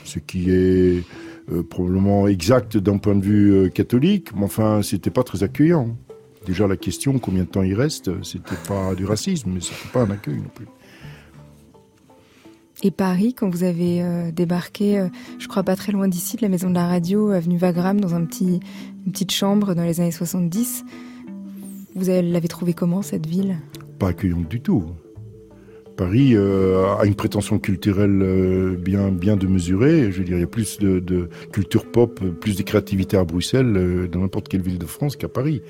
Ce 0.05 0.19
qui 0.19 0.51
est 0.51 1.05
euh, 1.53 1.63
probablement 1.63 2.27
exact 2.27 2.77
d'un 2.77 2.99
point 2.99 3.15
de 3.15 3.25
vue 3.25 3.53
euh, 3.53 3.69
catholique, 3.69 4.35
mais 4.35 4.45
enfin, 4.45 4.83
c'était 4.83 5.11
pas 5.11 5.23
très 5.23 5.45
accueillant. 5.45 5.97
Déjà, 6.45 6.67
la 6.67 6.77
question, 6.77 7.19
combien 7.19 7.45
de 7.45 7.49
temps 7.49 7.63
il 7.63 7.75
reste, 7.75 8.23
c'était 8.25 8.57
pas 8.69 8.95
du 8.95 9.05
racisme, 9.05 9.51
mais 9.53 9.61
c'était 9.61 9.89
pas 9.93 10.03
un 10.03 10.11
accueil 10.11 10.37
non 10.37 10.51
plus. 10.55 10.67
Et 12.83 12.91
Paris, 12.91 13.33
quand 13.33 13.49
vous 13.49 13.65
avez 13.65 14.31
débarqué, 14.33 15.09
je 15.39 15.49
crois 15.49 15.63
pas 15.63 15.77
très 15.77 15.93
loin 15.93 16.09
d'ici, 16.09 16.37
de 16.37 16.43
la 16.43 16.49
maison 16.49 16.69
de 16.69 16.75
la 16.75 16.87
radio, 16.87 17.31
avenue 17.31 17.57
Wagram, 17.57 18.01
dans 18.01 18.15
un 18.15 18.25
petit, 18.27 18.61
une 19.07 19.13
petite 19.13 19.33
chambre 19.33 19.75
dans 19.75 19.83
les 19.83 20.01
années 20.01 20.13
70, 20.13 20.85
vous 21.97 22.05
l'avez 22.07 22.49
trouvé 22.49 22.75
comment 22.75 23.01
cette 23.01 23.27
ville? 23.27 23.57
Pas 23.99 24.09
accueillante 24.09 24.49
du 24.49 24.61
tout. 24.61 24.85
Paris 25.97 26.35
euh, 26.35 26.95
a 26.99 27.07
une 27.07 27.15
prétention 27.15 27.59
culturelle 27.59 28.21
euh, 28.23 28.77
bien 28.77 29.09
bien 29.09 29.37
de 29.37 29.47
mesurer. 29.47 30.13
Je 30.13 30.19
veux 30.19 30.25
dire, 30.25 30.37
il 30.37 30.41
y 30.41 30.45
a 30.45 30.49
plus 30.49 30.79
de, 30.79 31.01
de 31.01 31.29
culture 31.53 31.87
pop, 31.87 32.21
plus 32.41 32.57
de 32.57 32.63
créativité 32.63 33.17
à 33.17 33.25
Bruxelles, 33.25 33.75
euh, 33.77 34.07
dans 34.07 34.21
n'importe 34.21 34.49
quelle 34.49 34.63
ville 34.63 34.79
de 34.79 34.87
France 34.87 35.17
qu'à 35.17 35.29
Paris. 35.29 35.63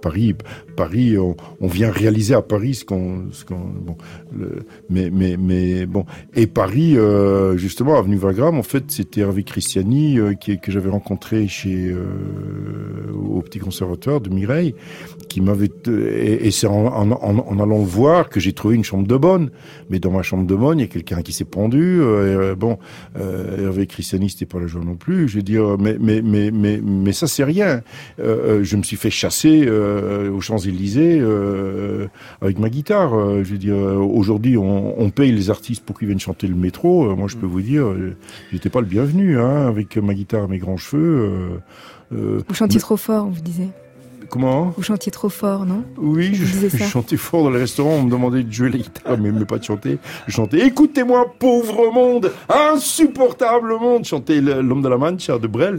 Paris, 0.00 0.34
Paris, 0.76 1.18
on, 1.18 1.36
on, 1.60 1.66
vient 1.66 1.90
réaliser 1.90 2.34
à 2.34 2.42
Paris 2.42 2.74
ce 2.74 2.84
qu'on, 2.84 3.24
ce 3.32 3.44
qu'on, 3.44 3.58
bon, 3.58 3.96
le, 4.36 4.60
mais 4.90 5.10
mais 5.10 5.36
mais 5.36 5.86
bon. 5.86 6.04
Et 6.34 6.46
Paris, 6.46 6.96
euh, 6.96 7.56
justement, 7.56 7.98
avenue 7.98 8.16
Wagram, 8.16 8.58
en 8.58 8.62
fait, 8.62 8.84
c'était 8.88 9.20
Hervé 9.20 9.44
Christiani 9.44 10.18
euh, 10.18 10.34
qui, 10.34 10.58
que 10.58 10.72
j'avais 10.72 10.90
rencontré 10.90 11.46
chez 11.48 11.88
euh, 11.88 13.12
au 13.12 13.40
petit 13.42 13.58
conservatoire 13.58 14.20
de 14.20 14.30
Mireille, 14.30 14.74
qui 15.28 15.40
m'avait 15.40 15.70
et, 15.88 16.46
et 16.46 16.50
c'est 16.50 16.66
en, 16.66 16.86
en, 16.86 17.10
en, 17.12 17.58
allant 17.58 17.78
voir 17.78 18.28
que 18.28 18.40
j'ai 18.40 18.52
trouvé 18.52 18.74
une 18.76 18.84
chambre 18.84 19.06
de 19.06 19.16
bonne 19.16 19.50
mais 19.90 19.98
dans 19.98 20.10
ma 20.10 20.22
chambre 20.22 20.46
de 20.46 20.54
bonne, 20.54 20.78
il 20.78 20.82
y 20.82 20.84
a 20.84 20.88
quelqu'un 20.88 21.22
qui 21.22 21.32
s'est 21.32 21.44
pendu. 21.44 22.00
Euh, 22.00 22.54
bon, 22.54 22.78
euh, 23.18 23.64
Hervé 23.64 23.86
Christiani, 23.86 24.30
c'était 24.30 24.46
pas 24.46 24.60
la 24.60 24.66
joie 24.66 24.84
non 24.84 24.96
plus. 24.96 25.28
Je 25.28 25.36
veux 25.36 25.42
dire, 25.42 25.76
mais 25.78 25.96
mais 26.00 26.22
mais 26.22 26.50
mais 26.50 26.80
mais 26.82 27.12
ça 27.12 27.26
c'est 27.26 27.44
rien. 27.44 27.82
Euh, 28.20 28.64
je 28.64 28.76
me 28.76 28.82
suis 28.82 28.96
fait 28.96 29.10
chasser 29.10 29.64
euh, 29.66 30.30
aux 30.30 30.40
Champs 30.40 30.58
Élysées 30.58 31.18
euh, 31.20 32.06
avec 32.40 32.58
ma 32.58 32.68
guitare. 32.68 33.10
je 33.44 33.52
veux 33.52 33.58
dire, 33.58 33.76
aujourd'hui, 33.76 34.56
on, 34.56 35.00
on, 35.00 35.10
paye 35.10 35.32
les 35.32 35.50
artistes 35.50 35.84
pour 35.84 35.98
qu'ils 35.98 36.08
viennent 36.08 36.20
chanter 36.20 36.46
le 36.46 36.54
métro. 36.54 37.14
moi, 37.16 37.28
je 37.28 37.36
peux 37.36 37.46
vous 37.46 37.62
dire, 37.62 37.86
j'étais 38.52 38.70
pas 38.70 38.80
le 38.80 38.86
bienvenu 38.86 39.38
hein, 39.38 39.66
avec 39.66 39.96
ma 39.96 40.14
guitare, 40.14 40.48
mes 40.48 40.58
grands 40.58 40.76
cheveux. 40.76 41.60
vous 42.10 42.54
chantiez 42.54 42.78
mais... 42.78 42.80
trop 42.80 42.96
fort, 42.96 43.28
vous 43.28 43.40
disiez. 43.40 43.68
Comment? 44.34 44.74
Vous 44.76 44.82
chantiez 44.82 45.12
trop 45.12 45.28
fort, 45.28 45.64
non? 45.64 45.84
Oui, 45.96 46.34
je, 46.34 46.44
je 46.68 46.82
chantais 46.86 47.16
fort 47.16 47.44
dans 47.44 47.50
les 47.50 47.60
restaurants. 47.60 47.92
On 47.92 48.02
me 48.02 48.10
demandait 48.10 48.42
de 48.42 48.50
jouer 48.52 48.68
la 48.68 48.78
guitare, 48.78 49.16
mais 49.16 49.30
même 49.30 49.46
pas 49.46 49.58
de 49.58 49.62
chanter. 49.62 49.98
Je 50.26 50.32
chantais 50.32 50.58
Écoutez-moi, 50.66 51.32
pauvre 51.38 51.92
monde, 51.92 52.32
insupportable 52.48 53.78
monde. 53.78 54.04
Chanter 54.04 54.40
L'homme 54.40 54.82
de 54.82 54.88
la 54.88 54.98
Mancha 54.98 55.38
de 55.38 55.46
Brel. 55.46 55.76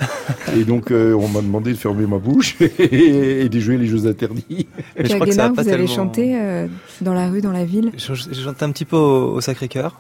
Et 0.56 0.64
donc, 0.64 0.92
euh, 0.92 1.12
on 1.16 1.28
m'a 1.28 1.42
demandé 1.42 1.74
de 1.74 1.78
fermer 1.78 2.08
ma 2.08 2.18
bouche 2.18 2.56
et, 2.80 3.42
et 3.42 3.50
de 3.50 3.60
jouer 3.60 3.76
les 3.76 3.88
jeux 3.88 4.08
interdits. 4.08 4.68
Mais 4.98 5.04
je 5.10 5.16
crois 5.16 5.26
que 5.28 5.34
ça 5.34 5.50
vous 5.50 5.68
avez 5.68 5.88
chanté 5.88 6.40
euh, 6.40 6.68
dans 7.02 7.14
la 7.14 7.28
rue, 7.28 7.42
dans 7.42 7.52
la 7.52 7.66
ville 7.66 7.92
J'ai 7.98 8.16
chanté 8.16 8.64
un 8.64 8.72
petit 8.72 8.86
peu 8.86 8.96
au, 8.96 9.34
au 9.34 9.42
Sacré-Cœur. 9.42 10.00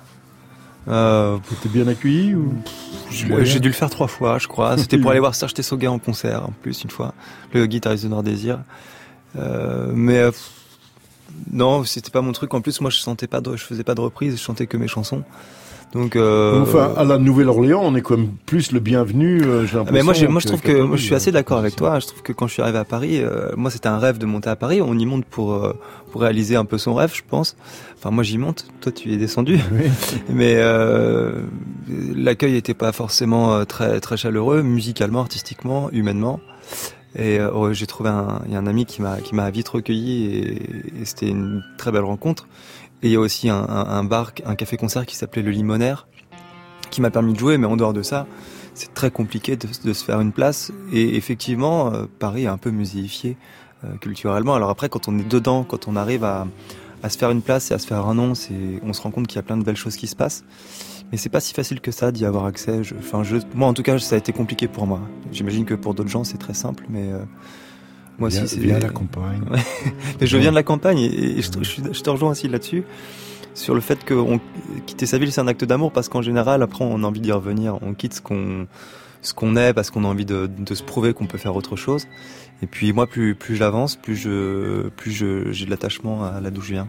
Euh, 0.87 1.37
T'es 1.63 1.69
bien 1.69 1.87
accueilli 1.87 2.35
ou 2.35 2.53
J'ai 3.09 3.59
dû 3.59 3.69
le 3.69 3.73
faire 3.73 3.89
trois 3.89 4.07
fois, 4.07 4.37
je 4.37 4.47
crois. 4.47 4.77
C'était 4.77 4.97
pour 4.97 5.11
aller 5.11 5.19
voir 5.19 5.35
Serge 5.35 5.53
Tessoga 5.53 5.91
en 5.91 5.99
concert, 5.99 6.43
en 6.43 6.53
plus, 6.61 6.83
une 6.83 6.89
fois. 6.89 7.13
Le 7.53 7.65
guitariste 7.65 8.03
de 8.03 8.09
Noir 8.09 8.23
Désir. 8.23 8.59
Euh, 9.37 9.91
mais 9.93 10.17
euh, 10.17 10.31
non, 11.51 11.83
c'était 11.83 12.11
pas 12.11 12.21
mon 12.21 12.31
truc. 12.31 12.53
En 12.53 12.61
plus, 12.61 12.81
moi, 12.81 12.89
je 12.89 12.97
chantais 12.97 13.27
pas, 13.27 13.41
de, 13.41 13.55
je 13.55 13.63
faisais 13.63 13.83
pas 13.83 13.95
de 13.95 14.01
reprise, 14.01 14.37
je 14.37 14.41
chantais 14.41 14.67
que 14.67 14.77
mes 14.77 14.87
chansons. 14.87 15.23
Donc, 15.93 16.17
euh... 16.17 16.61
enfin, 16.61 16.93
à 16.97 17.05
la 17.05 17.17
Nouvelle-Orléans, 17.17 17.81
on 17.81 17.95
est 17.95 18.01
quand 18.01 18.17
même 18.17 18.31
plus 18.45 18.73
le 18.73 18.81
bienvenu. 18.81 19.41
Euh, 19.41 19.65
ah, 19.73 19.83
mais 19.91 20.03
moi, 20.03 20.13
moi, 20.27 20.41
je 20.41 20.47
trouve 20.47 20.61
que, 20.61 20.81
moi, 20.81 20.97
je 20.97 21.03
suis 21.03 21.15
assez 21.15 21.31
d'accord 21.31 21.57
avec 21.57 21.75
toi. 21.75 21.99
Je 21.99 22.07
trouve 22.07 22.21
que 22.21 22.33
quand 22.33 22.47
je 22.47 22.53
suis 22.53 22.61
arrivé 22.61 22.77
à 22.77 22.83
Paris, 22.83 23.21
euh, 23.21 23.51
moi, 23.55 23.71
c'était 23.71 23.87
un 23.87 23.97
rêve 23.97 24.17
de 24.17 24.25
monter 24.25 24.49
à 24.49 24.57
Paris. 24.57 24.81
On 24.81 24.97
y 24.97 25.05
monte 25.05 25.25
pour 25.25 25.53
euh, 25.53 25.73
pour 26.11 26.21
réaliser 26.21 26.57
un 26.57 26.65
peu 26.65 26.77
son 26.77 26.95
rêve, 26.95 27.13
je 27.15 27.21
pense. 27.27 27.55
Enfin, 27.97 28.11
moi, 28.11 28.23
j'y 28.23 28.37
monte. 28.37 28.67
Toi, 28.81 28.91
tu 28.91 29.09
y 29.09 29.13
es 29.13 29.17
descendu. 29.17 29.57
Oui. 29.71 29.89
mais 30.29 30.61
l'accueil 32.13 32.55
était 32.55 32.73
pas 32.73 32.91
forcément 32.91 33.63
très 33.65 33.99
très 33.99 34.17
chaleureux, 34.17 34.63
musicalement, 34.63 35.21
artistiquement, 35.21 35.89
humainement. 35.91 36.39
Et 37.17 37.39
oh, 37.41 37.71
j'ai 37.71 37.87
trouvé 37.87 38.09
un, 38.09 38.41
y 38.49 38.55
a 38.55 38.59
un 38.59 38.67
ami 38.67 38.85
qui 38.85 39.01
m'a 39.01 39.21
qui 39.21 39.33
m'a 39.35 39.49
vite 39.49 39.69
recueilli 39.69 40.25
et, 40.25 41.01
et 41.01 41.05
c'était 41.05 41.29
une 41.29 41.63
très 41.77 41.91
belle 41.91 42.03
rencontre. 42.03 42.47
Et 43.03 43.07
il 43.07 43.11
y 43.11 43.15
a 43.15 43.19
aussi 43.19 43.49
un, 43.49 43.57
un, 43.57 43.85
un 43.87 44.03
bar, 44.03 44.31
un 44.45 44.55
café-concert 44.55 45.05
qui 45.05 45.15
s'appelait 45.15 45.41
Le 45.41 45.51
Limonaire, 45.51 46.07
qui 46.89 47.01
m'a 47.01 47.11
permis 47.11 47.33
de 47.33 47.39
jouer, 47.39 47.57
mais 47.57 47.67
en 47.67 47.77
dehors 47.77 47.93
de 47.93 48.01
ça, 48.01 48.25
c'est 48.73 48.93
très 48.93 49.11
compliqué 49.11 49.55
de, 49.55 49.67
de, 49.83 49.93
se 49.93 50.03
faire 50.03 50.19
une 50.21 50.31
place. 50.31 50.71
Et 50.91 51.15
effectivement, 51.15 51.93
euh, 51.93 52.05
Paris 52.19 52.43
est 52.43 52.47
un 52.47 52.57
peu 52.57 52.71
muséifié 52.71 53.37
euh, 53.83 53.95
culturellement. 53.97 54.55
Alors 54.55 54.69
après, 54.69 54.89
quand 54.89 55.07
on 55.07 55.17
est 55.17 55.27
dedans, 55.27 55.63
quand 55.63 55.87
on 55.87 55.95
arrive 55.95 56.23
à, 56.23 56.47
à 57.03 57.09
se 57.09 57.17
faire 57.17 57.31
une 57.31 57.41
place 57.41 57.71
et 57.71 57.73
à 57.73 57.79
se 57.79 57.87
faire 57.87 58.05
un 58.05 58.15
nom, 58.15 58.33
on 58.83 58.93
se 58.93 59.01
rend 59.01 59.11
compte 59.11 59.27
qu'il 59.27 59.35
y 59.35 59.39
a 59.39 59.43
plein 59.43 59.57
de 59.57 59.63
belles 59.63 59.77
choses 59.77 59.95
qui 59.95 60.07
se 60.07 60.15
passent. 60.15 60.43
Mais 61.11 61.17
c'est 61.17 61.29
pas 61.29 61.39
si 61.39 61.53
facile 61.53 61.81
que 61.81 61.91
ça 61.91 62.11
d'y 62.11 62.25
avoir 62.25 62.45
accès. 62.45 62.81
Enfin, 62.97 63.23
je, 63.23 63.37
moi, 63.53 63.67
en 63.67 63.73
tout 63.73 63.83
cas, 63.83 63.97
ça 63.99 64.15
a 64.15 64.17
été 64.17 64.31
compliqué 64.31 64.67
pour 64.67 64.87
moi. 64.87 65.01
J'imagine 65.31 65.65
que 65.65 65.75
pour 65.75 65.93
d'autres 65.93 66.09
gens, 66.09 66.23
c'est 66.23 66.37
très 66.37 66.55
simple, 66.55 66.85
mais 66.89 67.11
euh, 67.11 67.19
moi 68.19 68.27
aussi, 68.27 68.47
c'est. 68.47 68.59
Viens 68.59 68.79
la 68.79 68.89
campagne. 68.89 69.41
Mais 70.21 70.27
je 70.27 70.37
viens 70.37 70.51
de 70.51 70.55
la 70.55 70.63
campagne 70.63 70.99
et, 70.99 71.41
je, 71.41 71.49
je, 71.91 72.01
te 72.01 72.09
rejoins 72.09 72.31
aussi 72.31 72.47
là-dessus 72.47 72.83
sur 73.53 73.73
le 73.73 73.81
fait 73.81 74.03
que 74.03 74.13
on, 74.13 74.39
quitter 74.85 75.05
sa 75.05 75.17
ville 75.17 75.31
c'est 75.31 75.41
un 75.41 75.47
acte 75.47 75.63
d'amour 75.63 75.91
parce 75.91 76.09
qu'en 76.09 76.21
général 76.21 76.61
après 76.61 76.83
on 76.83 77.03
a 77.03 77.07
envie 77.07 77.21
d'y 77.21 77.31
revenir, 77.31 77.79
on 77.81 77.93
quitte 77.93 78.13
ce 78.15 78.21
qu'on 78.21 78.67
ce 79.21 79.33
qu'on 79.33 79.55
est 79.55 79.73
parce 79.73 79.89
qu'on 79.89 80.03
a 80.03 80.07
envie 80.07 80.25
de, 80.25 80.47
de 80.47 80.75
se 80.75 80.83
prouver 80.83 81.13
qu'on 81.13 81.25
peut 81.25 81.37
faire 81.37 81.55
autre 81.55 81.75
chose. 81.75 82.07
Et 82.61 82.67
puis 82.67 82.93
moi 82.93 83.07
plus 83.07 83.35
plus 83.35 83.55
j'avance, 83.55 83.95
plus 83.95 84.15
je 84.15 84.89
plus 84.89 85.11
je 85.11 85.51
j'ai 85.51 85.65
de 85.65 85.69
l'attachement 85.69 86.25
à 86.25 86.39
là 86.41 86.51
d'où 86.51 86.61
je 86.61 86.73
viens. 86.73 86.87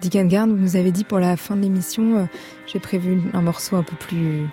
Dick 0.00 0.16
Garn, 0.26 0.50
vous 0.50 0.58
nous 0.58 0.76
avez 0.76 0.92
dit 0.92 1.04
pour 1.04 1.18
la 1.18 1.36
fin 1.38 1.56
de 1.56 1.62
l'émission, 1.62 2.18
euh, 2.18 2.24
j'ai 2.66 2.78
prévu 2.78 3.22
un 3.32 3.40
morceau 3.40 3.76
un 3.76 3.82
peu 3.82 3.96
plus 3.96 4.46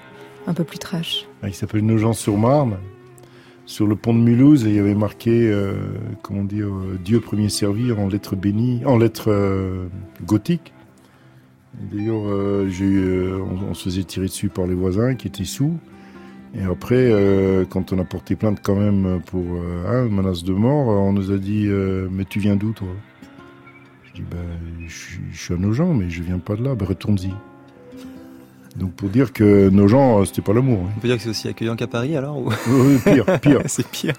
un 0.48 0.54
peu 0.54 0.64
plus 0.64 0.80
trash. 0.80 1.28
Ah, 1.44 1.50
il 1.50 1.54
s'appelle 1.54 1.86
Nos 1.86 1.98
gens 1.98 2.14
sur 2.14 2.38
Marne 2.38 2.78
sur 3.66 3.88
le 3.88 3.96
pont 3.96 4.14
de 4.14 4.20
Mulhouse 4.20 4.64
il 4.64 4.76
y 4.76 4.80
avait 4.80 4.96
marqué, 4.96 5.50
euh, 5.50 5.74
comment 6.22 6.44
dire, 6.44 6.68
euh, 6.68 7.00
Dieu 7.04 7.20
premier 7.20 7.50
servir 7.50 8.00
en 8.00 8.08
lettres 8.08 8.36
bénies, 8.36 8.82
en 8.86 8.98
lettres 8.98 9.32
euh, 9.32 9.88
gothiques. 10.26 10.74
D'ailleurs, 11.92 12.24
on, 12.24 13.74
se 13.74 13.86
faisait 13.86 14.04
tirer 14.04 14.26
dessus 14.26 14.50
par 14.50 14.68
les 14.68 14.74
voisins 14.74 15.16
qui 15.16 15.28
étaient 15.28 15.46
sous. 15.46 15.78
Et 16.54 16.64
après, 16.64 17.10
quand 17.70 17.94
on 17.94 18.00
a 18.00 18.04
porté 18.04 18.36
plainte 18.36 18.60
quand 18.62 18.76
même 18.76 19.22
pour 19.26 19.46
hein, 19.88 20.04
menace 20.10 20.44
de 20.44 20.52
mort, 20.52 20.90
on 20.90 21.14
nous 21.14 21.32
a 21.32 21.38
dit 21.38 21.70
Mais 22.12 22.26
tu 22.26 22.40
viens 22.40 22.58
d'où 22.58 22.74
toi? 22.74 22.90
Je 24.04 24.22
dis 24.22 24.28
je, 24.86 25.18
je 25.32 25.42
suis 25.42 25.54
à 25.54 25.58
Nogent, 25.58 25.94
mais 25.96 26.10
je 26.10 26.22
viens 26.22 26.40
pas 26.40 26.58
de 26.58 26.64
là. 26.66 26.76
Ben, 26.76 26.86
retourne-y. 26.86 27.32
Donc 28.78 28.94
pour 28.94 29.10
dire 29.10 29.34
que 29.34 29.70
nos 29.70 29.88
gens, 29.88 30.22
euh, 30.22 30.26
c'était 30.26 30.42
pas 30.42 30.54
l'amour. 30.54 30.80
Hein. 30.86 30.94
On 30.98 31.00
peut 31.02 31.08
dire 31.08 31.18
que 31.18 31.24
c'est 31.24 31.30
aussi 31.30 31.48
accueillant 31.48 31.76
qu'à 31.76 31.88
Paris 31.88 32.16
alors 32.16 32.38
ou... 32.38 32.50
Oui, 32.70 32.98
pire, 33.04 33.26
pire. 33.42 33.62
c'est 33.66 33.86
pire. 33.88 34.14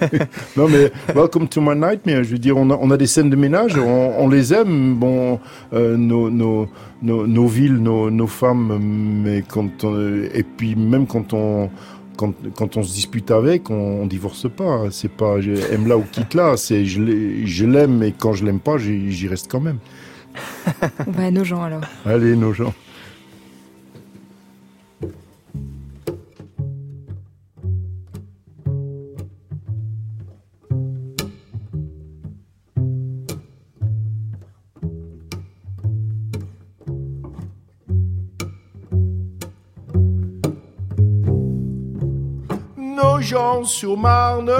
non 0.56 0.68
mais 0.68 0.90
Welcome 1.14 1.48
to 1.48 1.60
my 1.60 1.74
nightmare. 1.76 2.24
Je 2.24 2.30
veux 2.30 2.38
dire, 2.38 2.56
on 2.56 2.70
a, 2.70 2.78
on 2.80 2.90
a 2.90 2.96
des 2.96 3.06
scènes 3.06 3.28
de 3.28 3.36
ménage, 3.36 3.76
on, 3.76 4.14
on 4.18 4.28
les 4.28 4.54
aime. 4.54 4.94
Bon, 4.94 5.38
euh, 5.74 5.96
nos, 5.96 6.30
nos, 6.30 6.66
nos, 7.02 7.26
nos, 7.26 7.46
villes, 7.46 7.76
nos, 7.76 8.10
nos 8.10 8.26
femmes, 8.26 8.78
mais 9.22 9.44
quand 9.46 9.84
on, 9.84 9.94
et 10.32 10.44
puis 10.44 10.76
même 10.76 11.06
quand 11.06 11.34
on 11.34 11.70
quand, 12.16 12.34
quand 12.54 12.76
on 12.76 12.82
se 12.82 12.92
dispute 12.92 13.30
avec, 13.30 13.70
on, 13.70 14.02
on 14.02 14.06
divorce 14.06 14.46
pas. 14.50 14.84
C'est 14.90 15.10
pas 15.10 15.36
aime 15.38 15.86
là 15.86 15.96
ou 15.96 16.04
quitte 16.10 16.34
là. 16.34 16.56
C'est 16.56 16.84
je 16.86 17.64
l'aime 17.66 18.02
et 18.02 18.12
quand 18.12 18.32
je 18.32 18.44
l'aime 18.44 18.60
pas, 18.60 18.78
j'y 18.78 19.28
reste 19.28 19.50
quand 19.50 19.60
même. 19.60 19.78
on 21.06 21.10
va 21.10 21.24
à 21.24 21.30
nos 21.30 21.44
gens 21.44 21.62
alors. 21.62 21.82
Allez, 22.06 22.36
nos 22.36 22.52
gens. 22.52 22.72
Gens 43.30 43.62
sur 43.62 43.96
Marne, 43.96 44.50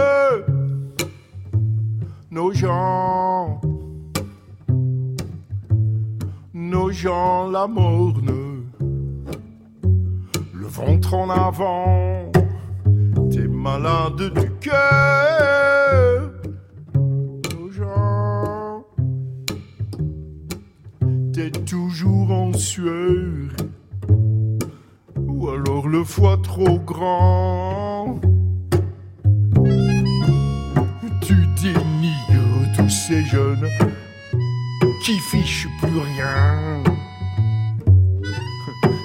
nos 2.30 2.52
gens, 2.52 3.60
nos 6.54 6.92
gens 6.92 7.50
la 7.50 7.66
morne, 7.66 8.62
le 10.54 10.66
ventre 10.68 11.14
en 11.14 11.30
avant, 11.30 12.30
t'es 13.32 13.48
malade 13.48 14.32
du 14.34 14.50
cœur, 14.60 16.30
nos 16.94 17.70
gens, 17.72 18.84
t'es 21.32 21.50
toujours 21.50 22.30
en 22.30 22.52
sueur, 22.52 23.50
ou 25.16 25.48
alors 25.48 25.88
le 25.88 26.04
foie 26.04 26.38
trop 26.40 26.78
grand. 26.78 28.20
Ces 33.10 33.24
jeunes 33.24 33.68
qui 35.02 35.18
fichent 35.18 35.68
plus 35.80 35.98
rien. 35.98 36.82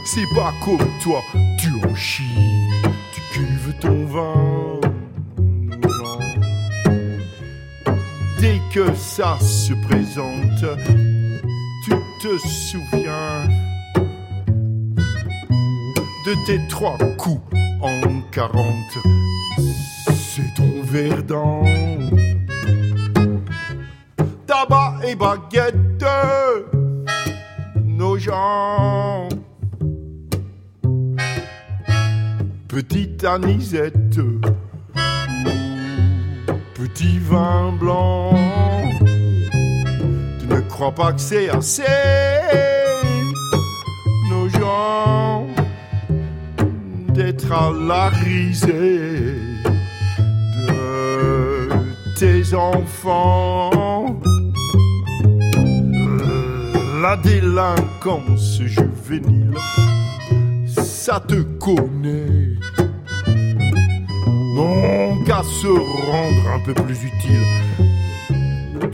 C'est 0.06 0.30
pas 0.36 0.54
comme 0.64 0.88
toi, 1.02 1.22
tu 1.60 1.70
en 1.84 1.96
chies, 1.96 2.70
tu 3.14 3.22
cuves 3.34 3.74
ton 3.80 4.06
vin. 4.06 4.80
Dès 8.40 8.62
que 8.72 8.94
ça 8.96 9.38
se 9.40 9.74
présente, 9.88 10.66
tu 11.84 11.92
te 12.22 12.38
souviens 12.38 13.48
de 16.26 16.46
tes 16.46 16.68
trois 16.68 16.98
coups 17.18 17.42
en 17.82 18.22
quarante. 18.32 19.25
Verdant 20.96 21.66
tabac 24.48 24.94
et 25.06 25.16
baguette, 25.16 26.06
nos 27.84 28.18
gens. 28.18 29.28
Petite 32.70 33.26
anisette, 33.26 34.22
petit 36.76 37.20
vin 37.20 37.74
blanc. 37.74 38.34
Tu 40.40 40.48
ne 40.48 40.62
crois 40.62 40.96
pas 40.96 41.12
que 41.12 41.20
c'est 41.20 41.50
assez, 41.50 41.84
nos 44.30 44.48
gens, 44.48 45.46
d'être 47.14 47.52
à 47.52 47.74
la 47.74 48.08
risée 48.08 49.35
tes 52.18 52.54
enfants 52.54 54.22
la 57.02 57.18
délinquance 57.18 58.62
juvénile, 58.62 59.54
ça 60.66 61.20
te 61.20 61.42
connaît. 61.60 62.58
Non 64.56 65.24
qu'à 65.24 65.44
se 65.44 65.68
rendre 65.68 66.50
un 66.56 66.60
peu 66.66 66.74
plus 66.74 67.04
utile 67.04 67.46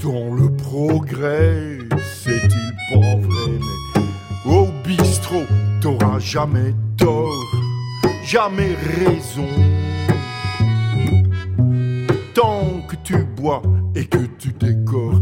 dans 0.04 0.34
le 0.34 0.52
progrès, 0.58 1.78
c'est-il 2.22 2.74
pas 2.92 3.16
vrai 3.16 3.60
Mais 4.46 4.52
au 4.52 4.68
bistrot, 4.84 5.46
t'auras 5.80 6.20
jamais 6.20 6.74
tort, 6.98 7.56
jamais 8.26 8.76
raison. 8.76 9.48
Tant 12.42 12.82
que 12.88 12.96
tu 12.96 13.16
bois 13.24 13.62
et 13.94 14.04
que 14.04 14.18
tu 14.40 14.52
décores 14.54 15.22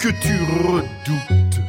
que 0.00 0.08
tu 0.20 0.34
redoutes. 0.66 1.60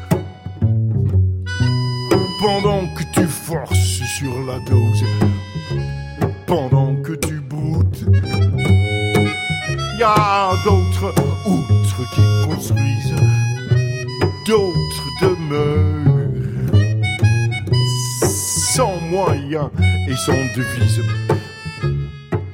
Pendant 2.41 2.88
que 2.95 3.03
tu 3.14 3.28
forces 3.28 4.01
sur 4.18 4.34
la 4.45 4.58
dose, 4.60 5.03
pendant 6.47 6.95
que 7.03 7.14
tu 7.14 7.41
broutes, 7.41 8.05
y 9.99 10.03
a 10.03 10.51
d'autres 10.64 11.14
outres 11.45 12.03
qui 12.16 12.22
construisent 12.47 13.16
d'autres 14.47 15.08
demeures 15.22 16.32
sans 18.24 18.99
moyens 19.12 19.70
et 20.08 20.16
sans 20.16 20.43
devise. 20.55 21.01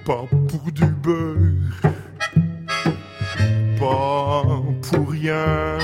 Pas 0.05 0.25
pour 0.49 0.71
du 0.73 0.85
beurre, 0.85 1.92
pas 3.83 4.43
pour 4.81 5.09
rien, 5.09 5.77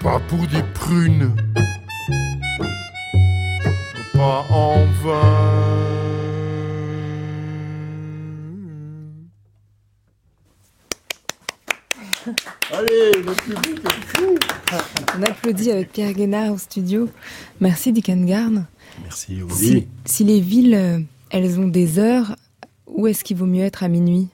pas 0.00 0.20
pour 0.28 0.46
des 0.46 0.62
prunes, 0.74 1.34
pas 4.12 4.46
en 4.50 4.84
vain. 5.02 5.74
Allez, 12.72 13.12
le 13.16 13.32
public 13.34 13.80
est 13.84 14.16
fou. 14.16 14.38
On 15.18 15.22
applaudit 15.22 15.72
avec 15.72 15.92
Pierre 15.92 16.12
Guénard 16.12 16.52
au 16.52 16.58
studio. 16.58 17.08
Merci 17.60 17.92
Dick 17.92 18.10
Garn. 18.24 18.66
Merci, 19.02 19.40
Si, 19.50 19.88
si 20.04 20.24
les 20.24 20.40
villes, 20.40 20.74
euh, 20.74 21.00
elles 21.30 21.58
ont 21.58 21.66
des 21.66 21.98
heures, 21.98 22.36
où 22.86 23.08
est-ce 23.08 23.24
qu'il 23.24 23.36
vaut 23.36 23.46
mieux 23.46 23.64
être 23.64 23.82
à 23.82 23.88
minuit? 23.88 24.28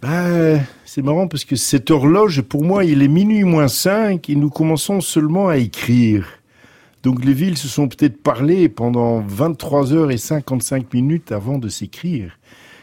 Ben, 0.00 0.64
c'est 0.86 1.02
marrant 1.02 1.28
parce 1.28 1.44
que 1.44 1.56
cette 1.56 1.90
horloge, 1.90 2.40
pour 2.40 2.64
moi, 2.64 2.86
il 2.86 3.02
est 3.02 3.08
minuit 3.08 3.44
moins 3.44 3.68
5 3.68 4.30
et 4.30 4.34
nous 4.34 4.48
commençons 4.48 5.02
seulement 5.02 5.48
à 5.48 5.58
écrire. 5.58 6.26
Donc 7.02 7.22
les 7.22 7.34
villes 7.34 7.58
se 7.58 7.68
sont 7.68 7.86
peut-être 7.86 8.22
parlé 8.22 8.70
pendant 8.70 9.20
23 9.20 9.92
heures 9.92 10.10
et 10.10 10.16
55 10.16 10.94
minutes 10.94 11.32
avant 11.32 11.58
de 11.58 11.68
s'écrire. 11.68 12.38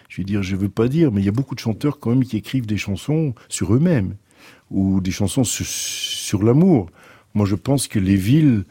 Je 0.09 0.21
veux 0.21 0.25
dire, 0.25 0.43
je 0.43 0.55
veux 0.55 0.69
pas 0.69 0.87
dire, 0.87 1.11
mais 1.11 1.21
il 1.21 1.25
y 1.25 1.29
a 1.29 1.31
beaucoup 1.31 1.55
de 1.55 1.59
chanteurs 1.59 1.99
quand 1.99 2.11
même 2.11 2.23
qui 2.23 2.37
écrivent 2.37 2.67
des 2.67 2.77
chansons 2.77 3.33
sur 3.49 3.73
eux-mêmes 3.73 4.13
ou 4.69 5.01
des 5.01 5.11
chansons 5.11 5.43
sur, 5.43 5.65
sur 5.65 6.43
l'amour. 6.43 6.87
Moi, 7.33 7.47
je 7.47 7.55
pense 7.55 7.87
que 7.87 7.97
les 7.97 8.15
villes 8.15 8.63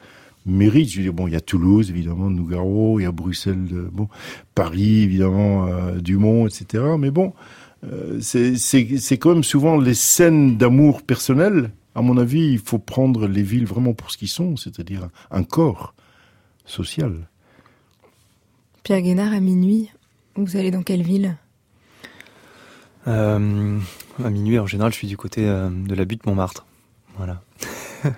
méritent. 0.44 0.90
Je 0.90 0.98
veux 0.98 1.02
dire, 1.02 1.12
bon, 1.12 1.26
il 1.26 1.32
y 1.32 1.36
a 1.36 1.40
Toulouse, 1.40 1.90
évidemment, 1.90 2.30
Nougaro, 2.30 3.00
il 3.00 3.02
y 3.02 3.06
a 3.06 3.12
Bruxelles, 3.12 3.66
euh, 3.72 3.88
bon, 3.92 4.08
Paris, 4.54 5.02
évidemment, 5.02 5.66
euh, 5.66 5.98
Dumont, 5.98 6.46
etc. 6.46 6.84
Mais 6.96 7.10
bon, 7.10 7.32
euh, 7.86 8.18
c'est 8.20 8.56
c'est- 8.56 8.98
c'est 8.98 9.18
quand 9.18 9.34
même 9.34 9.44
souvent 9.44 9.78
les 9.78 9.94
scènes 9.94 10.56
d'amour 10.56 11.02
personnel. 11.02 11.70
À 11.94 12.02
mon 12.02 12.18
avis, 12.18 12.46
il 12.52 12.58
faut 12.58 12.78
prendre 12.78 13.26
les 13.26 13.42
villes 13.42 13.66
vraiment 13.66 13.94
pour 13.94 14.10
ce 14.10 14.18
qu'ils 14.18 14.28
sont, 14.28 14.56
c'est-à-dire 14.56 15.08
un 15.30 15.42
corps 15.44 15.94
social. 16.66 17.26
Pierre 18.82 19.00
Guénard, 19.00 19.32
à 19.32 19.40
minuit, 19.40 19.90
vous 20.36 20.56
allez 20.56 20.70
dans 20.70 20.82
quelle 20.82 21.02
ville? 21.02 21.36
Euh, 23.08 23.78
à 24.22 24.30
minuit, 24.30 24.58
en 24.58 24.66
général, 24.66 24.92
je 24.92 24.98
suis 24.98 25.08
du 25.08 25.16
côté 25.16 25.48
euh, 25.48 25.70
de 25.70 25.94
la 25.94 26.04
butte 26.04 26.26
Montmartre. 26.26 26.66
Voilà. 27.16 27.40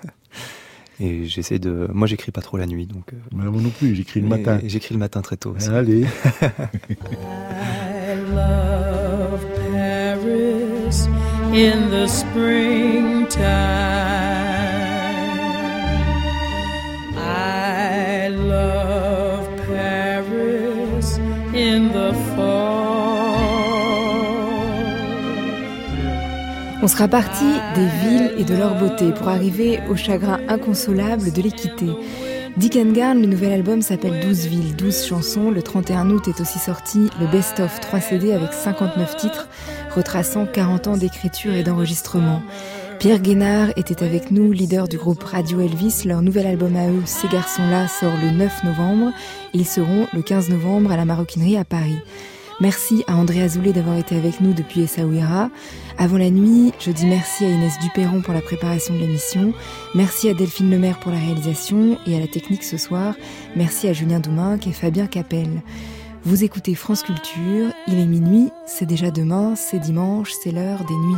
Et 0.99 1.25
j'essaie 1.25 1.59
de. 1.59 1.87
Moi, 1.93 2.07
j'écris 2.07 2.31
pas 2.31 2.41
trop 2.41 2.57
la 2.57 2.65
nuit, 2.65 2.85
donc. 2.85 3.13
Mais 3.33 3.45
moi 3.45 3.61
non 3.61 3.69
plus, 3.69 3.95
j'écris 3.95 4.19
le 4.19 4.27
matin. 4.27 4.59
J'écris 4.65 4.93
le 4.93 4.99
matin 4.99 5.21
très 5.21 5.37
tôt. 5.37 5.55
aussi. 5.55 5.69
Allez. 5.69 6.05
In 11.51 11.89
the 11.89 12.07
springtime. 12.07 13.39
I 17.17 18.27
love 18.29 19.47
Paris 19.67 21.17
in 21.55 21.89
the 21.89 22.13
fall. 22.35 22.69
On 26.81 26.87
sera 26.87 27.07
parti 27.07 27.45
des 27.75 27.87
villes 28.07 28.31
et 28.37 28.43
de 28.43 28.55
leur 28.55 28.75
beauté 28.75 29.11
pour 29.11 29.27
arriver 29.27 29.79
au 29.89 29.95
chagrin 29.95 30.39
inconsolable 30.47 31.33
de 31.33 31.41
les 31.41 31.51
quitter. 31.51 31.89
Dick 32.57 32.77
Garn, 32.93 33.21
le 33.21 33.27
nouvel 33.27 33.53
album 33.53 33.81
s'appelle 33.81 34.19
12 34.21 34.47
villes, 34.47 34.75
12 34.75 35.05
chansons. 35.05 35.49
Le 35.49 35.61
31 35.61 36.09
août 36.09 36.27
est 36.27 36.41
aussi 36.41 36.59
sorti 36.59 37.09
le 37.19 37.27
Best 37.27 37.59
of 37.59 37.79
3 37.79 37.99
CD 38.01 38.33
avec 38.33 38.53
59 38.53 39.15
titres, 39.17 39.47
retraçant 39.93 40.45
40 40.45 40.87
ans 40.87 40.97
d'écriture 40.97 41.53
et 41.53 41.63
d'enregistrement. 41.63 42.41
Pierre 42.99 43.19
Guénard 43.19 43.69
était 43.77 44.03
avec 44.03 44.29
nous, 44.29 44.51
leader 44.51 44.87
du 44.87 44.97
groupe 44.97 45.23
Radio 45.23 45.61
Elvis. 45.61 46.03
Leur 46.05 46.21
nouvel 46.21 46.47
album 46.47 46.75
à 46.75 46.89
eux, 46.89 47.01
Ces 47.05 47.29
garçons-là, 47.29 47.87
sort 47.87 48.13
le 48.21 48.31
9 48.31 48.63
novembre. 48.65 49.13
Ils 49.53 49.65
seront 49.65 50.07
le 50.13 50.21
15 50.21 50.49
novembre 50.49 50.91
à 50.91 50.97
la 50.97 51.05
Maroquinerie 51.05 51.57
à 51.57 51.63
Paris. 51.63 51.99
Merci 52.59 53.05
à 53.07 53.15
André 53.15 53.41
Azoulay 53.41 53.71
d'avoir 53.71 53.97
été 53.97 54.17
avec 54.17 54.41
nous 54.41 54.53
depuis 54.53 54.81
Essaouira. 54.81 55.49
Avant 55.97 56.17
la 56.17 56.29
nuit, 56.29 56.73
je 56.79 56.91
dis 56.91 57.05
merci 57.05 57.45
à 57.45 57.49
Inès 57.49 57.79
Duperron 57.79 58.21
pour 58.21 58.33
la 58.33 58.41
préparation 58.41 58.93
de 58.93 58.99
l'émission. 58.99 59.53
Merci 59.95 60.29
à 60.29 60.33
Delphine 60.33 60.69
Lemaire 60.69 60.99
pour 60.99 61.13
la 61.13 61.19
réalisation 61.19 61.97
et 62.05 62.17
à 62.17 62.19
la 62.19 62.27
technique 62.27 62.65
ce 62.65 62.75
soir. 62.75 63.13
Merci 63.55 63.87
à 63.87 63.93
Julien 63.93 64.19
Douminc 64.19 64.67
et 64.67 64.73
Fabien 64.73 65.07
Capel. 65.07 65.47
Vous 66.25 66.43
écoutez 66.43 66.75
France 66.75 67.03
Culture, 67.03 67.71
il 67.87 67.99
est 67.99 68.05
minuit, 68.05 68.51
c'est 68.65 68.85
déjà 68.85 69.09
demain, 69.09 69.55
c'est 69.55 69.79
dimanche, 69.79 70.31
c'est 70.43 70.51
l'heure 70.51 70.83
des 70.85 70.95
nuits. 70.95 71.15